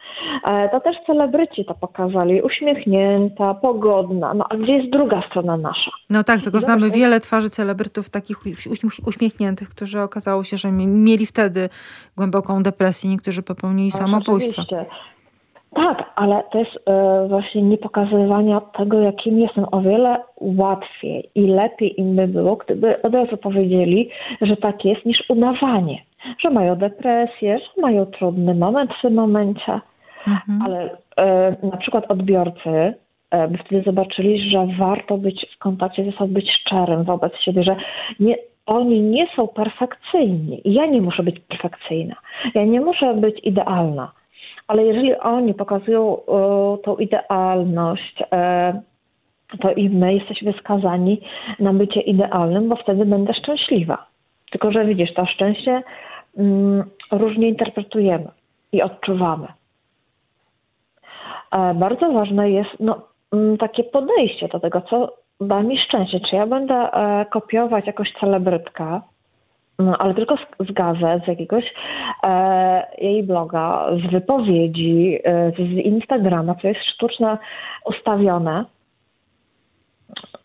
E, 0.44 0.68
to 0.68 0.80
też 0.80 0.96
celebryci 1.06 1.64
to 1.64 1.74
pokazali, 1.74 2.42
uśmiechnięta, 2.42 3.54
pogodna, 3.54 4.34
no 4.34 4.44
a 4.50 4.56
gdzie 4.56 4.72
jest 4.72 4.90
druga 4.90 5.22
strona 5.30 5.56
nasza? 5.56 5.90
No 6.10 6.24
tak, 6.24 6.40
tylko 6.40 6.60
znamy 6.60 6.90
wiele 6.90 7.20
twarzy 7.20 7.50
celebrytów 7.50 8.10
takich 8.10 8.36
uśmiechniętych, 9.06 9.68
którzy 9.68 10.00
okazało 10.00 10.44
się, 10.44 10.56
że 10.56 10.72
mieli 10.72 11.26
wtedy 11.26 11.68
głęboką 12.16 12.62
depresję, 12.62 13.10
niektórzy 13.10 13.42
popełnili 13.42 13.90
no, 13.94 13.98
samobójstwo. 13.98 14.62
Oczywiście. 14.62 14.86
Tak, 15.74 16.12
ale 16.14 16.42
to 16.52 16.58
jest 16.58 16.76
y, 16.76 17.28
właśnie 17.28 17.62
niepokazywania 17.62 18.60
tego, 18.60 19.00
jakim 19.00 19.38
jestem. 19.38 19.66
O 19.72 19.80
wiele 19.80 20.22
łatwiej 20.36 21.30
i 21.34 21.46
lepiej 21.46 22.00
im 22.00 22.16
by 22.16 22.28
było, 22.28 22.56
gdyby 22.56 23.02
od 23.02 23.14
razu 23.14 23.36
powiedzieli, 23.36 24.10
że 24.40 24.56
tak 24.56 24.84
jest, 24.84 25.04
niż 25.04 25.24
udawanie 25.28 26.02
że 26.38 26.50
mają 26.50 26.76
depresję, 26.76 27.58
że 27.58 27.82
mają 27.82 28.06
trudny 28.06 28.54
moment 28.54 28.90
w 28.94 29.02
tym 29.02 29.14
momencie. 29.14 29.80
Mhm. 30.28 30.62
Ale 30.62 30.96
e, 31.16 31.56
na 31.62 31.76
przykład 31.76 32.10
odbiorcy 32.10 32.94
e, 33.30 33.48
by 33.48 33.58
wtedy 33.58 33.82
zobaczyli, 33.82 34.50
że 34.50 34.66
warto 34.78 35.18
być 35.18 35.46
w 35.56 35.58
kontakcie 35.58 36.04
ze 36.04 36.12
sobą, 36.12 36.26
być 36.26 36.50
szczerym 36.50 37.04
wobec 37.04 37.32
siebie, 37.36 37.64
że 37.64 37.76
nie, 38.20 38.36
oni 38.66 39.00
nie 39.00 39.26
są 39.36 39.48
perfekcyjni. 39.48 40.60
Ja 40.64 40.86
nie 40.86 41.02
muszę 41.02 41.22
być 41.22 41.40
perfekcyjna. 41.40 42.14
Ja 42.54 42.64
nie 42.64 42.80
muszę 42.80 43.14
być 43.14 43.40
idealna. 43.44 44.12
Ale 44.68 44.84
jeżeli 44.84 45.16
oni 45.16 45.54
pokazują 45.54 46.16
e, 46.16 46.22
tą 46.84 46.96
idealność, 46.96 48.22
to 49.60 49.72
i 49.72 49.90
my 49.90 50.14
jesteśmy 50.14 50.52
skazani 50.52 51.20
na 51.60 51.72
bycie 51.72 52.00
idealnym, 52.00 52.68
bo 52.68 52.76
wtedy 52.76 53.04
będę 53.04 53.34
szczęśliwa. 53.34 54.06
Tylko, 54.50 54.72
że 54.72 54.84
widzisz, 54.84 55.14
to 55.14 55.26
szczęście 55.26 55.82
różnie 57.10 57.48
interpretujemy 57.48 58.28
i 58.72 58.82
odczuwamy. 58.82 59.46
E, 61.52 61.74
bardzo 61.74 62.12
ważne 62.12 62.50
jest 62.50 62.70
no, 62.80 63.02
mm, 63.32 63.58
takie 63.58 63.84
podejście 63.84 64.48
do 64.48 64.60
tego, 64.60 64.80
co 64.80 65.12
da 65.40 65.62
mi 65.62 65.78
szczęście. 65.78 66.20
Czy 66.20 66.36
ja 66.36 66.46
będę 66.46 66.74
e, 66.74 67.26
kopiować 67.30 67.86
jakąś 67.86 68.12
celebrytkę, 68.20 69.00
no, 69.78 69.98
ale 69.98 70.14
tylko 70.14 70.36
z, 70.36 70.68
z 70.68 70.72
gazet, 70.72 71.24
z 71.24 71.28
jakiegoś 71.28 71.74
e, 72.22 72.86
jej 72.98 73.22
bloga, 73.22 73.86
z 74.06 74.10
wypowiedzi, 74.10 75.18
e, 75.24 75.50
z 75.50 75.58
Instagrama, 75.84 76.54
co 76.54 76.68
jest 76.68 76.80
sztuczne 76.84 77.38
ustawione. 77.84 78.64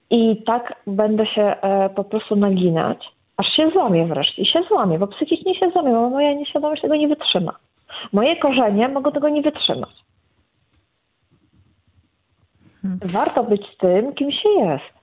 I 0.10 0.44
tak 0.46 0.76
będę 0.88 1.26
się 1.26 1.42
e, 1.42 1.90
po 1.90 2.04
prostu 2.04 2.36
naginać 2.36 3.10
aż 3.42 3.56
się 3.56 3.70
złamie 3.74 4.06
wreszcie. 4.06 4.42
I 4.42 4.46
się 4.46 4.64
złamie, 4.68 5.00
bo 5.00 5.08
psychicznie 5.08 5.56
się 5.56 5.70
złamie, 5.72 5.92
bo 5.92 6.10
moja 6.10 6.34
nieświadomość 6.34 6.82
tego 6.82 6.96
nie 6.96 7.08
wytrzyma. 7.08 7.60
Moje 8.14 8.36
korzenie 8.40 8.88
mogą 8.88 9.12
tego 9.12 9.30
nie 9.30 9.42
wytrzymać. 9.42 9.96
Hmm. 12.82 13.00
Warto 13.06 13.44
być 13.44 13.62
tym, 13.80 14.14
kim 14.14 14.32
się 14.32 14.50
jest. 14.50 15.02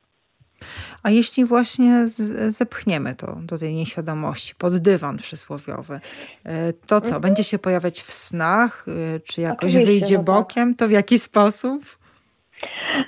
A 1.02 1.10
jeśli 1.10 1.44
właśnie 1.44 2.08
zepchniemy 2.48 3.14
to 3.14 3.36
do 3.42 3.58
tej 3.58 3.74
nieświadomości, 3.74 4.54
pod 4.54 4.76
dywan 4.76 5.16
przysłowiowy, 5.16 6.00
e, 6.44 6.72
to 6.72 7.00
co? 7.00 7.06
Mhm. 7.06 7.22
Będzie 7.22 7.44
się 7.44 7.58
pojawiać 7.58 8.00
w 8.00 8.12
snach? 8.12 8.86
E, 9.16 9.20
czy 9.20 9.40
jakoś 9.40 9.70
Oczywiście, 9.70 9.86
wyjdzie 9.86 10.18
no 10.18 10.24
tak. 10.24 10.34
bokiem? 10.34 10.74
To 10.74 10.88
w 10.88 10.90
jaki 10.90 11.18
sposób? 11.18 11.97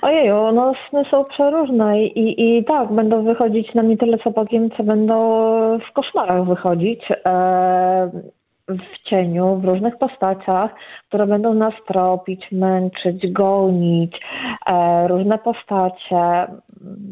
Ojeju, 0.01 0.51
no 0.51 0.73
sny 0.89 1.03
są 1.11 1.25
przeróżne 1.25 2.03
i, 2.03 2.19
i, 2.19 2.57
i 2.57 2.63
tak, 2.63 2.91
będą 2.91 3.23
wychodzić 3.23 3.73
na 3.73 3.81
nie 3.81 3.97
tyle 3.97 4.17
co 4.17 4.31
bokiem, 4.31 4.69
co 4.77 4.83
będą 4.83 5.15
w 5.79 5.93
koszmarach 5.93 6.45
wychodzić. 6.45 7.01
E, 7.25 8.11
w 8.67 9.09
cieniu, 9.09 9.55
w 9.55 9.65
różnych 9.65 9.97
postaciach, 9.97 10.71
które 11.07 11.27
będą 11.27 11.53
nas 11.53 11.73
tropić, 11.87 12.51
męczyć, 12.51 13.31
gonić, 13.31 14.19
e, 14.67 15.07
różne 15.07 15.37
postacie, 15.37 16.47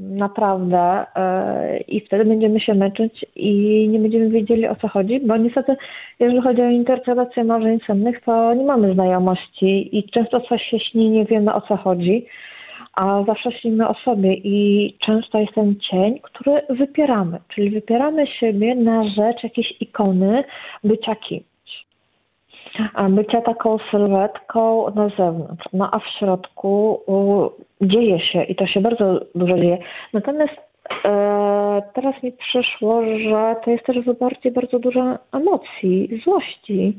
naprawdę. 0.09 1.05
E, 1.15 1.77
I 1.77 2.01
wtedy 2.01 2.25
będziemy 2.25 2.59
się 2.59 2.73
męczyć 2.73 3.25
i 3.35 3.87
nie 3.89 3.99
będziemy 3.99 4.29
wiedzieli 4.29 4.67
o 4.67 4.75
co 4.75 4.87
chodzi, 4.87 5.19
bo 5.19 5.37
niestety, 5.37 5.75
jeżeli 6.19 6.41
chodzi 6.41 6.61
o 6.61 6.69
interpretację 6.69 7.43
marzeń 7.43 7.79
sennych, 7.87 8.21
to 8.21 8.53
nie 8.53 8.63
mamy 8.63 8.93
znajomości 8.93 9.97
i 9.97 10.09
często 10.09 10.41
coś 10.41 10.61
się 10.61 10.79
śni, 10.79 11.09
nie 11.09 11.25
wiemy 11.25 11.53
o 11.53 11.61
co 11.61 11.77
chodzi 11.77 12.25
a 12.95 13.23
zawsze 13.23 13.51
śnimy 13.51 13.87
o 13.87 13.93
sobie 13.93 14.33
i 14.33 14.93
często 14.99 15.39
jest 15.39 15.53
ten 15.53 15.75
cień, 15.79 16.19
który 16.19 16.61
wypieramy, 16.69 17.39
czyli 17.47 17.69
wypieramy 17.69 18.27
siebie 18.27 18.75
na 18.75 19.03
rzecz 19.03 19.43
jakiejś 19.43 19.73
ikony 19.81 20.43
bycia 20.83 21.15
kimś. 21.15 21.49
Bycia 23.09 23.41
taką 23.41 23.77
sylwetką 23.91 24.85
na 24.95 25.09
zewnątrz, 25.09 25.65
no 25.73 25.89
a 25.91 25.99
w 25.99 26.07
środku 26.19 26.99
dzieje 27.81 28.19
się 28.19 28.43
i 28.43 28.55
to 28.55 28.67
się 28.67 28.81
bardzo 28.81 29.19
dużo 29.35 29.57
dzieje. 29.57 29.77
Natomiast 30.13 30.53
e, 31.05 31.81
teraz 31.93 32.23
mi 32.23 32.31
przyszło, 32.31 33.03
że 33.03 33.55
to 33.65 33.71
jest 33.71 33.85
też 33.85 33.99
wyparcie 33.99 34.51
bardzo 34.51 34.79
dużo 34.79 35.17
emocji, 35.33 36.21
złości, 36.23 36.93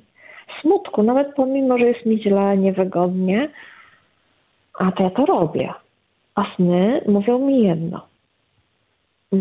smutku, 0.60 1.02
nawet 1.02 1.34
pomimo, 1.34 1.78
że 1.78 1.84
jest 1.84 2.06
mi 2.06 2.22
źle, 2.22 2.56
niewygodnie, 2.56 3.48
a 4.78 4.92
to 4.92 5.02
ja 5.02 5.10
to 5.10 5.26
robię. 5.26 5.74
A 6.34 6.44
sny 6.56 7.00
mówią 7.08 7.38
mi 7.38 7.62
jedno. 7.62 8.00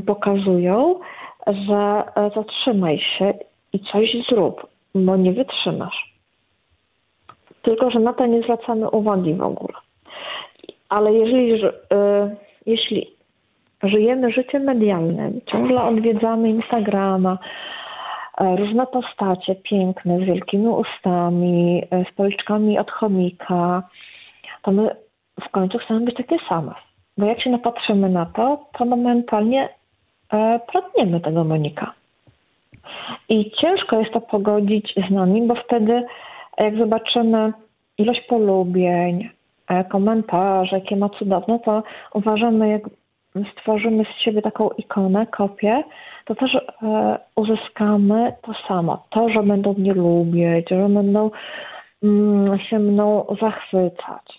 Pokazują, 0.06 1.00
że 1.48 2.04
zatrzymaj 2.36 3.00
się 3.00 3.34
i 3.74 3.80
coś 3.80 4.18
zrób, 4.30 4.68
bo 4.96 5.18
nie 5.18 5.34
wytrzymasz. 5.34 6.14
Tylko, 7.62 7.92
że 7.92 8.00
na 8.00 8.14
to 8.14 8.26
nie 8.26 8.42
zwracamy 8.42 8.90
uwagi 8.90 9.34
w 9.34 9.42
ogóle. 9.42 9.74
Ale 10.90 11.14
jeżeli, 11.14 11.64
e, 11.64 12.36
jeśli 12.66 13.08
żyjemy 13.84 14.32
życiem 14.32 14.64
medialnym, 14.64 15.42
ciągle 15.46 15.84
odwiedzamy 15.84 16.50
Instagrama, 16.50 17.38
e, 18.38 18.56
różne 18.56 18.88
postacie 18.88 19.56
piękne, 19.56 20.20
z 20.20 20.24
wielkimi 20.24 20.68
ustami, 20.68 21.84
z 22.12 22.16
policzkami 22.16 22.80
od 22.80 22.92
chomika, 22.92 23.84
to 24.62 24.72
my 24.72 24.96
w 25.46 25.50
końcu 25.50 25.78
chcemy 25.78 26.00
być 26.00 26.16
takie 26.16 26.38
same. 26.50 26.74
Bo 27.18 27.26
jak 27.26 27.42
się 27.42 27.50
napatrzymy 27.50 28.10
na 28.10 28.26
to, 28.26 28.66
to 28.78 28.86
momentalnie 28.86 29.70
e, 30.34 30.60
pragniemy 30.72 31.20
tego 31.22 31.44
Monika. 31.44 31.94
I 33.30 33.52
ciężko 33.52 34.00
jest 34.00 34.14
to 34.14 34.22
pogodzić 34.22 34.94
z 35.08 35.12
nami, 35.12 35.48
bo 35.48 35.56
wtedy 35.56 36.06
jak 36.58 36.78
zobaczymy 36.78 37.54
ilość 37.98 38.22
polubień, 38.22 39.30
e, 39.68 39.84
komentarzy, 39.84 40.76
jakie 40.76 40.96
ma 40.96 41.10
cudowne, 41.10 41.60
to 41.60 41.84
uważamy, 42.14 42.70
jak 42.70 42.82
stworzymy 43.52 44.06
z 44.06 44.24
siebie 44.24 44.42
taką 44.42 44.70
ikonę, 44.70 45.28
kopię, 45.28 45.84
to 46.26 46.36
też 46.36 46.56
e, 46.56 47.20
uzyskamy 47.36 48.34
to 48.42 48.54
samo. 48.68 49.04
To, 49.10 49.30
że 49.30 49.44
będą 49.44 49.74
mnie 49.74 49.94
lubić, 49.94 50.70
że 50.70 50.90
będą 50.90 51.32
mm, 52.04 52.60
się 52.60 52.80
mną 52.80 53.26
zachwycać. 53.42 54.39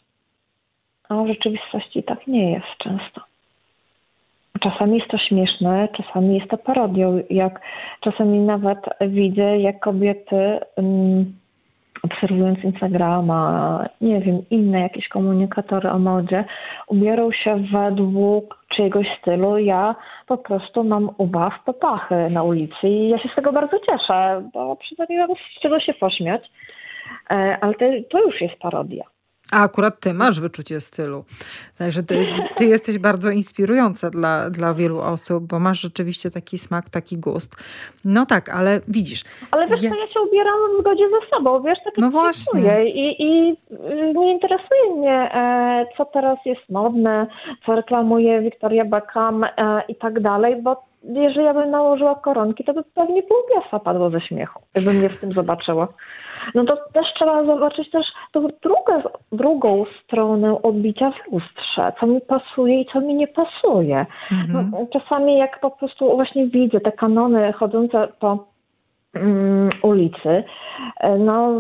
A 1.11 1.23
w 1.23 1.27
rzeczywistości 1.27 2.03
tak 2.03 2.27
nie 2.27 2.53
jest 2.53 2.67
często. 2.79 3.21
Czasami 4.61 4.99
jest 4.99 5.11
to 5.11 5.19
śmieszne, 5.19 5.89
czasami 5.97 6.35
jest 6.39 6.51
to 6.51 6.59
parodią, 6.59 7.23
jak 7.31 7.61
czasami 8.01 8.39
nawet 8.39 8.79
widzę, 9.01 9.59
jak 9.59 9.81
kobiety 9.81 10.59
um, 10.77 11.33
obserwując 12.03 12.65
Instagrama, 12.65 13.85
nie 14.01 14.21
wiem, 14.21 14.43
inne 14.51 14.81
jakieś 14.81 15.09
komunikatory 15.09 15.91
o 15.91 15.99
modzie, 15.99 16.45
ubierą 16.87 17.33
się 17.33 17.65
według 17.73 18.65
czyjegoś 18.69 19.07
stylu. 19.21 19.59
Ja 19.59 19.95
po 20.27 20.39
prostu 20.39 20.85
mam 20.85 21.11
ubaw 21.19 21.65
popachy 21.65 22.27
na 22.31 22.43
ulicy 22.43 22.89
i 22.89 23.09
ja 23.09 23.19
się 23.19 23.29
z 23.29 23.35
tego 23.35 23.53
bardzo 23.53 23.79
cieszę, 23.79 24.43
bo 24.53 24.77
przynajmniej 24.77 25.19
mam 25.19 25.37
z 25.37 25.61
czego 25.61 25.81
się 25.81 25.95
pośmiać. 25.95 26.51
E, 27.31 27.59
ale 27.61 27.75
to 28.11 28.23
już 28.27 28.41
jest 28.41 28.57
parodia. 28.57 29.05
A 29.53 29.63
akurat 29.63 30.01
ty 30.01 30.15
masz 30.15 30.41
wyczucie 30.41 30.81
stylu. 30.81 31.25
Także 31.79 32.03
ty, 32.03 32.27
ty, 32.57 32.65
jesteś 32.65 32.99
bardzo 32.99 33.31
inspirująca 33.31 34.11
dla, 34.11 34.51
dla 34.51 34.75
wielu 34.75 35.01
osób, 35.01 35.45
bo 35.45 35.59
masz 35.59 35.81
rzeczywiście 35.81 36.31
taki 36.31 36.59
smak, 36.59 36.91
taki 36.91 37.17
gust. 37.19 37.57
No 38.05 38.27
tak, 38.27 38.49
ale 38.49 38.81
widzisz. 38.89 39.25
Ale 39.51 39.69
wiesz 39.69 39.83
ja... 39.83 39.91
co, 39.91 39.97
ja 39.97 40.09
się 40.09 40.21
ubieram 40.21 40.55
w 40.77 40.81
zgodzie 40.81 41.05
ze 41.09 41.37
sobą, 41.37 41.63
wiesz, 41.63 41.79
tak 41.85 41.95
No 41.99 42.11
właśnie. 42.11 42.91
I, 42.91 43.23
I 43.23 43.57
nie 44.15 44.33
interesuje 44.33 44.97
mnie, 44.97 45.35
e, 45.35 45.87
co 45.97 46.05
teraz 46.05 46.39
jest 46.45 46.69
modne, 46.69 47.27
co 47.67 47.75
reklamuje 47.75 48.41
Victoria 48.41 48.85
Beckham 48.85 49.45
e, 49.45 49.51
i 49.89 49.95
tak 49.95 50.21
dalej, 50.21 50.63
bo 50.63 50.90
jeżeli 51.05 51.47
ja 51.47 51.55
bym 51.55 51.71
nałożyła 51.71 52.15
koronki, 52.15 52.65
to 52.65 52.75
by 52.75 52.83
pewnie 52.95 53.23
pół 53.23 53.37
miasta 53.57 53.79
padło 53.79 54.11
ze 54.11 54.21
śmiechu, 54.21 54.61
jakbym 54.75 54.97
mnie 54.97 55.09
w 55.09 55.21
tym 55.21 55.33
zobaczyła. 55.33 55.89
No 56.55 56.65
to 56.65 56.77
też 56.77 57.07
trzeba 57.15 57.45
zobaczyć 57.45 57.91
też 57.91 58.07
tą 58.33 58.49
drugą, 58.63 59.03
drugą 59.33 59.85
stronę 60.05 60.63
odbicia 60.63 61.11
w 61.11 61.33
lustrze, 61.33 61.93
co 62.01 62.07
mi 62.07 62.21
pasuje 62.21 62.81
i 62.81 62.87
co 62.93 63.01
mi 63.01 63.15
nie 63.15 63.29
pasuje. 63.29 64.07
Mhm. 64.33 64.71
No, 64.73 64.87
czasami 64.93 65.39
jak 65.39 65.61
po 65.61 65.71
prostu 65.71 66.17
właśnie 66.17 66.47
widzę 66.47 66.81
te 66.81 66.93
kanony 66.93 67.53
chodzące 67.53 68.09
po 68.21 68.47
mm, 69.15 69.71
ulicy, 69.83 70.45
no 71.19 71.51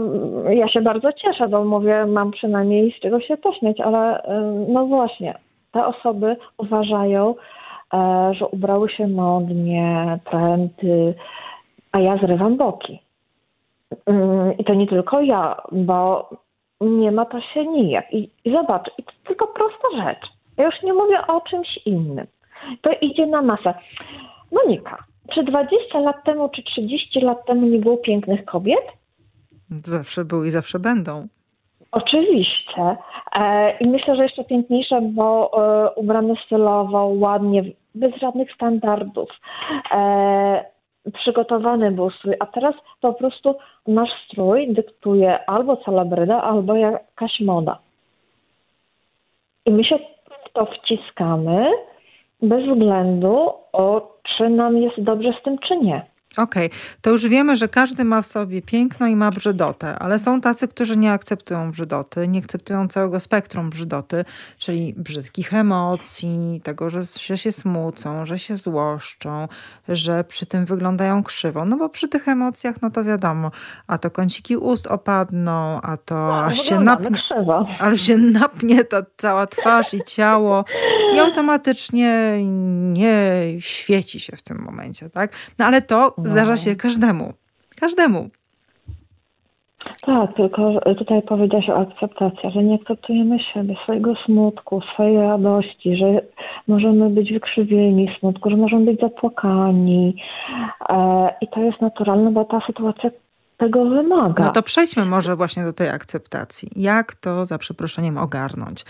ja 0.49 0.69
się 0.69 0.81
bardzo 0.81 1.13
cieszę, 1.13 1.49
bo 1.49 1.65
mówię, 1.65 2.07
mam 2.07 2.31
przynajmniej 2.31 2.93
z 2.99 3.01
czego 3.01 3.21
się 3.21 3.37
pośmiać, 3.37 3.81
ale 3.81 4.23
no 4.69 4.87
właśnie, 4.87 5.35
te 5.73 5.87
osoby 5.87 6.37
uważają, 6.59 7.35
że 8.33 8.47
ubrały 8.47 8.91
się 8.91 9.07
modnie, 9.09 10.19
trendy, 10.31 11.15
a 11.93 12.01
ja 12.01 12.17
zrywam 12.17 12.57
boki. 12.57 13.01
Mm, 14.07 14.59
I 14.59 14.65
to 14.65 14.75
nie 14.75 14.87
tylko 14.87 15.21
ja, 15.21 15.63
bo 15.73 16.31
nie 16.81 17.13
ma 17.13 17.25
to 17.25 17.41
się 17.41 17.67
nijak. 17.67 18.13
I, 18.13 18.31
i 18.45 18.53
zobacz, 18.53 18.91
i 18.99 19.03
to 19.03 19.13
tylko 19.27 19.47
prosta 19.47 20.05
rzecz. 20.05 20.31
Ja 20.57 20.65
już 20.65 20.83
nie 20.83 20.93
mówię 20.93 21.27
o 21.27 21.41
czymś 21.41 21.69
innym. 21.87 22.27
To 22.81 22.91
idzie 23.01 23.27
na 23.27 23.43
masę. 23.43 23.75
Monika, 24.53 25.05
czy 25.35 25.43
20 25.43 25.99
lat 25.99 26.25
temu, 26.25 26.49
czy 26.49 26.63
30 26.63 27.21
lat 27.21 27.47
temu 27.47 27.67
nie 27.67 27.79
było 27.79 27.97
pięknych 27.97 28.45
kobiet? 28.45 28.85
Zawsze 29.71 30.25
były 30.25 30.47
i 30.47 30.51
zawsze 30.51 30.79
będą. 30.79 31.29
Oczywiście. 31.93 32.97
E, 33.33 33.77
I 33.79 33.89
myślę, 33.89 34.17
że 34.17 34.23
jeszcze 34.23 34.45
piękniejsze, 34.45 35.01
bo 35.03 35.51
e, 35.53 35.91
ubrane 35.91 36.35
stylowo, 36.47 37.07
ładnie, 37.07 37.63
bez 37.95 38.15
żadnych 38.15 38.53
standardów. 38.53 39.29
E, 39.93 40.65
przygotowany 41.13 41.91
był 41.91 42.11
strój, 42.11 42.35
a 42.41 42.47
teraz 42.47 42.75
po 43.01 43.13
prostu 43.13 43.55
nasz 43.87 44.11
strój 44.27 44.75
dyktuje 44.75 45.51
albo 45.51 45.77
celebryda, 45.77 46.43
albo 46.43 46.75
jakaś 46.75 47.41
moda. 47.41 47.79
I 49.67 49.71
my 49.71 49.85
się 49.85 49.99
w 50.47 50.53
to 50.53 50.67
wciskamy 50.67 51.67
bez 52.43 52.67
względu 52.67 53.53
o 53.73 54.17
czy 54.23 54.49
nam 54.49 54.77
jest 54.77 55.03
dobrze 55.03 55.33
z 55.41 55.43
tym, 55.43 55.59
czy 55.59 55.77
nie. 55.77 56.07
Okej, 56.37 56.67
okay. 56.67 56.79
to 57.01 57.11
już 57.11 57.29
wiemy, 57.29 57.57
że 57.57 57.69
każdy 57.69 58.05
ma 58.05 58.23
w 58.23 58.27
sobie 58.27 58.63
piękno 58.63 59.07
i 59.07 59.17
ma 59.17 59.31
brzydotę, 59.31 59.99
ale 59.99 60.19
są 60.19 60.41
tacy, 60.41 60.69
którzy 60.69 60.97
nie 60.97 61.13
akceptują 61.13 61.71
brzydoty, 61.71 62.29
nie 62.29 62.39
akceptują 62.39 62.89
całego 62.89 63.21
spektrum 63.21 63.71
brzydoty, 63.71 64.25
czyli 64.59 64.95
brzydkich 64.97 65.55
emocji, 65.55 66.61
tego, 66.65 66.91
że 66.91 67.03
się, 67.37 67.53
smucą, 67.53 68.25
że 68.25 68.39
się 68.39 68.57
złoszczą, 68.57 69.49
że 69.89 70.25
przy 70.25 70.47
tym 70.47 70.65
wyglądają 70.65 71.23
krzywo. 71.23 71.65
No 71.65 71.77
bo 71.77 71.89
przy 71.89 72.09
tych 72.09 72.29
emocjach, 72.29 72.83
no 72.83 72.91
to 72.91 73.05
wiadomo, 73.05 73.51
a 73.87 73.99
to 73.99 74.11
kąciki 74.11 74.57
ust 74.57 74.87
opadną, 74.87 75.81
a 75.81 75.97
to 75.97 76.15
no, 76.15 76.45
aż 76.45 76.63
się 76.63 76.81
napnie, 76.81 77.23
ale 77.79 77.99
się 77.99 78.17
napnie 78.17 78.85
ta 78.85 79.03
cała 79.17 79.47
twarz 79.47 79.95
i 79.95 80.01
ciało 80.07 80.65
i 81.15 81.19
automatycznie 81.19 82.39
nie 82.93 83.43
świeci 83.59 84.21
się 84.21 84.37
w 84.37 84.43
tym 84.43 84.59
momencie, 84.59 85.11
tak? 85.11 85.33
No 85.59 85.67
ale 85.67 85.83
to 85.83 86.20
no. 86.25 86.31
zdarza 86.31 86.57
się 86.57 86.77
każdemu. 86.77 87.33
Każdemu. 87.81 88.29
Tak, 90.03 90.35
tylko 90.35 90.81
tutaj 90.99 91.23
powiedziałaś 91.23 91.69
o 91.69 91.79
akceptacji, 91.79 92.51
że 92.51 92.65
nie 92.65 92.75
akceptujemy 92.75 93.39
siebie, 93.41 93.75
swojego 93.83 94.15
smutku, 94.27 94.81
swojej 94.95 95.17
radości, 95.17 95.97
że 95.97 96.21
możemy 96.69 97.11
być 97.11 97.33
wykrzywieni 97.33 98.11
smutku, 98.19 98.51
że 98.51 98.57
możemy 98.57 98.85
być 98.85 99.01
zapłakani. 99.01 100.17
E, 100.89 101.31
I 101.41 101.49
to 101.49 101.61
jest 101.61 101.81
naturalne, 101.81 102.31
bo 102.31 102.45
ta 102.45 102.61
sytuacja 102.67 103.11
tego 103.61 103.85
wymaga. 103.85 104.45
No 104.45 104.51
to 104.53 104.63
przejdźmy 104.63 105.05
może 105.05 105.37
właśnie 105.37 105.65
do 105.65 105.73
tej 105.73 105.89
akceptacji. 105.89 106.69
Jak 106.77 107.15
to 107.15 107.47
za 107.47 107.59
przeproszeniem 107.59 108.19
ogarnąć, 108.19 108.85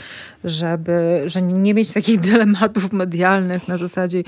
żeby 0.45 1.23
że 1.27 1.43
nie 1.43 1.75
mieć 1.75 1.95
takich 1.95 2.21
dylematów 2.31 2.93
medialnych 2.93 3.69
na 3.69 3.77
zasadzie 3.77 4.23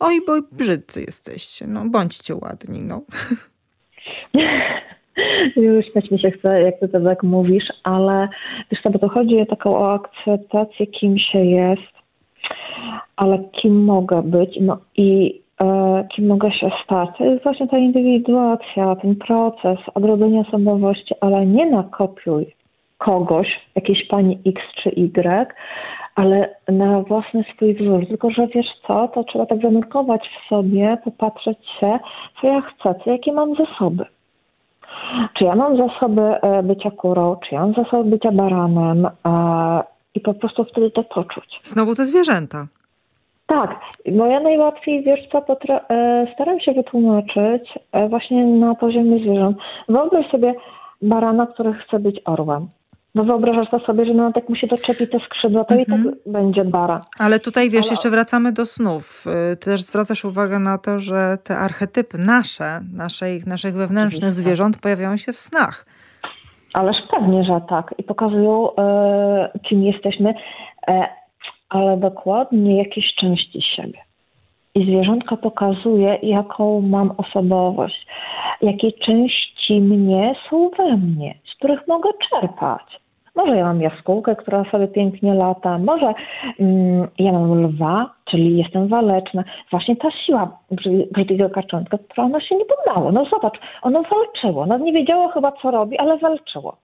oj, 0.00 0.14
bo 0.26 0.32
brzydcy 0.52 1.00
jesteście, 1.00 1.66
no 1.66 1.84
bądźcie 1.84 2.34
ładni, 2.34 2.82
no. 2.82 3.02
Śmiać 5.92 6.10
mi 6.10 6.20
się 6.20 6.30
chce, 6.30 6.62
jak 6.62 6.80
ty 6.80 6.88
to 6.88 7.00
tak 7.00 7.22
mówisz, 7.22 7.64
ale 7.84 8.28
wiesz 8.70 8.80
co, 8.82 8.90
bo 8.90 8.98
to 8.98 9.08
chodzi 9.08 9.40
o 9.40 9.46
taką 9.46 9.76
o 9.76 9.94
akceptację, 9.94 10.86
kim 10.86 11.18
się 11.18 11.38
jest, 11.38 11.92
ale 13.16 13.44
kim 13.60 13.84
mogę 13.84 14.22
być, 14.22 14.58
no 14.60 14.78
i 14.96 15.40
kim 16.16 16.26
mogę 16.26 16.52
się 16.52 16.70
stać. 16.84 17.08
To 17.18 17.24
jest 17.24 17.42
właśnie 17.42 17.68
ta 17.68 17.78
indywiduacja, 17.78 18.96
ten 18.96 19.16
proces 19.16 19.78
odrodzenia 19.94 20.40
osobowości, 20.40 21.14
ale 21.20 21.46
nie 21.46 21.70
nakopiuj 21.70 22.54
kogoś, 22.98 23.48
jakiejś 23.74 24.06
pani 24.08 24.38
X 24.46 24.62
czy 24.82 24.90
Y, 24.90 25.46
ale 26.14 26.56
na 26.68 27.00
własny 27.00 27.44
swój 27.54 27.74
wzór. 27.74 28.06
Tylko, 28.08 28.30
że 28.30 28.46
wiesz 28.46 28.66
co, 28.86 29.08
to 29.08 29.24
trzeba 29.24 29.46
tak 29.46 29.62
zanurkować 29.62 30.28
w 30.28 30.48
sobie, 30.48 30.98
popatrzeć 31.04 31.58
się, 31.80 31.98
co 32.40 32.46
ja 32.46 32.60
chcę, 32.60 32.94
co, 33.04 33.10
jakie 33.10 33.32
mam 33.32 33.54
zasoby. 33.54 34.04
Czy 35.34 35.44
ja 35.44 35.54
mam 35.54 35.76
zasoby 35.76 36.22
e, 36.22 36.62
bycia 36.62 36.90
kurą, 36.90 37.36
czy 37.36 37.54
ja 37.54 37.60
mam 37.60 37.74
zasoby 37.74 38.10
bycia 38.10 38.32
baranem 38.32 39.06
e, 39.06 39.10
i 40.14 40.20
po 40.20 40.34
prostu 40.34 40.64
wtedy 40.64 40.90
to 40.90 41.04
poczuć. 41.04 41.60
Znowu 41.62 41.94
te 41.94 42.04
zwierzęta. 42.04 42.66
Tak, 43.46 43.80
bo 44.12 44.26
ja 44.26 44.40
najłatwiej, 44.40 45.02
wiesz 45.02 45.20
co, 45.32 45.38
e, 45.38 46.26
staram 46.34 46.60
się 46.60 46.72
wytłumaczyć 46.72 47.78
e, 47.92 48.08
właśnie 48.08 48.46
na 48.46 48.74
poziomie 48.74 49.18
zwierząt. 49.18 49.58
Wyobraź 49.88 50.30
sobie 50.30 50.54
barana, 51.02 51.46
który 51.46 51.72
chce 51.72 51.98
być 51.98 52.20
orłem. 52.24 52.68
No 53.14 53.24
wyobrażasz 53.24 53.70
to 53.70 53.78
sobie, 53.78 54.06
że 54.06 54.14
no 54.14 54.32
tak 54.32 54.48
mu 54.48 54.56
się 54.56 54.66
doczepi 54.66 55.08
te 55.08 55.18
skrzydła, 55.20 55.64
to 55.64 55.74
i 55.74 55.86
tak 55.86 55.94
mhm. 55.94 56.14
będzie 56.26 56.64
bara. 56.64 57.00
Ale 57.18 57.40
tutaj 57.40 57.70
wiesz, 57.70 57.86
Ale... 57.86 57.90
jeszcze 57.90 58.10
wracamy 58.10 58.52
do 58.52 58.66
snów. 58.66 59.24
Ty 59.60 59.70
też 59.70 59.82
zwracasz 59.82 60.24
uwagę 60.24 60.58
na 60.58 60.78
to, 60.78 60.98
że 60.98 61.36
te 61.44 61.56
archetypy 61.56 62.18
nasze, 62.18 62.80
naszej, 62.92 63.40
naszych 63.46 63.74
wewnętrznych 63.74 64.32
zwierząt 64.32 64.80
pojawiają 64.80 65.16
się 65.16 65.32
w 65.32 65.36
snach. 65.36 65.86
Ależ 66.74 66.96
pewnie, 67.10 67.44
że 67.44 67.60
tak. 67.68 67.94
I 67.98 68.02
pokazują, 68.02 68.76
e, 68.76 69.58
kim 69.68 69.82
jesteśmy 69.82 70.34
ale 71.68 71.96
dokładnie 71.96 72.78
jakieś 72.78 73.14
części 73.14 73.62
siebie. 73.62 73.98
I 74.74 74.84
zwierzątka 74.84 75.36
pokazuje, 75.36 76.18
jaką 76.22 76.80
mam 76.80 77.12
osobowość, 77.16 78.06
jakie 78.62 78.92
części 78.92 79.80
mnie 79.80 80.34
są 80.50 80.70
we 80.78 80.96
mnie, 80.96 81.34
z 81.52 81.56
których 81.56 81.88
mogę 81.88 82.10
czerpać. 82.30 83.00
Może 83.36 83.56
ja 83.56 83.64
mam 83.64 83.80
jaskółkę, 83.80 84.36
która 84.36 84.64
sobie 84.70 84.88
pięknie 84.88 85.34
lata, 85.34 85.78
może 85.78 86.14
mm, 86.60 87.08
ja 87.18 87.32
mam 87.32 87.62
lwa, 87.64 88.10
czyli 88.24 88.58
jestem 88.58 88.88
waleczna. 88.88 89.44
Właśnie 89.70 89.96
ta 89.96 90.10
siła 90.10 90.58
brzydkiego 91.10 91.50
kaczątka, 91.50 91.98
która 91.98 92.26
ono 92.26 92.40
się 92.40 92.56
nie 92.56 92.64
poddało. 92.64 93.12
No 93.12 93.24
zobacz, 93.24 93.58
ono 93.82 94.02
walczyło. 94.02 94.66
No 94.66 94.78
nie 94.78 94.92
wiedziało 94.92 95.28
chyba 95.28 95.52
co 95.52 95.70
robi, 95.70 95.98
ale 95.98 96.18
walczyło. 96.18 96.76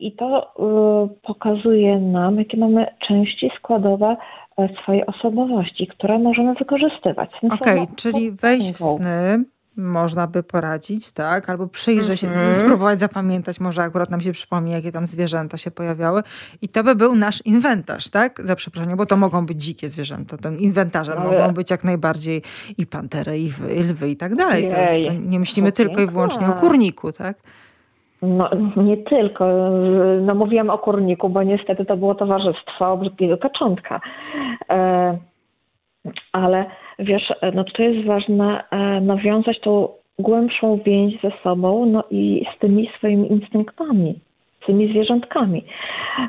I 0.00 0.12
to 0.12 0.42
y, 0.42 1.22
pokazuje 1.22 2.00
nam, 2.00 2.38
jakie 2.38 2.56
mamy 2.56 2.86
części 3.08 3.50
składowe 3.58 4.16
e, 4.58 4.68
swojej 4.82 5.06
osobowości, 5.06 5.86
które 5.86 6.18
możemy 6.18 6.52
wykorzystywać. 6.52 7.30
Okej, 7.50 7.80
okay, 7.80 7.96
czyli 7.96 8.30
wejść 8.30 8.72
w 8.72 8.76
sny 8.76 9.44
można 9.76 10.26
by 10.26 10.42
poradzić, 10.42 11.12
tak? 11.12 11.50
Albo 11.50 11.66
przyjrzeć 11.66 12.20
się, 12.20 12.26
mm 12.26 12.52
-hmm. 12.52 12.54
spróbować 12.54 13.00
zapamiętać, 13.00 13.60
może 13.60 13.82
akurat 13.82 14.10
nam 14.10 14.20
się 14.20 14.32
przypomni, 14.32 14.72
jakie 14.72 14.92
tam 14.92 15.06
zwierzęta 15.06 15.56
się 15.56 15.70
pojawiały. 15.70 16.22
I 16.62 16.68
to 16.68 16.84
by 16.84 16.94
był 16.94 17.14
nasz 17.14 17.46
inwentarz, 17.46 18.08
tak? 18.08 18.40
Za 18.42 18.56
przeproszeniem, 18.56 18.96
bo 18.96 19.06
to 19.06 19.16
mogą 19.16 19.46
być 19.46 19.62
dzikie 19.62 19.88
zwierzęta. 19.88 20.36
To 20.36 20.50
inwentarzem 20.50 21.18
Ale... 21.18 21.30
mogą 21.30 21.54
być 21.54 21.70
jak 21.70 21.84
najbardziej 21.84 22.42
i 22.78 22.86
pantery, 22.86 23.38
i 23.38 23.52
lwy, 23.82 24.10
i 24.10 24.16
tak 24.16 24.34
dalej. 24.34 24.68
To, 24.68 24.76
to 25.04 25.12
nie 25.12 25.38
myślimy 25.38 25.72
tylko 25.72 26.02
i 26.02 26.06
wyłącznie 26.06 26.46
o 26.46 26.52
kurniku, 26.52 27.12
tak? 27.12 27.36
No 28.22 28.50
nie 28.76 28.96
tylko. 28.96 29.46
No 30.20 30.34
mówiłam 30.34 30.70
o 30.70 30.78
kurniku, 30.78 31.28
bo 31.28 31.42
niestety 31.42 31.84
to 31.84 31.96
było 31.96 32.14
towarzystwo 32.14 32.96
brzydkiego 32.96 33.38
kaczątka. 33.38 34.00
E, 34.70 35.18
ale 36.32 36.64
wiesz, 36.98 37.32
no 37.54 37.64
to 37.64 37.82
jest 37.82 38.06
ważne 38.06 38.64
e, 38.70 39.00
nawiązać 39.00 39.60
tą 39.60 39.88
głębszą 40.18 40.78
więź 40.84 41.20
ze 41.22 41.30
sobą, 41.42 41.86
no 41.86 42.02
i 42.10 42.46
z 42.56 42.58
tymi 42.58 42.90
swoimi 42.98 43.32
instynktami, 43.32 44.20
z 44.62 44.66
tymi 44.66 44.88
zwierzątkami, 44.88 45.64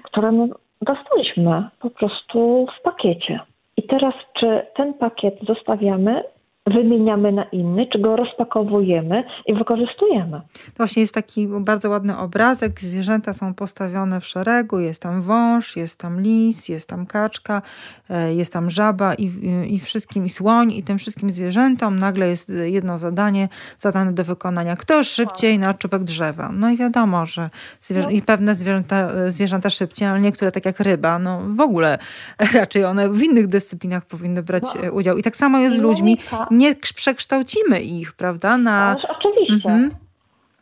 które 0.04 0.48
dostaliśmy 0.82 1.64
po 1.80 1.90
prostu 1.90 2.68
w 2.80 2.84
pakiecie. 2.84 3.40
I 3.78 3.84
teraz, 3.84 4.14
czy 4.40 4.62
ten 4.76 4.94
pakiet 4.94 5.36
zostawiamy 5.48 6.24
wymieniamy 6.68 7.32
na 7.32 7.44
inny, 7.44 7.88
czy 7.92 8.00
go 8.00 8.16
rozpakowujemy 8.16 9.24
i 9.46 9.54
wykorzystujemy. 9.54 10.42
To 10.66 10.78
właśnie 10.78 11.02
jest 11.02 11.14
taki 11.14 11.48
bardzo 11.48 11.90
ładny 11.90 12.18
obrazek. 12.18 12.80
Zwierzęta 12.80 13.34
są 13.34 13.54
postawione 13.54 14.22
w 14.22 14.26
szeregu. 14.26 14.80
Jest 14.80 15.02
tam 15.02 15.22
wąż, 15.22 15.76
jest 15.76 16.00
tam 16.00 16.22
lis, 16.22 16.70
jest 16.70 16.90
tam 16.90 17.06
kaczka, 17.06 17.62
e, 18.10 18.34
jest 18.34 18.54
tam 18.54 18.70
żaba 18.70 19.14
i, 19.14 19.32
i 19.70 19.80
wszystkim, 19.80 20.26
i 20.26 20.30
słoń, 20.30 20.72
i 20.72 20.84
tym 20.84 20.98
wszystkim 20.98 21.30
zwierzętom 21.30 22.00
nagle 22.00 22.28
jest 22.28 22.52
jedno 22.64 22.98
zadanie 22.98 23.48
zadane 23.78 24.14
do 24.14 24.24
wykonania. 24.24 24.76
Kto 24.76 25.04
szybciej 25.04 25.60
na 25.60 25.74
czubek 25.74 26.04
drzewa? 26.04 26.50
No 26.54 26.70
i 26.70 26.78
wiadomo, 26.78 27.26
że 27.26 27.50
zwierzę, 27.80 28.08
no. 28.08 28.12
i 28.12 28.22
pewne 28.22 28.56
zwierzęta, 28.56 29.10
zwierzęta 29.28 29.70
szybciej, 29.70 30.08
ale 30.08 30.22
niektóre 30.22 30.52
tak 30.52 30.66
jak 30.66 30.80
ryba, 30.80 31.20
no 31.20 31.42
w 31.56 31.62
ogóle 31.62 31.98
raczej 32.54 32.86
one 32.86 33.10
w 33.10 33.24
innych 33.24 33.48
dyscyplinach 33.48 34.06
powinny 34.06 34.44
brać 34.44 34.64
no. 34.84 34.92
udział. 34.92 35.18
I 35.18 35.24
tak 35.24 35.36
samo 35.36 35.60
jest 35.60 35.78
z 35.78 35.82
ludźmi 35.82 36.18
nie 36.52 36.61
przekształcimy 36.94 37.80
ich, 37.80 38.14
prawda? 38.14 38.58
Na... 38.58 38.92
Ależ 38.92 39.06
oczywiście. 39.06 39.70
Mhm. 39.70 39.90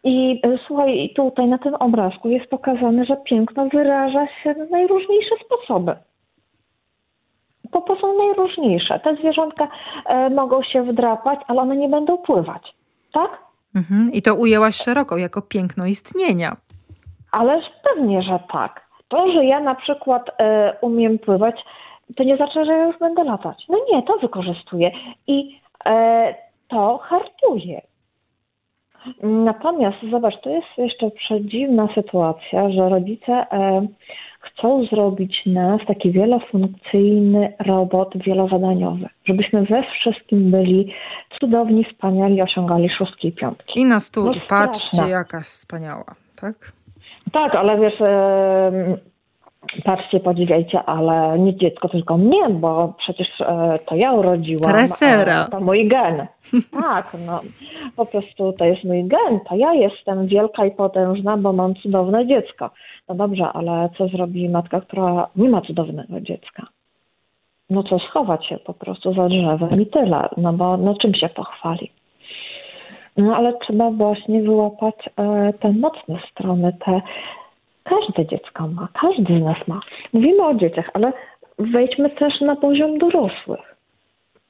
I 0.04 0.42
e, 0.44 0.58
słuchaj, 0.68 1.14
tutaj 1.16 1.48
na 1.48 1.58
tym 1.58 1.76
obrazku 1.76 2.30
jest 2.30 2.50
pokazane, 2.50 3.06
że 3.06 3.18
piękno 3.18 3.70
wyraża 3.70 4.28
się 4.28 4.54
na 4.54 4.66
najróżniejsze 4.66 5.36
sposoby. 5.46 5.96
Po 7.72 7.82
prostu 7.82 8.18
najróżniejsze. 8.18 9.00
Te 9.00 9.14
zwierzątka 9.14 9.68
e, 10.06 10.30
mogą 10.30 10.64
się 10.64 10.84
wdrapać, 10.84 11.40
ale 11.48 11.62
one 11.62 11.78
nie 11.78 11.90
będą 11.90 12.18
pływać. 12.18 12.74
Tak? 13.14 13.30
Mhm. 13.76 14.10
I 14.14 14.22
to 14.22 14.36
ujęłaś 14.36 14.76
szeroko, 14.76 15.18
jako 15.18 15.42
piękno 15.42 15.86
istnienia. 15.86 16.58
Ależ 17.32 17.66
pewnie, 17.84 18.22
że 18.22 18.40
tak. 18.52 18.90
To, 19.08 19.32
że 19.32 19.46
ja 19.46 19.60
na 19.60 19.76
przykład 19.76 20.30
e, 20.38 20.76
umiem 20.82 21.20
pływać, 21.20 21.56
to 22.16 22.24
nie 22.24 22.38
znaczy, 22.38 22.66
że 22.66 22.72
ja 22.72 22.86
już 22.86 23.00
będę 23.00 23.24
latać. 23.24 23.66
No 23.70 23.78
nie, 23.92 24.04
to 24.04 24.18
wykorzystuję. 24.18 24.92
I 25.28 25.60
to 26.68 26.98
hartuje. 26.98 27.82
Natomiast 29.24 29.98
zobacz, 30.12 30.42
to 30.44 30.50
jest 30.50 30.68
jeszcze 30.78 31.12
przedziwna 31.12 31.88
sytuacja, 31.96 32.70
że 32.70 32.90
rodzice 32.90 33.32
e, 33.32 33.88
chcą 34.40 34.86
zrobić 34.86 35.46
nas 35.46 35.82
taki 35.88 36.12
wielofunkcyjny 36.12 37.54
robot 37.60 38.14
wielozadaniowy, 38.16 39.10
żebyśmy 39.26 39.66
we 39.66 39.84
wszystkim 39.84 40.52
byli 40.52 40.94
cudowni, 41.40 41.86
wspaniali, 41.86 42.42
osiągali 42.42 42.90
szóstki 42.90 43.28
i 43.28 43.32
piątki. 43.32 43.80
I 43.80 43.86
na 43.86 44.00
stół, 44.00 44.26
no, 44.26 44.34
patrzcie, 44.50 45.08
jaka 45.10 45.42
wspaniała, 45.42 46.16
tak? 46.42 46.72
Tak, 47.32 47.56
ale 47.56 47.80
wiesz, 47.80 48.00
patrzcie, 49.84 50.20
podziwiajcie, 50.20 50.84
ale 50.84 51.40
nie 51.40 51.56
dziecko, 51.56 51.90
tylko 51.90 52.18
mnie, 52.18 52.50
bo 52.50 52.94
przecież 52.98 53.42
e, 53.42 53.80
to 53.86 53.96
ja 53.96 54.14
urodziłam. 54.14 54.72
Tresera. 54.72 55.48
To 55.52 55.60
mój 55.60 55.88
gen. 55.88 56.28
tak, 56.82 57.18
no 57.26 57.42
po 57.96 58.06
prostu 58.06 58.54
to 58.54 58.66
jest 58.66 58.84
mój 58.84 59.04
gen, 59.04 59.40
to 59.50 59.56
ja 59.56 59.74
jestem 59.74 60.28
wielka 60.28 60.66
i 60.66 60.72
potężna, 60.72 61.38
bo 61.38 61.54
mam 61.54 61.76
cudowne 61.76 62.28
dziecko. 62.28 62.70
No 63.10 63.16
dobrze, 63.16 63.50
ale 63.54 63.90
co 63.98 64.08
zrobi 64.08 64.50
matka, 64.50 64.82
która 64.82 65.28
nie 65.36 65.50
ma 65.50 65.62
cudownego 65.62 66.22
dziecka? 66.22 66.68
No 67.70 67.84
co, 67.84 68.00
schować 68.00 68.46
się 68.46 68.58
po 68.58 68.74
prostu 68.74 69.14
za 69.14 69.28
drzewem 69.28 69.82
i 69.82 69.86
tyle, 69.86 70.30
no 70.38 70.54
bo 70.54 70.78
no 70.78 70.96
czym 70.96 71.14
się 71.14 71.30
pochwali? 71.30 71.92
No 73.18 73.36
ale 73.36 73.54
trzeba 73.54 73.92
właśnie 73.92 74.42
wyłapać 74.42 74.96
e, 75.18 75.54
te 75.54 75.72
mocne 75.72 76.20
strony, 76.32 76.74
te 76.86 77.02
Każde 77.90 78.26
dziecko 78.26 78.68
ma, 78.68 78.88
każdy 79.02 79.40
z 79.40 79.44
nas 79.44 79.68
ma. 79.68 79.80
Mówimy 80.14 80.46
o 80.46 80.54
dzieciach, 80.54 80.90
ale 80.94 81.14
wejdźmy 81.60 82.10
też 82.10 82.42
na 82.42 82.56
poziom 82.56 82.98
dorosłych. 82.98 83.76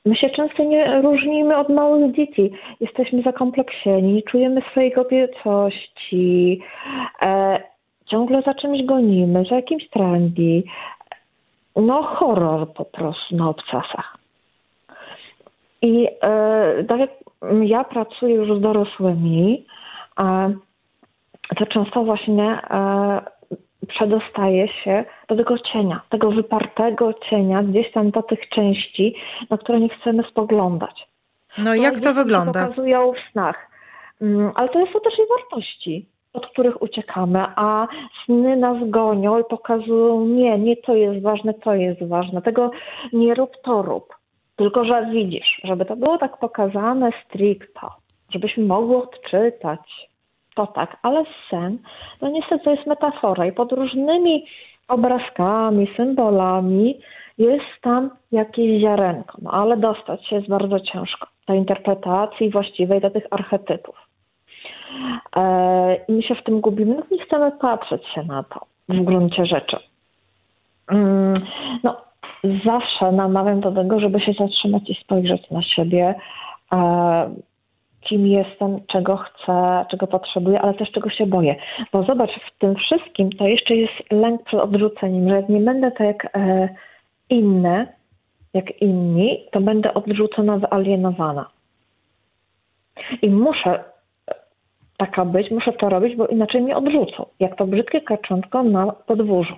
My 0.06 0.16
się 0.16 0.30
często 0.30 0.64
nie 0.64 1.02
różnimy 1.02 1.58
od 1.58 1.70
małych 1.70 2.16
dzieci. 2.16 2.52
Jesteśmy 2.80 3.22
zakompleksieni, 3.22 4.24
czujemy 4.24 4.62
swojej 4.72 4.92
kobiecości, 4.92 6.62
e, 7.22 7.60
ciągle 8.06 8.42
za 8.42 8.54
czymś 8.54 8.84
gonimy, 8.84 9.46
za 9.50 9.56
jakimś 9.56 9.90
trendy. 9.90 10.64
No 11.76 12.04
horror 12.04 12.74
po 12.74 12.86
prostu 12.86 13.36
na 13.36 13.50
obcasach. 13.50 14.18
I 15.82 16.08
e, 16.22 16.84
tak 16.84 17.00
jak 17.00 17.10
ja 17.62 17.84
pracuję 17.84 18.36
już 18.36 18.58
z 18.58 18.62
dorosłymi, 18.62 19.66
e, 20.20 20.54
to 21.56 21.66
często 21.66 22.04
właśnie 22.04 22.62
e, 22.70 23.22
przedostaje 23.88 24.68
się 24.68 25.06
do 25.28 25.36
tego 25.36 25.60
cienia, 25.60 26.02
tego 26.10 26.32
wypartego 26.32 27.14
cienia, 27.30 27.64
gdzieś 27.64 27.92
tam 27.92 28.12
do 28.12 28.24
tych 28.24 28.50
części, 28.50 29.16
na 29.50 29.58
które 29.58 29.80
nie 29.80 29.90
chcemy 29.90 30.24
spoglądać. 30.32 31.08
No 31.58 31.76
i 31.76 31.82
jak 31.82 32.00
to 32.00 32.14
wygląda? 32.14 32.64
pokazują 32.64 33.14
w 33.14 33.32
snach. 33.32 33.70
Mm, 34.22 34.52
ale 34.56 34.70
to 34.70 34.80
są 34.80 35.00
też 35.00 35.14
i 35.14 35.30
wartości, 35.30 36.06
od 36.34 36.48
których 36.48 36.82
uciekamy, 36.82 37.46
a 37.56 37.88
sny 38.26 38.56
nas 38.56 38.78
gonią 38.90 39.40
i 39.40 39.44
pokazują, 39.44 40.26
nie, 40.26 40.60
nie 40.60 40.78
to 40.78 40.96
jest 40.96 41.22
ważne, 41.22 41.54
to 41.54 41.76
jest 41.76 42.04
ważne. 42.04 42.42
Tego 42.42 42.72
nie 43.14 43.34
rób, 43.34 43.52
to 43.64 43.82
rób. 43.82 44.16
Tylko, 44.56 44.86
że 44.86 45.10
widzisz, 45.12 45.62
żeby 45.64 45.86
to 45.86 45.96
było 45.96 46.18
tak 46.18 46.38
pokazane 46.38 47.12
stricto, 47.26 47.90
żebyśmy 48.30 48.66
mogli 48.66 48.96
odczytać, 48.96 50.09
to 50.56 50.68
tak, 50.68 50.98
ale 51.02 51.24
sen, 51.50 51.78
no 52.22 52.30
niestety 52.30 52.64
to 52.64 52.72
jest 52.72 52.88
metafora 52.88 53.46
i 53.46 53.52
pod 53.52 53.72
różnymi 53.72 54.46
obrazkami, 54.88 55.88
symbolami 55.98 57.00
jest 57.38 57.82
tam 57.82 58.10
jakieś 58.32 58.82
ziarenko, 58.82 59.38
no 59.42 59.52
ale 59.52 59.78
dostać 59.78 60.28
się 60.28 60.36
jest 60.36 60.50
bardzo 60.50 60.80
ciężko 60.80 61.28
do 61.48 61.54
interpretacji 61.54 62.50
właściwej 62.50 63.02
do 63.02 63.10
tych 63.10 63.24
archetypów. 63.32 63.96
E, 65.36 65.96
I 66.08 66.12
my 66.12 66.24
się 66.24 66.36
w 66.36 66.44
tym 66.44 66.62
gubimy, 66.62 66.96
no 66.96 67.18
nie 67.18 67.26
chcemy 67.26 67.52
patrzeć 67.52 68.08
się 68.08 68.24
na 68.24 68.44
to 68.44 68.66
w 68.90 69.04
gruncie 69.04 69.46
rzeczy. 69.46 69.78
Mm, 70.88 71.46
no, 71.84 72.02
zawsze 72.66 73.12
namawiam 73.12 73.60
do 73.60 73.72
tego, 73.72 74.00
żeby 74.00 74.20
się 74.20 74.34
zatrzymać 74.34 74.90
i 74.90 74.96
spojrzeć 75.04 75.50
na 75.52 75.62
siebie, 75.62 76.16
e, 76.74 77.30
kim 78.10 78.28
jestem, 78.28 78.80
czego 78.88 79.18
chcę, 79.18 79.86
czego 79.92 80.08
potrzebuję, 80.08 80.62
ale 80.62 80.74
też 80.74 80.92
czego 80.92 81.10
się 81.10 81.26
boję. 81.26 81.56
Bo 81.94 82.04
zobacz, 82.04 82.32
w 82.32 82.60
tym 82.60 82.76
wszystkim 82.76 83.30
to 83.32 83.48
jeszcze 83.48 83.76
jest 83.76 83.94
lęk 84.12 84.44
przed 84.44 84.60
odrzuceniem, 84.60 85.30
że 85.30 85.36
jak 85.36 85.50
nie 85.50 85.60
będę 85.60 85.92
tak 85.92 86.08
jak 86.08 86.36
e, 86.36 86.70
inne, 87.30 87.88
jak 88.54 88.82
inni, 88.82 89.46
to 89.52 89.62
będę 89.62 89.94
odrzucona, 89.94 90.58
wyalienowana. 90.58 91.50
I 93.22 93.30
muszę 93.30 93.70
e, 93.80 94.36
taka 94.98 95.26
być, 95.26 95.52
muszę 95.52 95.74
to 95.74 95.90
robić, 95.90 96.16
bo 96.16 96.28
inaczej 96.28 96.62
mnie 96.62 96.78
odrzucą. 96.78 97.26
Jak 97.40 97.56
to 97.56 97.68
brzydkie 97.68 98.02
kaczątko 98.02 98.64
na 98.64 98.92
podwórzu. 98.92 99.56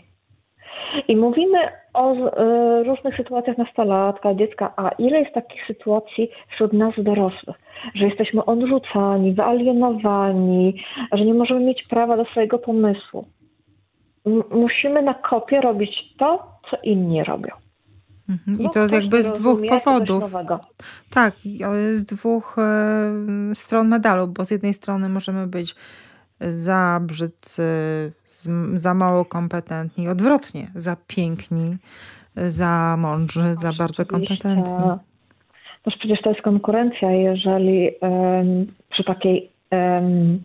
I 1.08 1.16
mówimy 1.16 1.58
o 1.94 2.14
y, 2.14 2.84
różnych 2.84 3.18
sytuacjach 3.18 3.58
nastolatka, 3.58 4.34
dziecka, 4.36 4.74
a 4.78 4.90
ile 4.90 5.20
jest 5.20 5.34
takich 5.34 5.66
sytuacji 5.68 6.30
wśród 6.54 6.74
nas 6.74 6.94
dorosłych, 6.98 7.56
że 7.96 8.06
jesteśmy 8.06 8.46
odrzucani, 8.46 9.34
wyalienowani, 9.34 10.84
że 11.12 11.26
nie 11.26 11.34
możemy 11.34 11.60
mieć 11.60 11.84
prawa 11.84 12.18
do 12.18 12.26
swojego 12.26 12.60
pomysłu. 12.60 13.26
Musimy 14.52 15.02
na 15.02 15.14
kopie 15.14 15.62
robić 15.62 16.16
to, 16.18 16.44
co 16.70 16.78
inni 16.84 17.24
robią. 17.24 17.52
Mhm. 18.30 18.58
I 18.60 18.64
no, 18.64 18.70
to 18.70 18.96
jakby 18.96 19.24
z 19.24 19.32
dwóch 19.32 19.60
powodów. 19.70 20.34
Tak, 21.14 21.34
z 21.94 22.06
dwóch 22.06 22.58
e, 22.58 23.56
stron 23.56 23.88
medalu, 23.88 24.28
bo 24.28 24.46
z 24.46 24.52
jednej 24.52 24.74
strony 24.74 25.10
możemy 25.10 25.48
być 25.48 25.76
za 26.42 27.00
brzydcy, 27.02 27.64
za 28.76 28.94
mało 28.94 29.26
kompetentni, 29.26 30.10
odwrotnie, 30.10 30.68
za 30.76 30.96
piękni, 31.08 31.78
za 32.36 32.96
mądrzy, 33.00 33.56
za 33.56 33.72
bardzo 33.78 34.06
kompetentni. 34.06 34.74
No 35.86 35.92
przecież 35.98 36.22
to 36.22 36.30
jest 36.30 36.42
konkurencja, 36.42 37.12
jeżeli 37.12 37.90
um, 38.02 38.68
przy 38.90 39.04
takiej 39.04 39.50
um, 39.72 40.42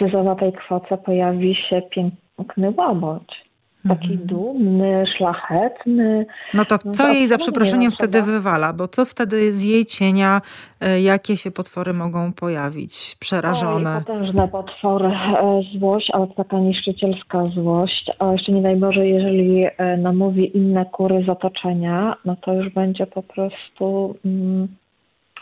zezowatej 0.00 0.52
kwoce 0.52 0.98
pojawi 0.98 1.54
się 1.54 1.82
piękny 1.90 2.74
łaboć 2.76 3.49
taki 3.88 4.12
mhm. 4.12 4.26
dumny, 4.26 5.04
szlachetny. 5.16 6.26
No 6.54 6.64
to 6.64 6.78
co 6.78 7.08
jej 7.08 7.28
za 7.28 7.38
przeproszeniem 7.38 7.92
wtedy 7.92 8.22
wywala? 8.22 8.72
Bo 8.72 8.88
co 8.88 9.04
wtedy 9.04 9.52
z 9.52 9.62
jej 9.62 9.84
cienia, 9.84 10.40
e, 10.80 11.00
jakie 11.00 11.36
się 11.36 11.50
potwory 11.50 11.92
mogą 11.92 12.32
pojawić? 12.32 13.16
Przerażone. 13.20 13.96
Oj, 13.96 14.04
potężne 14.04 14.48
potwory. 14.48 15.08
E, 15.08 15.62
złość, 15.78 16.10
ale 16.12 16.26
to 16.26 16.34
taka 16.34 16.58
niszczycielska 16.58 17.44
złość. 17.44 18.10
A 18.18 18.32
jeszcze 18.32 18.52
nie 18.52 18.62
daj 18.62 18.76
Boże, 18.76 19.06
jeżeli 19.06 19.64
e, 19.64 19.96
namówi 19.96 20.56
inne 20.56 20.84
kury 20.84 21.24
z 21.26 21.28
otoczenia, 21.28 22.16
no 22.24 22.36
to 22.36 22.54
już 22.54 22.68
będzie 22.72 23.06
po 23.06 23.22
prostu 23.22 24.14
mm, 24.24 24.68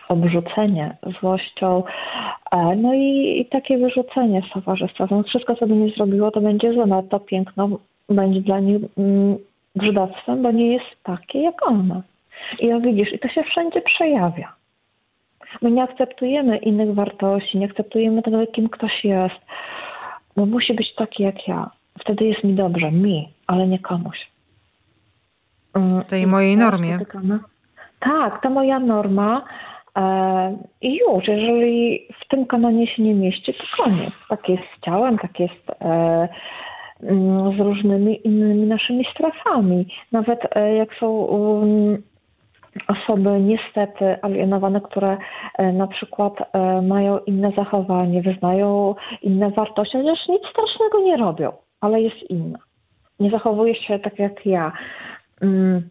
obrzucenie 0.09 0.97
złością, 1.20 1.82
no 2.76 2.95
i, 2.95 3.41
i 3.41 3.47
takie 3.47 3.78
wyrzucenie 3.78 4.43
z 4.51 4.53
towarzystwa. 4.53 5.07
Wszystko, 5.26 5.55
co 5.55 5.66
by 5.66 5.74
nie 5.74 5.91
zrobiło, 5.91 6.30
to 6.30 6.41
będzie 6.41 6.72
złe, 6.72 6.86
no 6.86 7.03
to 7.03 7.20
piękno 7.20 7.68
będzie 8.09 8.41
dla 8.41 8.61
nich 8.61 8.83
mm, 8.99 9.37
brzydactwem, 9.77 10.43
bo 10.43 10.51
nie 10.51 10.73
jest 10.73 11.03
takie 11.03 11.43
jak 11.43 11.67
one. 11.67 12.03
I 12.59 12.67
jak 12.67 12.83
widzisz, 12.83 13.13
i 13.13 13.19
to 13.19 13.29
się 13.29 13.43
wszędzie 13.43 13.81
przejawia. 13.81 14.53
My 15.63 15.71
nie 15.71 15.83
akceptujemy 15.83 16.57
innych 16.57 16.95
wartości, 16.95 17.59
nie 17.59 17.67
akceptujemy 17.67 18.23
tego, 18.23 18.47
kim 18.47 18.69
ktoś 18.69 19.05
jest, 19.05 19.41
bo 20.37 20.47
musi 20.47 20.75
być 20.75 20.95
taki 20.95 21.23
jak 21.23 21.49
ja. 21.49 21.71
Wtedy 22.01 22.25
jest 22.25 22.45
mi 22.45 22.55
dobrze, 22.55 22.93
mi, 22.93 23.29
ale 23.47 23.67
nie 23.67 23.79
komuś. 23.79 24.29
W 25.75 26.05
tej 26.05 26.27
mojej 26.27 26.57
normie. 26.57 26.99
Tak, 28.01 28.43
ta 28.43 28.51
moja 28.51 28.79
norma 28.79 29.45
e, 29.97 30.57
i 30.81 30.97
już, 30.97 31.29
jeżeli 31.29 32.09
w 32.25 32.29
tym 32.29 32.47
kanonie 32.47 32.87
się 32.87 33.03
nie 33.03 33.15
mieści, 33.15 33.55
to 33.55 33.85
koniec. 33.85 34.15
Tak 34.29 34.49
jest 34.49 34.63
z 34.79 34.85
ciałem, 34.85 35.19
tak 35.19 35.41
jest 35.41 35.71
e, 35.71 35.75
mm, 35.85 36.29
z 37.57 37.61
różnymi 37.61 38.26
innymi 38.26 38.66
naszymi 38.66 39.05
strefami. 39.14 39.86
Nawet 40.12 40.57
e, 40.57 40.74
jak 40.74 40.94
są 40.94 41.11
um, 41.11 42.03
osoby 42.88 43.40
niestety 43.40 44.22
alienowane, 44.22 44.80
które 44.80 45.16
na 45.72 45.86
przykład 45.86 46.34
mają 46.82 47.18
inne 47.18 47.53
zachowanie, 47.57 48.22
wyznają 48.22 48.94
inne 49.22 49.51
wartości, 49.51 49.99
chociaż 49.99 50.28
nic 50.28 50.42
strasznego 50.51 51.01
nie 51.01 51.16
robią, 51.16 51.53
ale 51.80 52.01
jest 52.01 52.30
inna. 52.30 52.59
Nie 53.20 53.30
zachowuje 53.30 53.74
się 53.74 53.99
tak 53.99 54.18
jak 54.18 54.46
ja. 54.46 54.72
Mm. 55.42 55.88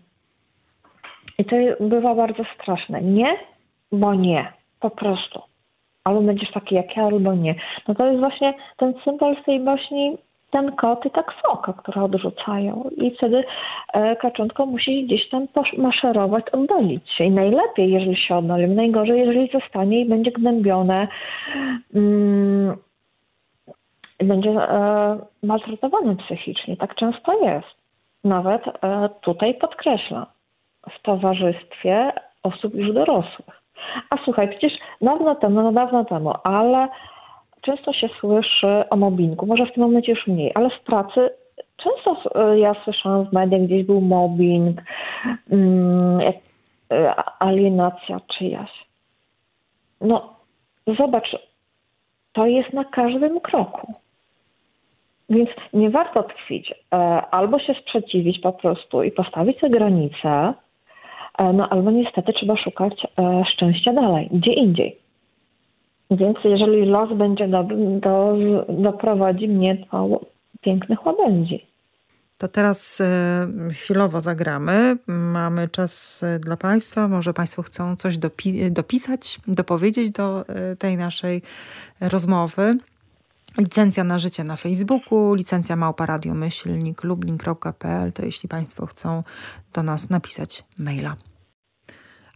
I 1.37 1.45
to 1.45 1.55
bywa 1.79 2.15
bardzo 2.15 2.43
straszne. 2.55 3.01
Nie, 3.01 3.37
bo 3.91 4.13
nie. 4.13 4.53
Po 4.79 4.89
prostu. 4.89 5.41
Albo 6.03 6.21
będziesz 6.21 6.51
taki 6.51 6.75
jak 6.75 6.97
ja, 6.97 7.03
albo 7.03 7.33
nie. 7.33 7.55
No 7.87 7.95
to 7.95 8.07
jest 8.07 8.19
właśnie 8.19 8.53
ten 8.77 8.93
symbol 9.03 9.35
z 9.41 9.45
tej 9.45 9.59
baśni 9.59 10.17
ten 10.51 10.75
kot 10.75 11.05
i 11.05 11.11
tak 11.11 11.33
foka, 11.45 11.73
które 11.73 12.03
odrzucają. 12.03 12.89
I 12.97 13.11
wtedy 13.11 13.43
e, 13.93 14.15
kaczątko 14.15 14.65
musi 14.65 15.05
gdzieś 15.05 15.29
tam 15.29 15.47
maszerować, 15.77 16.49
oddalić 16.49 17.11
się. 17.11 17.23
I 17.23 17.31
najlepiej, 17.31 17.91
jeżeli 17.91 18.17
się 18.17 18.35
oddali. 18.35 18.67
Najgorzej, 18.67 19.19
jeżeli 19.19 19.49
zostanie 19.53 20.01
i 20.01 20.09
będzie 20.09 20.31
gnębione, 20.31 21.07
mm, 21.95 22.75
będzie 24.19 24.49
e, 24.49 25.17
maltretowane 25.43 26.15
psychicznie. 26.15 26.77
Tak 26.77 26.95
często 26.95 27.45
jest. 27.45 27.67
Nawet 28.23 28.61
e, 28.67 29.09
tutaj 29.21 29.53
podkreślam, 29.53 30.25
w 30.89 31.01
towarzystwie 31.01 32.11
osób 32.43 32.75
już 32.75 32.93
dorosłych. 32.93 33.61
A 34.09 34.17
słuchaj, 34.25 34.49
przecież 34.49 34.73
dawno 35.01 35.35
temu, 35.35 35.61
no 35.61 35.71
dawno 35.71 36.05
temu, 36.05 36.33
ale 36.43 36.87
często 37.67 37.93
się 37.93 38.09
słyszy 38.19 38.89
o 38.89 38.95
mobbingu, 38.95 39.45
może 39.45 39.65
w 39.65 39.73
tym 39.73 39.83
momencie 39.83 40.11
już 40.11 40.27
mniej, 40.27 40.51
ale 40.55 40.69
w 40.69 40.79
pracy 40.79 41.29
często 41.77 42.17
e, 42.35 42.59
ja 42.59 42.75
słyszałam 42.83 43.25
w 43.25 43.33
mediach, 43.33 43.61
gdzieś 43.61 43.83
był 43.83 44.01
mobbing, 44.01 44.81
mm, 45.51 46.21
e, 46.91 47.15
alienacja 47.39 48.19
czyjaś. 48.37 48.71
No, 50.01 50.35
zobacz, 50.97 51.35
to 52.33 52.45
jest 52.45 52.73
na 52.73 52.85
każdym 52.85 53.39
kroku. 53.39 53.93
Więc 55.29 55.49
nie 55.73 55.89
warto 55.89 56.23
tkwić. 56.23 56.71
E, 56.71 56.95
albo 57.31 57.59
się 57.59 57.73
sprzeciwić 57.73 58.39
po 58.39 58.53
prostu 58.53 59.03
i 59.03 59.11
postawić 59.11 59.59
te 59.59 59.69
granice, 59.69 60.53
no 61.53 61.69
albo 61.69 61.91
niestety 61.91 62.33
trzeba 62.33 62.57
szukać 62.57 63.07
szczęścia 63.53 63.93
dalej, 63.93 64.29
gdzie 64.31 64.53
indziej. 64.53 65.06
Więc 66.11 66.37
jeżeli 66.43 66.85
los 66.85 67.17
będzie 67.17 67.47
dobry, 67.47 67.77
to 68.03 68.35
doprowadzi 68.69 69.47
mnie 69.47 69.85
do 69.91 70.21
pięknych 70.61 71.05
łabędzi. 71.05 71.65
To 72.37 72.47
teraz 72.47 73.01
e, 73.01 73.47
chwilowo 73.71 74.21
zagramy. 74.21 74.97
Mamy 75.07 75.67
czas 75.69 76.23
e, 76.23 76.39
dla 76.39 76.57
Państwa. 76.57 77.07
Może 77.07 77.33
Państwo 77.33 77.63
chcą 77.63 77.95
coś 77.95 78.17
dopi 78.17 78.71
dopisać, 78.71 79.39
dopowiedzieć 79.47 80.11
do 80.11 80.45
e, 80.47 80.75
tej 80.75 80.97
naszej 80.97 81.41
rozmowy. 82.01 82.77
Licencja 83.57 84.03
na 84.03 84.19
życie 84.19 84.43
na 84.43 84.55
Facebooku, 84.55 85.33
licencja 85.33 85.75
małpa 85.75 86.05
radio 86.05 86.33
myślnik 86.33 87.03
lublin.pl 87.03 88.13
to 88.13 88.25
jeśli 88.25 88.49
Państwo 88.49 88.85
chcą 88.85 89.21
do 89.73 89.83
nas 89.83 90.09
napisać 90.09 90.63
maila. 90.79 91.15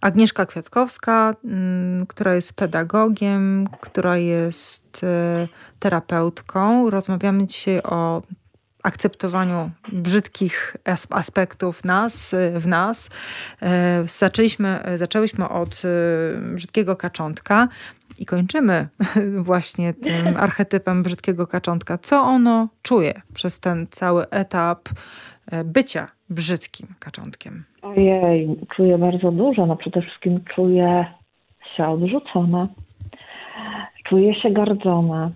Agnieszka 0.01 0.45
Kwiatkowska, 0.45 1.33
mm, 1.45 2.05
która 2.05 2.35
jest 2.35 2.53
pedagogiem, 2.53 3.67
która 3.81 4.17
jest 4.17 5.03
e, 5.03 5.47
terapeutką. 5.79 6.89
Rozmawiamy 6.89 7.47
dzisiaj 7.47 7.81
o 7.83 8.21
akceptowaniu 8.83 9.71
brzydkich 9.91 10.77
aspektów 11.09 11.83
nas, 11.85 12.35
w 12.53 12.67
nas. 12.67 13.09
E, 13.61 14.03
zaczęliśmy, 14.07 14.83
zaczęłyśmy 14.95 15.49
od 15.49 15.81
brzydkiego 16.53 16.95
kaczątka 16.95 17.67
i 18.19 18.25
kończymy 18.25 18.87
właśnie 19.49 19.93
tym 19.93 20.37
archetypem 20.45 21.03
brzydkiego 21.03 21.47
kaczątka. 21.47 21.97
Co 21.97 22.21
ono 22.21 22.69
czuje 22.81 23.21
przez 23.33 23.59
ten 23.59 23.87
cały 23.91 24.29
etap 24.29 24.89
bycia 25.65 26.07
brzydkim 26.29 26.87
kaczątkiem? 26.99 27.63
Ojej, 27.81 28.55
czuję 28.75 28.97
bardzo 28.97 29.31
dużo. 29.31 29.65
No 29.65 29.75
przede 29.75 30.01
wszystkim 30.01 30.39
czuję 30.55 31.05
się 31.75 31.87
odrzucona, 31.87 32.67
czuję 34.03 34.35
się 34.35 34.51
gardzona, 34.51 35.31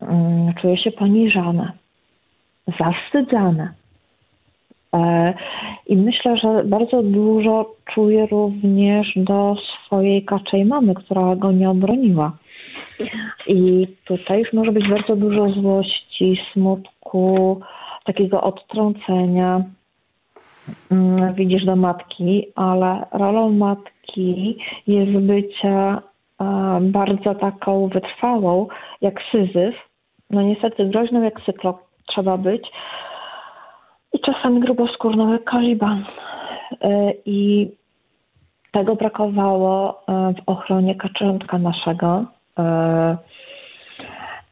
mm, 0.00 0.54
czuję 0.54 0.78
się 0.78 0.90
poniżana, 0.90 1.72
zawstydzana. 2.78 3.72
E, 4.94 5.34
I 5.86 5.96
myślę, 5.96 6.36
że 6.36 6.64
bardzo 6.64 7.02
dużo 7.02 7.74
czuję 7.94 8.26
również 8.26 9.12
do 9.16 9.56
swojej 9.86 10.24
kaczej 10.24 10.64
mamy, 10.64 10.94
która 10.94 11.36
go 11.36 11.52
nie 11.52 11.70
obroniła. 11.70 12.32
I 13.46 13.86
tutaj 14.04 14.38
już 14.38 14.52
może 14.52 14.72
być 14.72 14.88
bardzo 14.88 15.16
dużo 15.16 15.50
złości, 15.50 16.38
smutku, 16.52 17.60
takiego 18.06 18.40
odtrącenia, 18.40 19.62
Mm, 20.90 21.34
widzisz 21.34 21.64
do 21.64 21.76
matki, 21.76 22.52
ale 22.54 23.06
rolą 23.12 23.50
matki 23.50 24.58
jest 24.86 25.12
bycie 25.12 25.68
e, 25.70 26.00
bardzo 26.80 27.34
taką 27.34 27.88
wytrwałą, 27.88 28.66
jak 29.00 29.22
syzyf. 29.32 29.74
No 30.30 30.42
niestety 30.42 30.84
groźną 30.84 31.22
jak 31.22 31.40
cyklop 31.46 31.80
trzeba 32.06 32.36
być. 32.36 32.68
I 34.12 34.20
czasami 34.20 34.60
gruboskórną 34.60 35.32
jak 35.32 35.44
kaliban. 35.44 36.04
E, 36.82 37.12
I 37.26 37.70
tego 38.72 38.96
brakowało 38.96 40.02
e, 40.08 40.34
w 40.34 40.48
ochronie 40.48 40.94
kaczątka 40.94 41.58
naszego. 41.58 42.24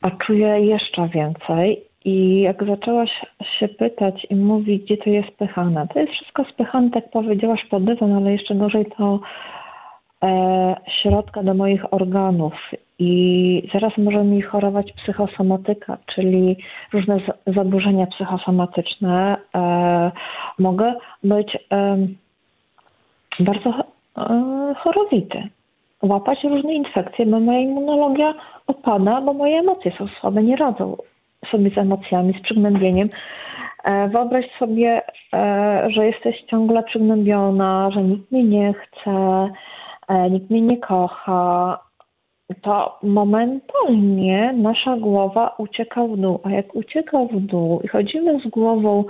A 0.03 0.11
czuję 0.11 0.61
jeszcze 0.61 1.09
więcej 1.09 1.85
i 2.05 2.41
jak 2.41 2.65
zaczęłaś 2.67 3.11
się 3.59 3.69
pytać 3.69 4.27
i 4.31 4.37
mówić, 4.37 4.83
gdzie 4.83 4.97
to 4.97 5.11
jest 5.11 5.29
spychane, 5.29 5.87
to 5.95 6.01
jest 6.01 6.13
wszystko 6.13 6.45
spychane, 6.45 6.91
tak 6.91 7.11
powiedziałaś, 7.11 7.65
pod 7.71 7.85
dywan, 7.85 8.13
ale 8.13 8.33
jeszcze 8.33 8.55
gorzej 8.55 8.87
to 8.87 9.21
e, 10.25 10.77
środka 11.03 11.43
do 11.43 11.55
moich 11.55 11.95
organów. 11.95 12.53
I 12.99 13.69
zaraz 13.73 13.93
może 13.99 14.25
mi 14.25 14.43
chorować 14.43 14.93
psychosomatyka, 14.93 15.99
czyli 16.15 16.57
różne 16.93 17.21
zaburzenia 17.47 18.07
psychosomatyczne. 18.07 19.37
E, 19.55 20.13
mogę 20.59 20.95
być 21.25 21.59
e, 21.73 21.97
bardzo 23.41 23.75
chorowity, 24.77 25.49
łapać 26.03 26.45
różne 26.45 26.75
infekcje, 26.75 27.27
bo 27.27 27.41
moja 27.41 27.59
immunologia 27.59 28.35
opada, 28.67 29.21
bo 29.21 29.33
moje 29.33 29.59
emocje 29.59 29.93
są 29.99 30.07
słabe, 30.21 30.43
nie 30.43 30.57
radzą 30.57 30.97
sobie 31.51 31.71
z 31.71 31.79
emocjami, 31.79 32.35
z 32.39 32.43
przygnębieniem. 32.43 33.09
E, 33.85 34.09
wyobraź 34.09 34.45
sobie, 34.59 35.03
e, 35.35 35.87
że 35.91 36.07
jesteś 36.07 36.43
ciągle 36.43 36.83
przygnębiona, 36.83 37.91
że 37.91 38.03
nikt 38.03 38.33
mnie 38.33 38.45
nie 38.45 38.75
chce, 38.75 39.49
e, 40.09 40.31
nikt 40.31 40.51
mnie 40.51 40.61
nie 40.61 40.79
kocha. 40.79 41.79
To 42.63 42.99
momentalnie 43.03 44.53
nasza 44.57 44.97
głowa 44.97 45.55
ucieka 45.59 46.05
w 46.07 46.17
dół, 46.17 46.41
a 46.45 46.51
jak 46.51 46.75
ucieka 46.75 47.19
w 47.25 47.41
dół 47.41 47.81
i 47.85 47.89
chodzimy 47.89 48.41
z 48.41 48.51
głową 48.51 49.05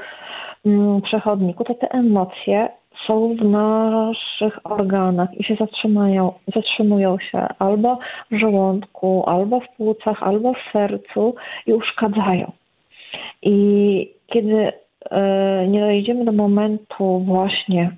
mm, 0.66 1.00
przechodniku, 1.02 1.64
to 1.64 1.74
te 1.74 1.88
emocje 1.90 2.68
są 3.06 3.36
w 3.36 3.44
naszych 3.44 4.66
organach 4.66 5.34
i 5.34 5.44
się 5.44 5.54
zatrzymają, 5.54 6.32
zatrzymują 6.54 7.18
się 7.18 7.46
albo 7.58 7.98
w 8.30 8.38
żołądku, 8.38 9.24
albo 9.26 9.60
w 9.60 9.68
płucach, 9.76 10.22
albo 10.22 10.52
w 10.52 10.72
sercu 10.72 11.34
i 11.66 11.72
uszkadzają. 11.72 12.52
I 13.42 14.10
kiedy 14.26 14.72
e, 15.10 15.66
nie 15.68 15.80
dojdziemy 15.80 16.24
do 16.24 16.32
momentu 16.32 17.18
właśnie 17.18 17.90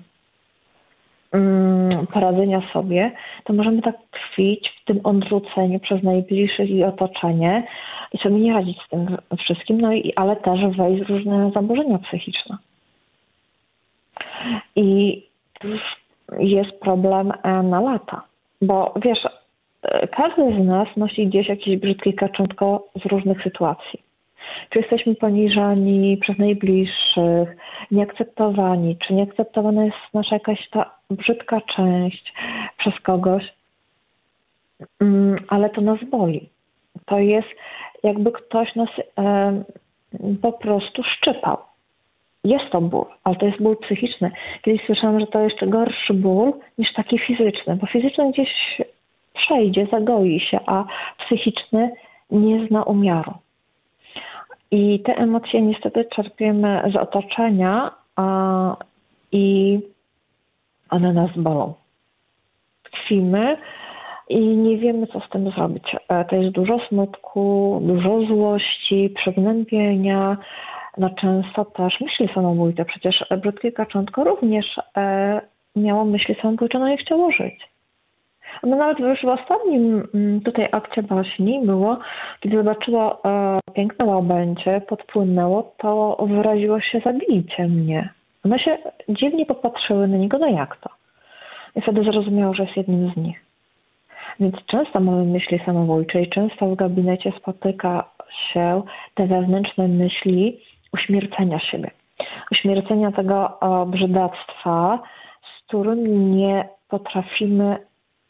mm, 1.33 2.07
poradzenia 2.07 2.61
sobie, 2.73 3.11
to 3.43 3.53
możemy 3.53 3.81
tak 3.81 3.95
tkwić 4.11 4.69
w 4.69 4.85
tym 4.85 4.99
odrzuceniu 5.03 5.79
przez 5.79 6.03
najbliższych 6.03 6.69
i 6.69 6.83
otoczenie 6.83 7.67
i 8.13 8.17
sobie 8.17 8.35
nie 8.35 8.53
radzić 8.53 8.77
z 8.81 8.89
tym 8.89 9.17
wszystkim, 9.39 9.81
no 9.81 9.93
i 9.93 10.13
ale 10.15 10.35
też 10.35 10.77
wejść 10.77 11.03
w 11.03 11.09
różne 11.09 11.51
zaburzenia 11.53 11.97
psychiczne. 11.97 12.57
I 14.75 15.23
jest 16.39 16.79
problem 16.79 17.31
e, 17.43 17.63
na 17.63 17.81
lata, 17.81 18.21
bo 18.61 18.93
wiesz, 19.03 19.19
e, 19.81 20.07
każdy 20.07 20.63
z 20.63 20.65
nas 20.65 20.87
nosi 20.97 21.27
gdzieś 21.27 21.47
jakieś 21.47 21.77
brzydkie 21.77 22.13
kaczątko 22.13 22.87
z 23.03 23.05
różnych 23.05 23.43
sytuacji. 23.43 24.07
Czy 24.69 24.79
jesteśmy 24.79 25.15
poniżani 25.15 26.17
przez 26.17 26.37
najbliższych, 26.37 27.57
nieakceptowani, 27.91 28.97
czy 28.97 29.13
nieakceptowana 29.13 29.85
jest 29.85 29.97
nasza 30.13 30.35
jakaś 30.35 30.69
ta 30.69 30.91
brzydka 31.09 31.61
część 31.61 32.33
przez 32.77 32.99
kogoś, 32.99 33.53
mm, 35.01 35.35
ale 35.47 35.69
to 35.69 35.81
nas 35.81 35.99
boli. 36.11 36.49
To 37.05 37.19
jest 37.19 37.47
jakby 38.03 38.31
ktoś 38.31 38.75
nas 38.75 38.89
e, 39.17 39.63
po 40.41 40.53
prostu 40.53 41.03
szczypał. 41.03 41.57
Jest 42.47 42.69
to 42.71 42.81
ból, 42.81 43.05
ale 43.23 43.35
to 43.35 43.45
jest 43.45 43.61
ból 43.61 43.77
psychiczny. 43.77 44.31
Kiedyś 44.61 44.85
słyszałam, 44.85 45.19
że 45.19 45.27
to 45.27 45.39
jeszcze 45.39 45.67
gorszy 45.67 46.13
ból 46.13 46.53
niż 46.77 46.93
taki 46.93 47.19
fizyczny, 47.19 47.75
bo 47.75 47.87
fizyczny 47.87 48.31
gdzieś 48.31 48.49
przejdzie, 49.33 49.87
zagoi 49.91 50.39
się, 50.39 50.59
a 50.65 50.83
psychiczny 51.25 51.91
nie 52.31 52.67
zna 52.67 52.83
umiaru. 52.83 53.33
I 54.71 54.99
te 54.99 55.15
emocje 55.15 55.61
niestety 55.61 56.05
czerpiemy 56.05 56.83
z 56.93 56.95
otoczenia 56.95 57.91
a, 58.15 58.75
i 59.31 59.79
one 60.89 61.13
nas 61.13 61.31
bolą. 61.35 61.73
Tkwimy 62.83 63.57
i 64.29 64.39
nie 64.39 64.77
wiemy, 64.77 65.07
co 65.07 65.19
z 65.19 65.29
tym 65.29 65.51
zrobić. 65.51 65.95
E, 66.09 66.25
to 66.25 66.35
jest 66.35 66.49
dużo 66.49 66.79
smutku, 66.87 67.79
dużo 67.83 68.21
złości, 68.21 69.13
przygnębienia, 69.15 70.37
no 70.97 71.09
często 71.09 71.65
też 71.65 72.01
myśli 72.01 72.29
samobójcze. 72.33 72.85
Przecież 72.85 73.25
brzydkie 73.41 73.71
kaczątko 73.71 74.23
również 74.23 74.65
e, 74.97 75.41
miało 75.75 76.05
myśli 76.05 76.35
samobójcze, 76.41 76.79
no 76.79 76.93
i 76.93 76.97
chciało 76.97 77.31
żyć. 77.31 77.69
No 78.63 78.75
nawet 78.77 78.99
już 78.99 79.21
w 79.21 79.27
ostatnim 79.27 80.07
mm, 80.13 80.41
tutaj 80.41 80.69
akcie 80.71 81.03
baśni 81.03 81.61
było, 81.65 81.99
kiedy 82.39 82.57
zobaczyło 82.57 83.23
e, 83.25 83.59
piękne 83.73 84.05
łabędzie, 84.05 84.81
podpłynęło, 84.87 85.73
to 85.77 86.17
wyraziło 86.29 86.81
się 86.81 86.99
zabijcie 86.99 87.67
mnie. 87.67 88.09
One 88.45 88.59
się 88.59 88.77
dziwnie 89.09 89.45
popatrzyły 89.45 90.07
na 90.07 90.17
niego, 90.17 90.37
no 90.37 90.47
jak 90.47 90.77
to? 90.77 90.89
I 91.75 91.81
wtedy 91.81 92.03
zrozumiało, 92.03 92.53
że 92.53 92.63
jest 92.63 92.77
jednym 92.77 93.11
z 93.13 93.17
nich. 93.17 93.47
Więc 94.39 94.55
często 94.65 94.99
mamy 94.99 95.23
myśli 95.25 95.59
samobójcze 95.65 96.21
i 96.21 96.29
często 96.29 96.67
w 96.67 96.75
gabinecie 96.75 97.31
spotyka 97.39 98.09
się 98.53 98.81
te 99.15 99.27
wewnętrzne 99.27 99.87
myśli 99.87 100.59
uśmiercenia 100.97 101.59
siebie. 101.59 101.91
Uśmiercenia 102.51 103.11
tego 103.11 103.59
brzydactwa, 103.87 104.99
z 105.41 105.67
którym 105.67 106.31
nie 106.37 106.69
potrafimy 106.87 107.77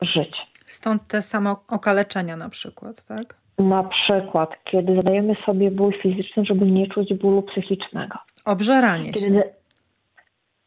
żyć. 0.01 0.35
Stąd 0.65 1.07
te 1.07 1.21
samo 1.21 1.55
okaleczenia 1.69 2.35
na 2.35 2.49
przykład, 2.49 3.05
tak? 3.07 3.35
Na 3.57 3.83
przykład, 3.83 4.49
kiedy 4.63 4.95
zadajemy 4.95 5.35
sobie 5.45 5.71
ból 5.71 5.93
fizyczny, 6.01 6.45
żeby 6.45 6.65
nie 6.65 6.87
czuć 6.87 7.13
bólu 7.13 7.41
psychicznego. 7.41 8.17
Obżeranie 8.45 9.11
kiedy... 9.11 9.25
się. 9.25 9.43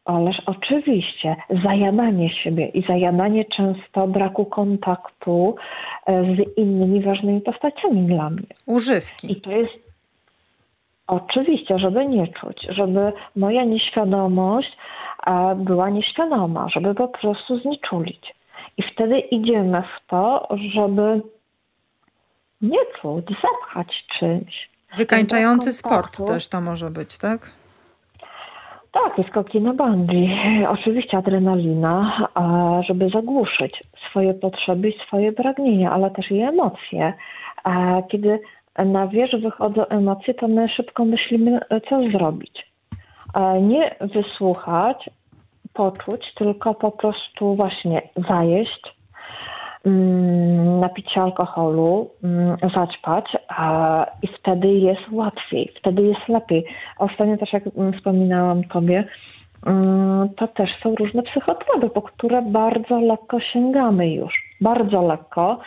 Ależ 0.05 0.41
oczywiście, 0.45 1.35
zajadanie 1.63 2.29
siebie 2.29 2.67
i 2.67 2.87
zajadanie 2.87 3.45
często 3.45 4.07
braku 4.07 4.45
kontaktu 4.45 5.55
e, 6.05 6.23
z 6.23 6.57
innymi 6.57 7.01
ważnymi 7.01 7.41
postaciami 7.41 8.07
dla 8.07 8.29
mnie. 8.29 8.47
Używki. 8.65 9.31
I 9.31 9.41
to 9.41 9.51
jest 9.51 9.90
oczywiście, 11.07 11.79
żeby 11.79 12.05
nie 12.05 12.27
czuć, 12.27 12.67
żeby 12.69 13.13
moja 13.35 13.63
nieświadomość 13.63 14.77
e, 15.27 15.55
była 15.55 15.89
nieświadoma, 15.89 16.69
żeby 16.69 16.95
po 16.95 17.07
prostu 17.07 17.59
zniczulić. 17.59 18.35
I 18.77 18.83
wtedy 18.83 19.19
idziemy 19.19 19.81
w 19.81 20.07
to, 20.07 20.47
żeby 20.73 21.21
nie 22.61 22.79
czuć, 23.01 23.25
zapchać 23.25 24.05
czymś. 24.19 24.69
Wykańczający 24.97 25.73
sport 25.73 26.27
też 26.27 26.47
to 26.47 26.61
może 26.61 26.89
być, 26.89 27.17
tak? 27.17 27.51
Tak, 28.91 29.19
i 29.19 29.29
skoki 29.29 29.61
na 29.61 29.73
bungee. 29.73 30.29
Oczywiście 30.79 31.17
adrenalina, 31.17 32.27
żeby 32.87 33.09
zagłuszyć 33.09 33.79
swoje 34.09 34.33
potrzeby 34.33 34.89
i 34.89 34.99
swoje 35.07 35.31
pragnienia, 35.31 35.91
ale 35.91 36.11
też 36.11 36.31
i 36.31 36.39
emocje. 36.39 37.13
Kiedy 38.11 38.39
na 38.77 39.07
wierzch 39.07 39.41
wychodzą 39.41 39.87
emocje, 39.87 40.33
to 40.33 40.47
my 40.47 40.69
szybko 40.69 41.05
myślimy, 41.05 41.59
co 41.89 42.09
zrobić. 42.11 42.71
Nie 43.61 43.95
wysłuchać, 44.01 45.09
poczuć, 45.73 46.33
tylko 46.35 46.73
po 46.73 46.91
prostu 46.91 47.55
właśnie 47.55 48.01
zajeść, 48.29 48.95
mm, 49.85 50.79
napić 50.79 51.11
się 51.11 51.21
alkoholu, 51.21 52.09
mm, 52.23 52.57
zaćpać 52.75 53.37
i 54.21 54.27
wtedy 54.27 54.67
jest 54.67 55.01
łatwiej, 55.11 55.73
wtedy 55.79 56.01
jest 56.03 56.27
lepiej. 56.29 56.65
Ostatnio 56.97 57.37
też 57.37 57.53
jak 57.53 57.63
wspominałam 57.97 58.63
Tobie, 58.63 59.03
mm, 59.65 60.29
to 60.29 60.47
też 60.47 60.69
są 60.83 60.95
różne 60.95 61.23
psychotropy, 61.23 61.89
po 61.89 62.01
które 62.01 62.41
bardzo 62.41 62.99
lekko 62.99 63.39
sięgamy 63.39 64.09
już. 64.13 64.33
Bardzo 64.61 65.01
lekko, 65.01 65.59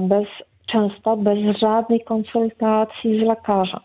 bez, 0.00 0.26
często 0.66 1.16
bez 1.16 1.38
żadnej 1.58 2.00
konsultacji 2.04 3.20
z 3.20 3.22
lekarzem. 3.22 3.80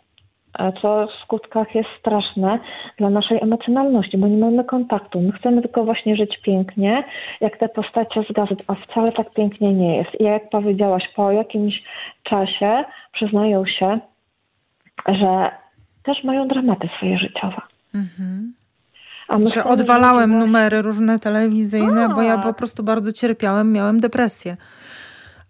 E, 0.60 0.74
co 0.82 1.08
w 1.08 1.24
skutkach 1.24 1.76
jest 1.76 1.90
straszne 2.00 2.60
dla 2.98 3.10
naszej 3.10 3.44
emocjonalności, 3.44 4.18
bo 4.18 4.28
nie 4.28 4.38
mamy 4.38 4.64
kontaktu. 4.64 5.22
My 5.22 5.32
chcemy 5.32 5.62
tylko 5.62 5.84
właśnie 5.84 6.16
żyć 6.16 6.38
pięknie, 6.42 7.04
jak 7.42 7.58
te 7.58 7.70
postacie 7.70 8.24
z 8.30 8.34
gazet, 8.34 8.64
a 8.68 8.74
wcale 8.74 9.12
tak 9.12 9.34
pięknie 9.34 9.74
nie 9.74 9.98
jest. 9.98 10.10
I 10.20 10.24
jak 10.24 10.50
powiedziałaś, 10.50 11.04
po 11.16 11.32
jakimś 11.32 11.84
czasie 12.24 12.84
przyznają 13.14 13.66
się, 13.66 14.00
że 15.08 15.52
też 16.04 16.24
mają 16.24 16.48
dramaty 16.48 16.90
swoje 16.98 17.18
życiowe. 17.18 17.62
Mhm. 17.96 18.54
że 19.54 19.64
odwalałem 19.64 20.40
numery 20.40 20.82
różne 20.82 21.20
telewizyjne, 21.20 22.06
a. 22.06 22.10
bo 22.10 22.22
ja 22.22 22.38
po 22.38 22.54
prostu 22.54 22.84
bardzo 22.84 23.12
cierpiałem, 23.12 23.72
miałem 23.72 24.00
depresję. 24.00 24.58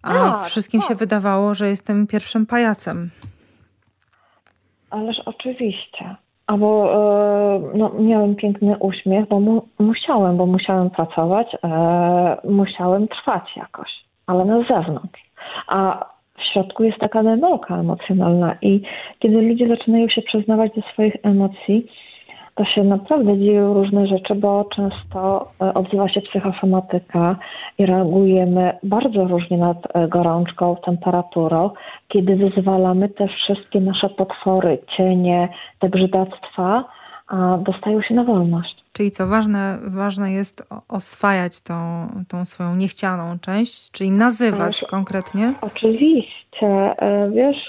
A 0.03 0.13
tak, 0.13 0.43
wszystkim 0.43 0.81
tak. 0.81 0.89
się 0.89 0.95
wydawało, 0.95 1.55
że 1.55 1.67
jestem 1.67 2.07
pierwszym 2.07 2.45
pajacem. 2.45 3.09
Ależ 4.89 5.17
oczywiście. 5.25 6.15
Albo 6.47 6.93
e, 6.93 7.77
no, 7.77 7.91
miałem 7.99 8.35
piękny 8.35 8.77
uśmiech, 8.77 9.27
bo 9.27 9.39
mu, 9.39 9.67
musiałem, 9.79 10.37
bo 10.37 10.45
musiałem 10.45 10.89
pracować, 10.89 11.47
e, 11.63 12.37
musiałem 12.49 13.07
trwać 13.07 13.55
jakoś, 13.55 13.89
ale 14.27 14.45
na 14.45 14.63
zewnątrz. 14.63 15.21
A 15.67 16.05
w 16.37 16.53
środku 16.53 16.83
jest 16.83 16.97
taka 16.97 17.23
demolka 17.23 17.77
emocjonalna 17.77 18.55
i 18.61 18.81
kiedy 19.19 19.41
ludzie 19.41 19.67
zaczynają 19.67 20.09
się 20.09 20.21
przyznawać 20.21 20.71
do 20.75 20.81
swoich 20.81 21.15
emocji, 21.23 21.87
to 22.59 22.65
się 22.65 22.83
naprawdę 22.83 23.37
dzieją 23.37 23.73
różne 23.73 24.07
rzeczy, 24.07 24.35
bo 24.35 24.65
często 24.75 25.47
e, 25.61 25.73
odzywa 25.73 26.09
się 26.09 26.21
psychosomatyka 26.21 27.35
i 27.77 27.85
reagujemy 27.85 28.73
bardzo 28.83 29.27
różnie 29.27 29.57
nad 29.57 29.77
e, 29.93 30.07
gorączką, 30.07 30.75
temperaturą, 30.85 31.69
kiedy 32.07 32.35
wyzwalamy 32.35 33.09
te 33.09 33.27
wszystkie 33.27 33.79
nasze 33.79 34.09
potwory, 34.09 34.77
cienie, 34.97 35.49
te 35.79 35.89
brzydactwa, 35.89 36.85
a 37.27 37.57
dostają 37.57 38.01
się 38.01 38.13
na 38.13 38.23
wolność. 38.23 38.78
Czyli 38.99 39.11
co 39.11 39.27
ważne, 39.27 39.77
ważne 39.87 40.31
jest 40.31 40.67
oswajać 40.89 41.61
tą, 41.61 41.75
tą 42.27 42.45
swoją 42.45 42.75
niechcianą 42.75 43.39
część, 43.39 43.91
czyli 43.91 44.11
nazywać 44.11 44.83
konkretnie? 44.89 45.53
Oczywiście. 45.61 46.67
E, 47.01 47.31
wiesz, 47.35 47.67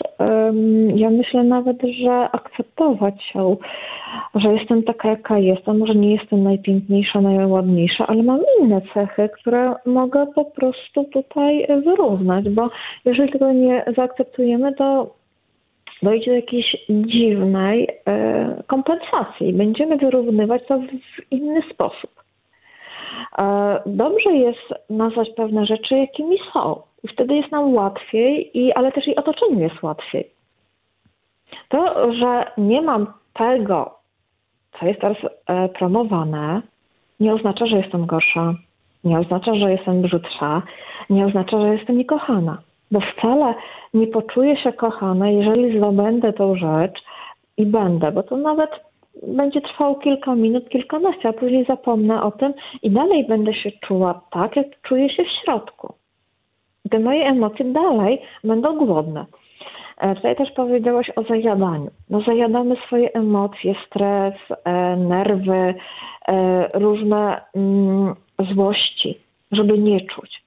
ja 0.95 1.11
myślę 1.11 1.45
nawet, 1.45 1.77
że 2.03 2.31
akceptować 2.33 3.15
się, 3.23 3.57
że 4.35 4.53
jestem 4.55 4.83
taka, 4.83 5.09
jaka 5.09 5.39
jestem. 5.39 5.79
Może 5.79 5.95
nie 5.95 6.15
jestem 6.15 6.43
najpiękniejsza, 6.43 7.21
najładniejsza, 7.21 8.07
ale 8.07 8.23
mam 8.23 8.41
inne 8.61 8.81
cechy, 8.95 9.29
które 9.41 9.75
mogę 9.87 10.27
po 10.35 10.45
prostu 10.45 11.05
tutaj 11.05 11.67
wyrównać, 11.85 12.49
bo 12.49 12.71
jeżeli 13.05 13.33
tego 13.33 13.53
nie 13.53 13.85
zaakceptujemy, 13.97 14.75
to 14.75 15.20
dojdzie 16.03 16.31
do 16.31 16.37
jakiejś 16.37 16.77
dziwnej 16.89 17.89
e, 18.07 18.63
kompensacji. 18.67 19.53
Będziemy 19.53 19.97
wyrównywać 19.97 20.63
to 20.67 20.79
w 20.79 21.33
inny 21.33 21.63
sposób. 21.75 22.11
E, 23.39 23.83
dobrze 23.87 24.33
jest 24.33 24.91
nazwać 24.91 25.29
pewne 25.37 25.67
rzeczy, 25.67 25.99
jakimi 25.99 26.39
są. 26.53 26.83
Wtedy 27.13 27.35
jest 27.35 27.53
nam 27.53 27.75
łatwiej, 27.75 28.59
i, 28.59 28.73
ale 28.73 28.93
też 28.93 29.09
i 29.09 29.17
otoczeniu 29.17 29.61
jest 29.61 29.83
łatwiej. 29.83 30.31
To, 31.69 32.13
że 32.13 32.53
nie 32.59 32.83
mam 32.83 33.07
tego, 33.33 33.95
co 34.79 34.87
jest 34.87 35.01
teraz 35.01 35.17
e, 35.47 35.69
promowane, 35.69 36.63
nie 37.21 37.35
oznacza, 37.35 37.67
że 37.67 37.77
jestem 37.77 38.07
gorsza, 38.07 38.55
Nie 39.05 39.19
oznacza, 39.19 39.55
że 39.55 39.73
jestem 39.73 40.03
brzydsza, 40.03 40.63
nie 41.11 41.27
oznacza, 41.27 41.61
że 41.61 41.75
jestem 41.75 41.99
niekochana. 41.99 42.59
Bo 42.91 43.01
wcale 43.01 43.55
nie 43.95 44.07
poczuję 44.07 44.57
się 44.57 44.73
kochana, 44.73 45.31
jeżeli 45.31 45.79
zdobędę 45.79 46.33
tą 46.33 46.57
rzecz 46.57 47.03
i 47.57 47.67
będę, 47.67 48.13
bo 48.13 48.23
to 48.23 48.37
nawet 48.37 48.71
będzie 49.23 49.61
trwało 49.61 49.95
kilka 49.95 50.35
minut, 50.35 50.69
kilkanaście, 50.69 51.29
a 51.29 51.33
później 51.33 51.65
zapomnę 51.65 52.23
o 52.23 52.31
tym 52.31 52.53
i 52.83 52.91
dalej 52.91 53.27
będę 53.29 53.55
się 53.55 53.71
czuła 53.73 54.21
tak, 54.31 54.57
jak 54.57 54.67
czuję 54.83 55.11
się 55.11 55.25
w 55.25 55.45
środku. 55.45 55.95
Te 56.91 56.99
moje 56.99 57.25
emocje 57.25 57.65
dalej 57.65 58.23
będą 58.45 58.77
głodne. 58.77 59.27
E, 60.01 60.15
tutaj 60.15 60.37
też 60.37 60.51
powiedziałaś 60.51 61.11
o 61.17 61.23
zajadaniu. 61.23 61.91
No 62.11 62.21
zajadamy 62.21 62.77
swoje 62.87 63.13
emocje, 63.13 63.75
stres, 63.87 64.35
e, 64.65 64.97
nerwy, 64.97 65.75
e, 66.29 66.67
różne 66.75 67.41
mm, 67.55 68.15
złości, 68.55 69.19
żeby 69.53 69.79
nie 69.79 70.01
czuć. 70.01 70.40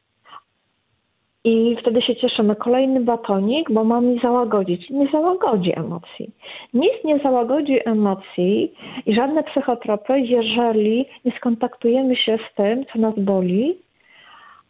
I 1.43 1.77
wtedy 1.81 2.01
się 2.01 2.15
cieszymy. 2.15 2.55
Kolejny 2.55 2.99
batonik, 2.99 3.71
bo 3.71 3.83
ma 3.83 4.01
mi 4.01 4.19
załagodzić. 4.19 4.89
Nie 4.89 5.07
załagodzi 5.11 5.79
emocji. 5.79 6.31
Nic 6.73 6.93
nie 7.03 7.19
załagodzi 7.19 7.79
emocji 7.85 8.73
i 9.05 9.15
żadne 9.15 9.43
psychotropy, 9.43 10.19
jeżeli 10.19 11.05
nie 11.25 11.31
skontaktujemy 11.37 12.15
się 12.15 12.37
z 12.51 12.55
tym, 12.55 12.85
co 12.93 12.99
nas 12.99 13.13
boli, 13.17 13.77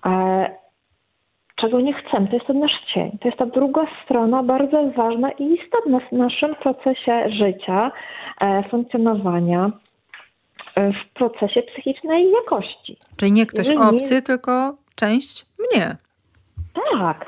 e, 0.05 0.49
czego 1.55 1.81
nie 1.81 1.93
chcemy. 1.93 2.27
To 2.27 2.33
jest 2.33 2.47
ten 2.47 2.59
nasz 2.59 2.85
cień. 2.93 3.17
To 3.21 3.27
jest 3.27 3.37
ta 3.37 3.45
druga 3.45 3.85
strona, 4.05 4.43
bardzo 4.43 4.91
ważna 4.97 5.31
i 5.31 5.43
istotna 5.43 5.99
w 5.99 6.11
naszym 6.11 6.55
procesie 6.55 7.29
życia, 7.29 7.91
e, 8.41 8.69
funkcjonowania, 8.69 9.71
e, 10.75 10.91
w 10.91 11.13
procesie 11.13 11.61
psychicznej 11.61 12.31
jakości. 12.31 12.97
Czyli 13.17 13.31
nie 13.31 13.45
ktoś 13.45 13.67
jeżeli 13.67 13.87
obcy, 13.89 14.15
nie... 14.15 14.21
tylko 14.21 14.77
część 14.95 15.45
mnie. 15.59 16.02
Tak. 16.73 17.25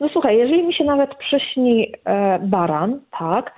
No 0.00 0.08
słuchaj, 0.08 0.38
jeżeli 0.38 0.62
mi 0.62 0.74
się 0.74 0.84
nawet 0.84 1.14
przyśni 1.14 1.92
e, 2.04 2.38
baran, 2.38 3.00
tak, 3.18 3.54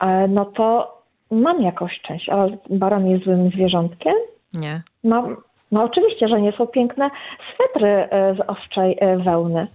e, 0.00 0.28
no 0.28 0.44
to 0.44 0.98
mam 1.30 1.62
jakąś 1.62 2.00
część, 2.00 2.28
ale 2.28 2.56
baran 2.70 3.08
jest 3.08 3.24
złym 3.24 3.50
zwierzątkiem? 3.50 4.14
Nie. 4.60 4.82
Mam, 5.04 5.36
no 5.72 5.82
oczywiście, 5.82 6.28
że 6.28 6.40
nie 6.40 6.52
są 6.52 6.66
piękne 6.66 7.10
swetry 7.54 7.88
e, 7.88 8.34
z 8.34 8.40
owczej 8.46 8.96
e, 9.00 9.16
wełny. 9.16 9.66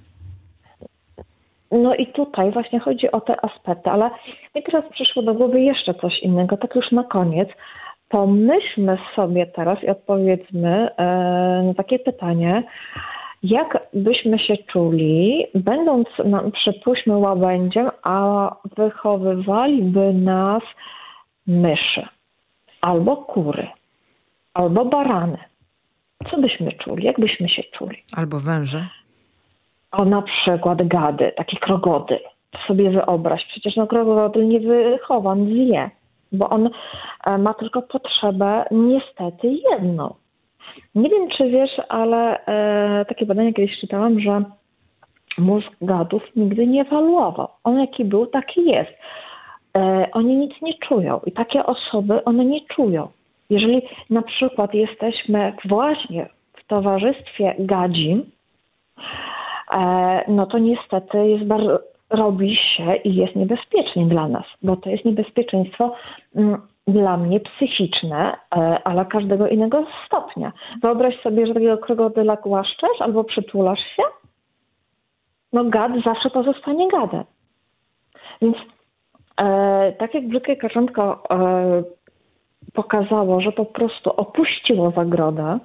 No 1.72 1.96
i 1.96 2.08
tutaj 2.08 2.52
właśnie 2.52 2.80
chodzi 2.80 3.12
o 3.12 3.22
te 3.22 3.46
aspekty, 3.46 3.90
ale 3.90 4.10
mi 4.56 4.64
teraz 4.64 4.84
przyszło 4.92 5.24
do 5.24 5.34
głowy 5.34 5.62
jeszcze 5.62 5.94
coś 5.94 6.20
innego, 6.20 6.58
tak 6.58 6.76
już 6.76 6.92
na 6.92 7.04
koniec. 7.04 7.50
Pomyślmy 8.10 8.98
sobie 9.16 9.46
teraz 9.46 9.84
i 9.84 9.90
odpowiedzmy 9.90 10.90
e, 10.98 11.06
na 11.68 11.74
takie 11.74 12.00
pytanie, 12.00 12.64
jak 13.44 13.88
byśmy 13.94 14.40
się 14.40 14.58
czuli, 14.58 15.46
będąc, 15.56 16.08
no, 16.26 16.52
przypuśćmy, 16.52 17.18
łabędziem, 17.18 17.90
a 18.04 18.50
wychowywaliby 18.78 20.14
nas 20.14 20.64
myszy, 21.48 22.08
albo 22.82 23.18
kury, 23.18 23.68
albo 24.54 24.86
barany. 24.86 25.38
Co 26.32 26.38
byśmy 26.38 26.72
czuli? 26.72 27.06
Jak 27.06 27.20
byśmy 27.20 27.50
się 27.50 27.64
czuli? 27.64 27.98
Albo 28.18 28.40
węże. 28.40 28.88
O, 29.92 30.06
na 30.06 30.22
przykład 30.22 30.88
gady, 30.88 31.32
taki 31.38 31.58
krogodyl. 31.58 32.20
Sobie 32.68 32.90
wyobraź, 32.90 33.46
przecież 33.46 33.76
no 33.76 33.88
krogodyl 33.88 34.48
nie 34.48 34.60
wychowa, 34.60 35.32
on 35.32 35.46
zje, 35.46 35.90
bo 36.32 36.50
on 36.50 36.70
e, 37.26 37.38
ma 37.38 37.54
tylko 37.54 37.82
potrzebę 37.82 38.66
niestety 38.72 39.48
jedną 39.72 40.14
nie 40.96 41.10
wiem, 41.10 41.30
czy 41.30 41.50
wiesz, 41.50 41.82
ale 41.90 42.46
e, 42.46 43.06
takie 43.06 43.26
badania 43.26 43.54
kiedyś 43.54 43.80
czytałam, 43.80 44.20
że 44.20 44.44
mózg 45.38 45.72
gadów 45.82 46.24
nigdy 46.36 46.68
nie 46.68 46.82
ewaluował. 46.82 47.48
On 47.64 47.80
jaki 47.80 48.06
był, 48.06 48.28
taki 48.28 48.66
jest. 48.66 48.92
E, 49.78 50.08
oni 50.12 50.36
nic 50.36 50.54
nie 50.62 50.74
czują 50.74 51.22
i 51.26 51.32
takie 51.32 51.66
osoby, 51.66 52.24
one 52.24 52.46
nie 52.46 52.62
czują. 52.62 53.08
Jeżeli 53.50 53.82
na 54.10 54.22
przykład 54.22 54.74
jesteśmy 54.74 55.54
właśnie 55.66 56.30
w 56.54 56.68
towarzystwie 56.68 57.56
gadzin, 57.60 58.24
e, 59.72 60.24
no 60.28 60.46
to 60.46 60.58
niestety 60.58 61.28
jest 61.28 61.44
bardzo, 61.44 61.80
robi 62.10 62.56
się 62.56 62.96
i 62.96 63.16
jest 63.16 63.36
niebezpiecznie 63.36 64.06
dla 64.06 64.28
nas, 64.28 64.46
bo 64.64 64.76
to 64.76 64.90
jest 64.90 65.06
niebezpieczeństwo 65.06 65.96
mm, 66.36 66.62
dla 66.88 67.18
mnie 67.18 67.40
psychiczne, 67.40 68.38
e, 68.56 68.58
ale 68.84 69.06
każdego 69.06 69.48
innego 69.48 69.86
stopnia. 70.06 70.52
Wyobraź 70.82 71.22
sobie, 71.22 71.48
że 71.48 71.54
takiego 71.54 71.78
krokodyla 71.78 72.36
głaszczesz 72.36 73.02
albo 73.02 73.24
przytulasz 73.24 73.80
się, 73.96 74.04
no 75.54 75.64
gad 75.64 75.92
zawsze 76.06 76.30
pozostanie 76.30 76.88
gadem. 76.88 77.24
Więc 78.42 78.58
e, 79.42 79.94
tak 80.00 80.14
jak 80.14 80.28
brzydkie 80.28 80.56
kaczątko 80.56 81.24
e, 81.30 81.84
pokazało, 82.74 83.42
że 83.42 83.52
po 83.52 83.66
prostu 83.66 84.10
opuściło 84.10 84.92
zagrodę, 84.92 85.60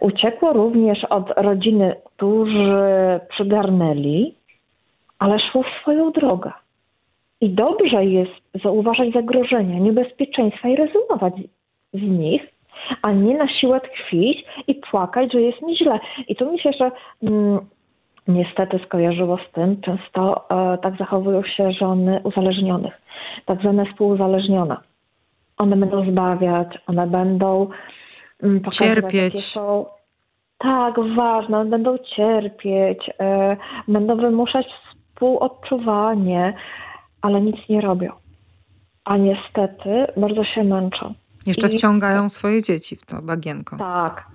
uciekło 0.00 0.52
również 0.52 1.04
od 1.04 1.30
rodziny, 1.36 1.96
którzy 2.04 3.20
przygarnęli, 3.28 4.34
ale 5.18 5.38
szło 5.38 5.62
w 5.62 5.80
swoją 5.80 6.12
drogę. 6.12 6.52
I 7.44 7.50
dobrze 7.50 8.04
jest 8.04 8.32
zauważać 8.62 9.12
zagrożenia, 9.12 9.78
niebezpieczeństwa 9.78 10.68
i 10.68 10.76
rezygnować 10.76 11.34
z 11.94 12.02
nich, 12.02 12.42
a 13.02 13.12
nie 13.12 13.38
na 13.38 13.48
siłę 13.48 13.80
tkwić 13.80 14.44
i 14.66 14.74
płakać, 14.74 15.32
że 15.32 15.40
jest 15.40 15.62
mi 15.62 15.76
źle. 15.76 16.00
I 16.28 16.36
to 16.36 16.52
mi 16.52 16.60
się 16.60 16.68
jeszcze 16.68 16.90
mm, 17.22 17.58
niestety 18.28 18.80
skojarzyło 18.86 19.38
z 19.48 19.52
tym, 19.52 19.80
często 19.80 20.44
e, 20.50 20.78
tak 20.78 20.96
zachowują 20.98 21.42
się 21.42 21.72
żony 21.72 22.20
uzależnionych, 22.24 23.02
tak 23.46 23.60
zwane 23.60 23.86
współuzależnione. 23.86 24.76
One 25.58 25.76
będą 25.76 26.10
zbawiać, 26.10 26.68
one 26.86 27.06
będą 27.06 27.68
mm, 28.42 28.62
cierpieć. 28.64 29.44
Są, 29.44 29.86
tak, 30.58 30.94
ważne, 31.16 31.58
one 31.58 31.70
będą 31.70 31.98
cierpieć, 31.98 33.10
e, 33.20 33.56
będą 33.88 34.16
wymuszać 34.16 34.66
współodczuwanie, 35.14 36.54
ale 37.24 37.40
nic 37.40 37.56
nie 37.68 37.80
robią. 37.80 38.12
A 39.04 39.16
niestety 39.16 40.06
bardzo 40.16 40.44
się 40.44 40.64
męczą. 40.64 41.14
Jeszcze 41.46 41.66
I... 41.68 41.70
wciągają 41.70 42.28
swoje 42.28 42.62
dzieci 42.62 42.96
w 42.96 43.06
to 43.06 43.22
bagienko. 43.22 43.76
Tak, 43.76 44.26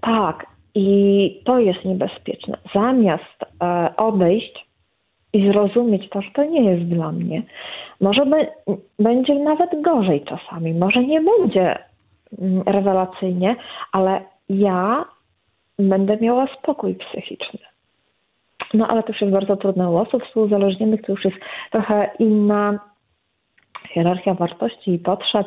tak. 0.00 0.46
I 0.74 1.40
to 1.44 1.58
jest 1.58 1.84
niebezpieczne. 1.84 2.58
Zamiast 2.74 3.42
e, 3.62 3.96
odejść 3.96 4.66
i 5.32 5.52
zrozumieć 5.52 6.10
to, 6.10 6.22
że 6.22 6.30
to 6.30 6.44
nie 6.44 6.64
jest 6.70 6.84
dla 6.84 7.12
mnie, 7.12 7.42
może 8.00 8.26
by, 8.26 8.46
będzie 8.98 9.34
nawet 9.34 9.70
gorzej 9.82 10.24
czasami, 10.24 10.74
może 10.74 11.04
nie 11.04 11.20
będzie 11.20 11.78
mm, 12.38 12.62
rewelacyjnie, 12.62 13.56
ale 13.92 14.20
ja 14.48 15.04
będę 15.78 16.16
miała 16.16 16.46
spokój 16.58 16.94
psychiczny. 16.94 17.58
No 18.74 18.88
ale 18.88 19.02
już 19.08 19.20
jest 19.20 19.32
bardzo 19.32 19.56
trudne 19.56 19.90
u 19.90 19.96
osób 19.96 20.24
współzależnionych, 20.24 21.02
to 21.02 21.12
już 21.12 21.24
jest 21.24 21.36
trochę 21.70 22.10
inna 22.18 22.78
hierarchia 23.90 24.34
wartości 24.34 24.94
i 24.94 24.98
potrzeb 24.98 25.46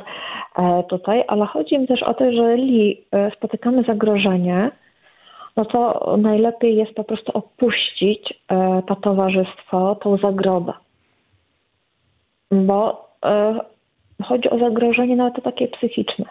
e, 0.56 0.84
tutaj, 0.90 1.24
ale 1.28 1.46
chodzi 1.46 1.80
mi 1.80 1.88
też 1.88 2.04
o 2.04 2.14
to, 2.14 2.32
że 2.32 2.32
jeżeli 2.32 3.06
e, 3.12 3.32
spotykamy 3.32 3.84
zagrożenie, 3.84 4.72
no 5.58 5.66
to 5.66 6.16
najlepiej 6.18 6.76
jest 6.76 6.94
po 6.94 7.04
prostu 7.04 7.32
opuścić 7.38 8.34
e, 8.48 8.82
to 8.88 8.96
towarzystwo, 8.96 9.96
tą 9.96 10.18
zagrodę. 10.18 10.74
Bo 12.52 13.10
chodzi 14.24 14.50
o 14.50 14.60
zagrożenie 14.60 15.16
nawet 15.16 15.44
takie 15.44 15.68
psychiczne 15.68 16.26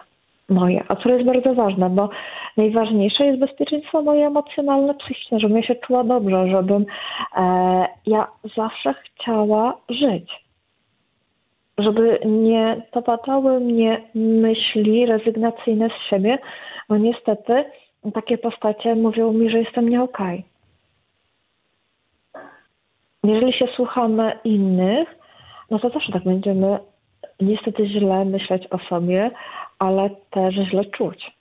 moje, 0.49 0.83
a 0.87 0.95
co 0.95 1.09
jest 1.09 1.25
bardzo 1.25 1.53
ważne, 1.53 1.89
bo 1.89 2.09
najważniejsze 2.57 3.25
jest 3.25 3.39
bezpieczeństwo 3.39 4.01
moje 4.01 4.27
emocjonalne, 4.27 4.93
psychiczne, 4.93 5.39
żebym 5.39 5.57
ja 5.57 5.63
się 5.63 5.75
czuła 5.75 6.03
dobrze, 6.03 6.47
żebym 6.47 6.85
e, 7.37 7.85
ja 8.05 8.27
zawsze 8.55 8.93
chciała 8.93 9.77
żyć. 9.89 10.49
Żeby 11.77 12.19
nie 12.25 12.81
topatały 12.91 13.59
mnie 13.59 14.01
myśli 14.15 15.05
rezygnacyjne 15.05 15.89
z 15.89 16.09
siebie, 16.09 16.39
bo 16.89 16.97
niestety 16.97 17.65
takie 18.13 18.37
postacie 18.37 18.95
mówią 18.95 19.33
mi, 19.33 19.49
że 19.49 19.59
jestem 19.59 19.89
nie 19.89 20.03
okej. 20.03 20.43
Jeżeli 23.23 23.53
się 23.53 23.67
słuchamy 23.75 24.39
innych, 24.43 25.15
no 25.71 25.79
to 25.79 25.89
zawsze 25.89 26.11
tak 26.11 26.23
będziemy 26.23 26.79
niestety 27.39 27.87
źle 27.87 28.25
myśleć 28.25 28.67
o 28.67 28.79
sobie, 28.79 29.31
ale 29.79 30.09
też 30.31 30.55
źle 30.55 30.85
czuć. 30.85 31.31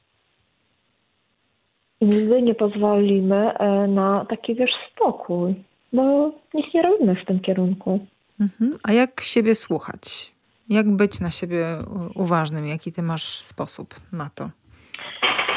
I 2.00 2.06
nigdy 2.06 2.42
nie 2.42 2.54
pozwolimy 2.54 3.52
e, 3.52 3.86
na 3.88 4.24
taki, 4.24 4.54
wiesz, 4.54 4.70
spokój, 4.92 5.54
bo 5.92 6.32
nic 6.54 6.74
nie 6.74 6.82
robimy 6.82 7.14
w 7.22 7.24
tym 7.24 7.40
kierunku. 7.40 8.06
Mhm. 8.40 8.78
A 8.84 8.92
jak 8.92 9.20
siebie 9.20 9.54
słuchać? 9.54 10.32
Jak 10.68 10.96
być 10.96 11.20
na 11.20 11.30
siebie 11.30 11.66
uważnym? 12.14 12.66
Jaki 12.66 12.92
ty 12.92 13.02
masz 13.02 13.22
sposób 13.22 13.88
na 14.12 14.30
to? 14.34 14.50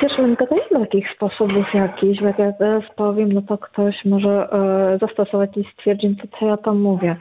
Wiesz, 0.01 0.18
Lenka, 0.18 0.47
to 0.47 0.55
nie 0.55 0.80
ma 0.80 0.85
takich 0.85 1.05
sposobów 1.15 1.65
jakichś, 1.73 2.22
jak 2.22 2.39
ja 2.39 2.53
teraz 2.53 2.84
powiem, 2.95 3.34
no 3.34 3.41
to 3.41 3.57
ktoś 3.57 4.05
może 4.05 4.49
e, 4.51 4.97
zastosować 5.07 5.49
jakiś 5.57 5.73
stwierdzeń, 5.73 6.15
to 6.15 6.38
co 6.39 6.45
ja 6.45 6.57
tam 6.57 6.81
mówię. 6.81 7.15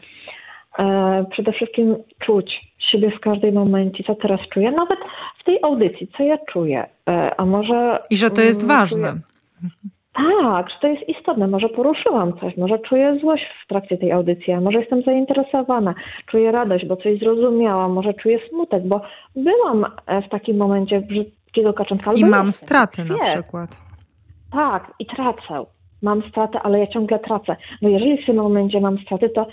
E, 0.78 1.24
przede 1.30 1.52
wszystkim 1.52 1.96
czuć 2.18 2.60
siebie 2.78 3.10
w 3.10 3.20
każdym 3.20 3.54
momencie, 3.54 4.04
co 4.04 4.14
teraz 4.14 4.40
czuję, 4.52 4.70
nawet 4.70 4.98
w 5.40 5.44
tej 5.44 5.58
audycji, 5.62 6.08
co 6.16 6.22
ja 6.22 6.38
czuję. 6.52 6.86
E, 7.08 7.40
a 7.40 7.46
może... 7.46 7.98
I 8.10 8.16
że 8.16 8.30
to 8.30 8.40
jest 8.40 8.62
mm, 8.62 8.76
ważne. 8.76 9.08
Czuję, 10.16 10.36
tak, 10.42 10.70
że 10.70 10.76
to 10.80 10.86
jest 10.88 11.08
istotne. 11.08 11.46
Może 11.46 11.68
poruszyłam 11.68 12.32
coś, 12.40 12.56
może 12.56 12.78
czuję 12.78 13.18
złość 13.20 13.44
w 13.64 13.68
trakcie 13.68 13.98
tej 13.98 14.12
audycji, 14.12 14.52
a 14.52 14.60
może 14.60 14.78
jestem 14.78 15.02
zainteresowana, 15.02 15.94
czuję 16.26 16.52
radość, 16.52 16.86
bo 16.86 16.96
coś 16.96 17.18
zrozumiałam, 17.18 17.92
może 17.92 18.14
czuję 18.14 18.38
smutek, 18.48 18.86
bo 18.86 19.00
byłam 19.36 19.86
w 20.26 20.28
takim 20.28 20.56
momencie 20.56 21.00
brzydkiego 21.00 21.72
kaczonka. 21.72 22.12
I 22.12 22.24
mam 22.24 22.52
straty 22.52 23.04
na 23.04 23.18
przykład. 23.18 23.80
Tak, 24.52 24.92
i 24.98 25.06
tracę. 25.06 25.64
Mam 26.02 26.22
straty, 26.30 26.58
ale 26.58 26.78
ja 26.78 26.86
ciągle 26.86 27.18
tracę. 27.18 27.56
No 27.82 27.88
jeżeli 27.88 28.22
w 28.22 28.26
tym 28.26 28.36
momencie 28.36 28.80
mam 28.80 28.98
straty, 28.98 29.28
to 29.28 29.42
e, 29.42 29.46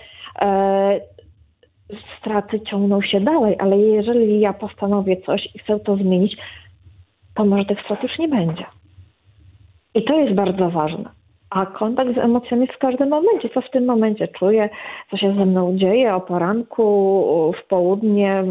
straty 2.19 2.59
ciągną 2.59 3.01
się 3.01 3.22
dalej, 3.22 3.55
ale 3.59 3.77
jeżeli 3.77 4.39
ja 4.39 4.53
postanowię 4.53 5.18
coś 5.18 5.55
i 5.55 5.59
chcę 5.59 5.80
to 5.80 5.95
zmienić, 5.95 6.38
to 7.35 7.45
może 7.45 7.65
tych 7.65 7.81
strat 7.81 8.03
już 8.03 8.19
nie 8.19 8.27
będzie. 8.27 8.65
I 9.95 10.03
to 10.03 10.19
jest 10.19 10.34
bardzo 10.34 10.69
ważne. 10.69 11.09
A 11.49 11.65
kontakt 11.65 12.15
z 12.15 12.18
emocjami 12.18 12.68
w 12.68 12.77
każdym 12.77 13.09
momencie, 13.09 13.49
co 13.49 13.61
w 13.61 13.69
tym 13.69 13.85
momencie 13.85 14.27
czuję, 14.27 14.69
co 15.11 15.18
się 15.18 15.35
ze 15.35 15.45
mną 15.45 15.77
dzieje 15.77 16.15
o 16.15 16.22
poranku, 16.22 17.53
w 17.64 17.68
południe, 17.68 18.43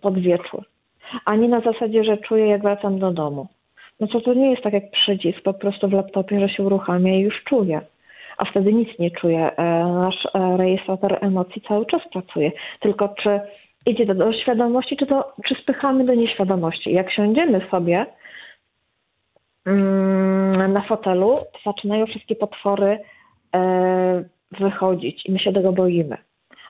pod 0.00 0.18
wieczór. 0.18 0.64
A 1.24 1.36
nie 1.36 1.48
na 1.48 1.60
zasadzie, 1.60 2.04
że 2.04 2.16
czuję, 2.16 2.46
jak 2.46 2.62
wracam 2.62 2.98
do 2.98 3.12
domu. 3.12 3.46
No 4.00 4.06
to 4.06 4.20
to 4.20 4.34
nie 4.34 4.50
jest 4.50 4.62
tak 4.62 4.72
jak 4.72 4.90
przycisk 4.90 5.42
po 5.42 5.54
prostu 5.54 5.88
w 5.88 5.92
laptopie, 5.92 6.40
że 6.40 6.48
się 6.48 6.62
uruchamia 6.62 7.14
i 7.14 7.20
już 7.20 7.44
czuję. 7.44 7.80
A 8.38 8.44
wtedy 8.44 8.72
nic 8.72 8.98
nie 8.98 9.10
czuję. 9.10 9.56
E, 9.56 9.84
nasz 9.84 10.26
e, 10.34 10.56
rejestrator 10.56 11.18
emocji 11.20 11.62
cały 11.68 11.86
czas 11.86 12.02
pracuje. 12.12 12.52
Tylko 12.80 13.08
czy 13.08 13.40
idzie 13.86 14.06
to 14.06 14.14
do 14.14 14.32
świadomości, 14.32 14.96
czy, 14.96 15.06
to, 15.06 15.32
czy 15.44 15.54
spychamy 15.54 16.04
do 16.04 16.14
nieświadomości. 16.14 16.92
Jak 16.92 17.12
siądziemy 17.12 17.60
sobie 17.70 18.06
Mm, 19.68 20.72
na 20.72 20.80
fotelu, 20.80 21.28
zaczynają 21.66 22.06
wszystkie 22.06 22.36
potwory 22.36 22.98
e, 23.54 24.24
wychodzić 24.60 25.26
i 25.26 25.32
my 25.32 25.38
się 25.38 25.52
tego 25.52 25.72
boimy. 25.72 26.16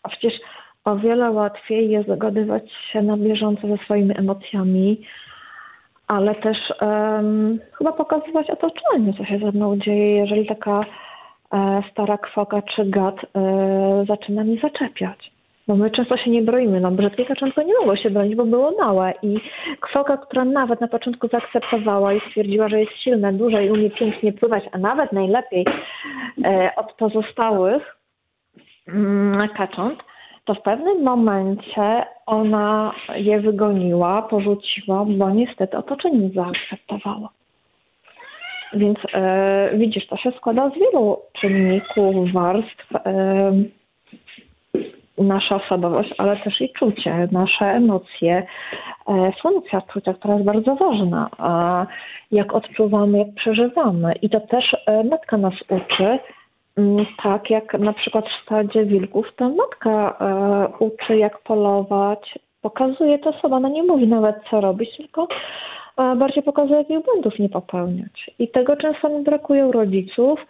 A 0.03 0.09
przecież 0.09 0.33
o 0.85 0.97
wiele 0.97 1.31
łatwiej 1.31 1.91
jest 1.91 2.09
dogadywać 2.09 2.63
się 2.93 3.03
na 3.03 3.17
bieżąco 3.17 3.69
ze 3.69 3.77
swoimi 3.77 4.19
emocjami, 4.19 5.07
ale 6.07 6.35
też 6.35 6.57
um, 6.81 7.61
chyba 7.79 7.93
pokazywać 7.93 8.51
otoczeniu, 8.51 9.13
co 9.13 9.25
się 9.25 9.39
ze 9.39 9.53
mną 9.53 9.77
dzieje, 9.77 10.17
jeżeli 10.17 10.47
taka 10.47 10.85
stara 11.93 12.19
kwoka 12.19 12.63
czy 12.63 12.85
gad 12.85 13.17
e, 13.25 14.05
zaczyna 14.09 14.45
mi 14.45 14.59
zaczepiać. 14.61 15.31
Bo 15.69 15.77
my 15.77 15.91
często 15.91 16.17
się 16.17 16.31
nie 16.31 16.43
broimy. 16.43 16.81
No, 16.81 16.91
brzydkie 16.91 17.25
kaczątko 17.25 17.63
nie 17.63 17.75
mogło 17.79 17.97
się 17.97 18.11
bronić, 18.11 18.35
bo 18.35 18.45
było 18.45 18.73
małe. 18.81 19.15
I 19.23 19.41
kwoka, 19.81 20.17
która 20.17 20.45
nawet 20.45 20.81
na 20.81 20.89
początku 20.89 21.29
zaakceptowała 21.29 22.15
i 22.15 22.21
stwierdziła, 22.21 22.69
że 22.69 22.81
jest 22.81 22.93
silna, 22.93 23.33
duża 23.33 23.61
i 23.61 23.71
umie 23.71 23.91
pięknie 23.91 24.33
pływać, 24.33 24.65
a 24.73 24.79
nawet 24.79 25.13
najlepiej 25.13 25.67
e, 26.45 26.71
od 26.77 26.93
pozostałych 26.93 27.97
mm, 28.89 29.49
kacząt, 29.49 29.99
to 30.45 30.55
w 30.55 30.63
pewnym 30.63 31.03
momencie 31.03 32.05
ona 32.27 32.93
je 33.15 33.41
wygoniła, 33.41 34.23
porzuciła, 34.23 35.05
bo 35.05 35.31
niestety 35.31 35.77
otoczenie 35.77 36.19
nie 36.19 36.31
zaakceptowało. 36.31 37.38
Więc 38.73 38.99
e, 39.15 39.71
widzisz, 39.75 40.07
to 40.07 40.17
się 40.17 40.33
składa 40.33 40.71
z 40.71 40.75
wielu 40.75 41.19
czynników, 41.41 42.33
warstw. 42.33 42.97
E, 43.07 43.53
nasza 45.19 45.57
osobowość, 45.57 46.15
ale 46.19 46.37
też 46.37 46.61
i 46.61 46.73
czucie, 46.73 47.29
nasze 47.33 47.65
emocje, 47.65 48.47
e, 49.09 49.33
funkcja 49.43 49.83
czucia, 49.93 50.15
która 50.15 50.35
jest 50.35 50.47
bardzo 50.47 50.75
ważna, 50.75 51.31
jak 52.31 52.55
odczuwamy, 52.55 53.19
jak 53.19 53.35
przeżywamy. 53.35 54.13
I 54.23 54.31
to 54.31 54.41
też 54.41 54.77
e, 54.87 55.05
matka 55.05 55.37
nas 55.37 55.55
uczy, 55.69 56.19
mm, 56.77 57.07
tak 57.23 57.51
jak 57.51 57.79
na 57.79 57.93
przykład 57.93 58.25
w 58.29 58.43
stadzie 58.43 58.85
wilków, 58.85 59.27
to 59.37 59.49
matka 59.49 60.17
e, 60.21 60.69
uczy, 60.79 61.17
jak 61.17 61.39
polować, 61.39 62.39
pokazuje 62.63 63.19
to 63.19 63.33
sobie, 63.33 63.55
ona 63.55 63.69
nie 63.69 63.83
mówi 63.83 64.07
nawet 64.07 64.37
co 64.51 64.61
robić, 64.61 64.97
tylko 64.97 65.29
bardziej 66.17 66.43
pokazuje, 66.43 66.79
jakich 66.79 67.05
błędów 67.05 67.39
nie 67.39 67.49
popełniać. 67.49 68.31
I 68.39 68.49
tego 68.49 68.77
często 68.77 69.09
mi 69.09 69.25
brakuje 69.25 69.67
u 69.67 69.73
rodziców, 69.73 70.41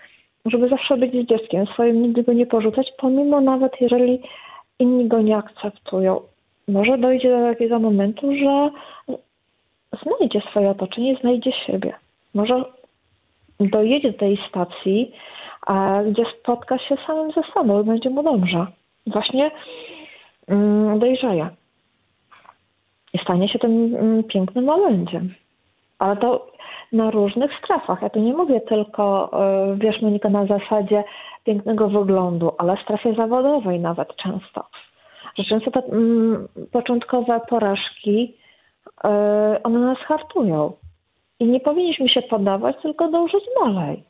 żeby 0.47 0.69
zawsze 0.69 0.97
być 0.97 1.13
z 1.13 1.29
dzieckiem, 1.29 1.67
swoim 1.67 2.03
nigdy 2.03 2.23
go 2.23 2.33
nie 2.33 2.47
porzucać, 2.47 2.93
pomimo 2.99 3.41
nawet 3.41 3.81
jeżeli 3.81 4.23
inni 4.79 5.09
go 5.09 5.23
nie 5.23 5.37
akceptują. 5.37 6.21
Może 6.69 6.99
dojdzie 6.99 7.31
do 7.31 7.53
takiego 7.53 7.79
momentu, 7.79 8.33
że 8.37 8.71
znajdzie 10.03 10.41
swoje 10.51 10.71
otoczenie, 10.71 11.17
znajdzie 11.21 11.53
siebie. 11.53 11.95
Może 12.35 12.65
dojedzie 13.61 14.13
do 14.13 14.19
tej 14.19 14.39
stacji, 14.49 15.13
gdzie 16.11 16.25
spotka 16.41 16.79
się 16.79 16.97
samym 17.07 17.33
ze 17.33 17.43
sobą 17.55 17.83
i 17.83 17.85
będzie 17.85 18.11
mu 18.11 18.23
dobrze. 18.23 18.67
Właśnie 19.07 19.51
mm, 20.49 20.99
dojrzeje. 20.99 21.49
I 23.19 23.25
stanie 23.25 23.49
się 23.49 23.59
tym 23.59 23.97
mm, 23.97 24.25
pięknym 24.25 24.65
małędziem. 24.65 25.35
Ale 25.99 26.17
to 26.17 26.53
na 26.93 27.11
różnych 27.11 27.51
strefach. 27.65 28.03
Ja 28.03 28.11
tu 28.11 28.21
nie 28.21 28.33
mówię 28.33 28.61
tylko, 28.61 29.31
e, 29.33 29.77
wiesz, 29.77 30.03
Monika, 30.03 30.29
na 30.29 30.47
zasadzie 30.47 31.05
pięknego 31.45 31.89
wyglądu, 31.89 32.53
ale 32.59 32.77
w 32.77 32.81
strefie 32.81 33.15
zawodowej 33.15 33.81
nawet 33.81 34.17
często. 34.17 34.69
Że 35.39 35.45
często 35.45 35.71
te 35.71 35.81
mm, 35.81 36.49
początkowe 36.73 37.41
porażki, 37.49 38.37
yy, 39.05 39.63
one 39.63 39.79
nas 39.79 39.99
hartują. 39.99 40.73
I 41.41 41.47
nie 41.47 41.61
powinniśmy 41.61 42.09
się 42.09 42.23
podawać, 42.23 42.77
tylko 42.83 43.09
dążyć 43.09 43.45
dalej. 43.65 44.05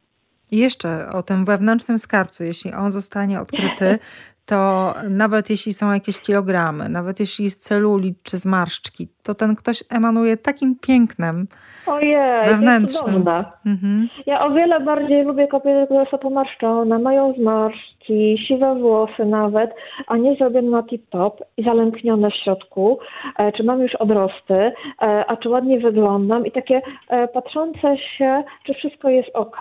I 0.53 0.59
jeszcze 0.59 0.89
o 1.15 1.23
tym 1.23 1.45
wewnętrznym 1.45 1.99
skarbcu, 1.99 2.45
jeśli 2.45 2.73
on 2.73 2.91
zostanie 2.91 3.41
odkryty, 3.41 3.99
to 4.49 4.95
nawet 5.11 5.51
jeśli 5.51 5.73
są 5.73 5.93
jakieś 5.93 6.21
kilogramy, 6.21 6.89
nawet 6.89 7.21
jeśli 7.21 7.45
jest 7.45 7.65
celulit 7.65 8.23
czy 8.23 8.37
zmarszczki, 8.37 9.09
to 9.23 9.35
ten 9.35 9.57
ktoś 9.57 9.85
emanuje 9.91 10.37
takim 10.37 10.77
pięknem 10.87 11.47
Ojej, 11.87 12.45
wewnętrznym. 12.45 13.25
Mhm. 13.67 14.09
Ja 14.27 14.47
o 14.47 14.51
wiele 14.51 14.81
bardziej 14.81 15.25
lubię 15.25 15.49
kobiety, 15.49 15.87
które 15.87 16.07
są 16.11 16.19
pomarszczone, 16.19 16.99
mają 16.99 17.35
zmarszczki, 18.09 18.47
siwe 18.47 18.75
włosy 18.75 19.25
nawet, 19.25 19.71
a 20.07 20.17
nie 20.17 20.35
zrobione 20.35 20.71
na 20.71 20.83
tip-top 20.83 21.33
i 21.57 21.65
zalęknione 21.65 22.31
w 22.31 22.35
środku, 22.35 22.99
e, 23.39 23.53
czy 23.53 23.65
mam 23.65 23.81
już 23.81 23.95
odrosty, 23.95 24.55
e, 24.55 24.73
a 25.01 25.37
czy 25.37 25.49
ładnie 25.49 25.81
wyglądam? 25.81 26.47
I 26.47 26.53
takie 26.53 26.83
e, 27.09 27.29
patrzące 27.29 27.97
się, 27.99 28.45
czy 28.65 28.75
wszystko 28.75 29.09
jest 29.09 29.31
ok, 29.35 29.59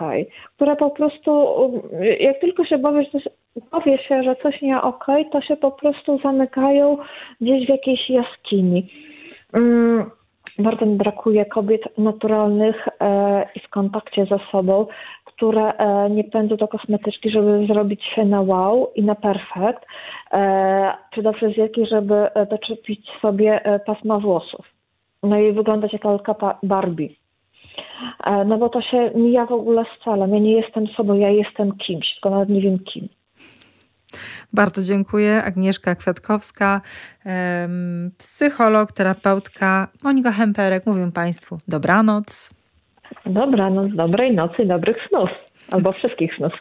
które 0.56 0.76
po 0.76 0.90
prostu, 0.90 1.48
jak 2.20 2.40
tylko 2.40 2.64
się 2.64 2.78
bawię, 2.78 3.02
że 3.02 3.10
coś 3.10 3.22
powie 3.70 3.98
się, 3.98 4.22
że 4.22 4.36
coś 4.36 4.62
nie 4.62 4.82
ok, 4.82 5.06
to 5.32 5.40
się 5.40 5.56
po 5.56 5.70
prostu 5.70 6.18
zamykają 6.18 6.98
gdzieś 7.40 7.66
w 7.66 7.68
jakiejś 7.68 8.10
jaskini. 8.10 8.88
Mm, 9.52 10.10
bardzo 10.58 10.86
mi 10.86 10.96
brakuje 10.96 11.44
kobiet 11.44 11.98
naturalnych 11.98 12.88
i 13.54 13.60
w 13.60 13.68
kontakcie 13.68 14.26
ze 14.26 14.38
sobą, 14.52 14.86
które 15.38 15.72
e, 15.72 16.10
nie 16.10 16.24
pędzą 16.24 16.56
do 16.56 16.68
kosmetyczki, 16.68 17.30
żeby 17.30 17.66
zrobić 17.66 18.04
się 18.04 18.24
na 18.24 18.40
wow 18.40 18.92
i 18.94 19.02
na 19.02 19.14
perfekt, 19.14 19.86
e, 20.32 20.92
czy 21.14 21.22
do 21.22 21.32
fryzjerki, 21.32 21.86
żeby 21.86 22.14
doczepić 22.50 23.06
sobie 23.22 23.60
pasma 23.86 24.18
włosów. 24.18 24.66
No 25.22 25.38
i 25.38 25.52
wyglądać 25.52 25.92
jak 25.92 26.04
lalka 26.04 26.34
Barbie. 26.62 27.08
No 28.46 28.58
bo 28.58 28.68
to 28.68 28.82
się 28.82 29.10
mija 29.14 29.46
w 29.46 29.52
ogóle 29.52 29.84
z 29.84 30.04
celem. 30.04 30.34
Ja 30.34 30.38
nie 30.38 30.52
jestem 30.52 30.86
sobą, 30.86 31.14
ja 31.14 31.30
jestem 31.30 31.72
kimś, 31.72 32.12
tylko 32.14 32.30
nawet 32.30 32.48
nie 32.48 32.60
wiem 32.60 32.78
kim. 32.78 33.08
Bardzo 34.52 34.82
dziękuję. 34.82 35.42
Agnieszka 35.44 35.94
Kwiatkowska, 35.94 36.80
psycholog, 38.18 38.92
terapeutka, 38.92 39.88
Monika 40.04 40.32
Hemperek. 40.32 40.86
Mówię 40.86 41.10
Państwu 41.12 41.58
dobranoc. 41.68 42.57
Dobranoc, 43.26 43.94
dobrej 43.94 44.34
nocy, 44.34 44.64
dobrych 44.64 44.96
snów. 45.08 45.30
Albo 45.72 45.92
wszystkich 45.92 46.34
snów. 46.34 46.52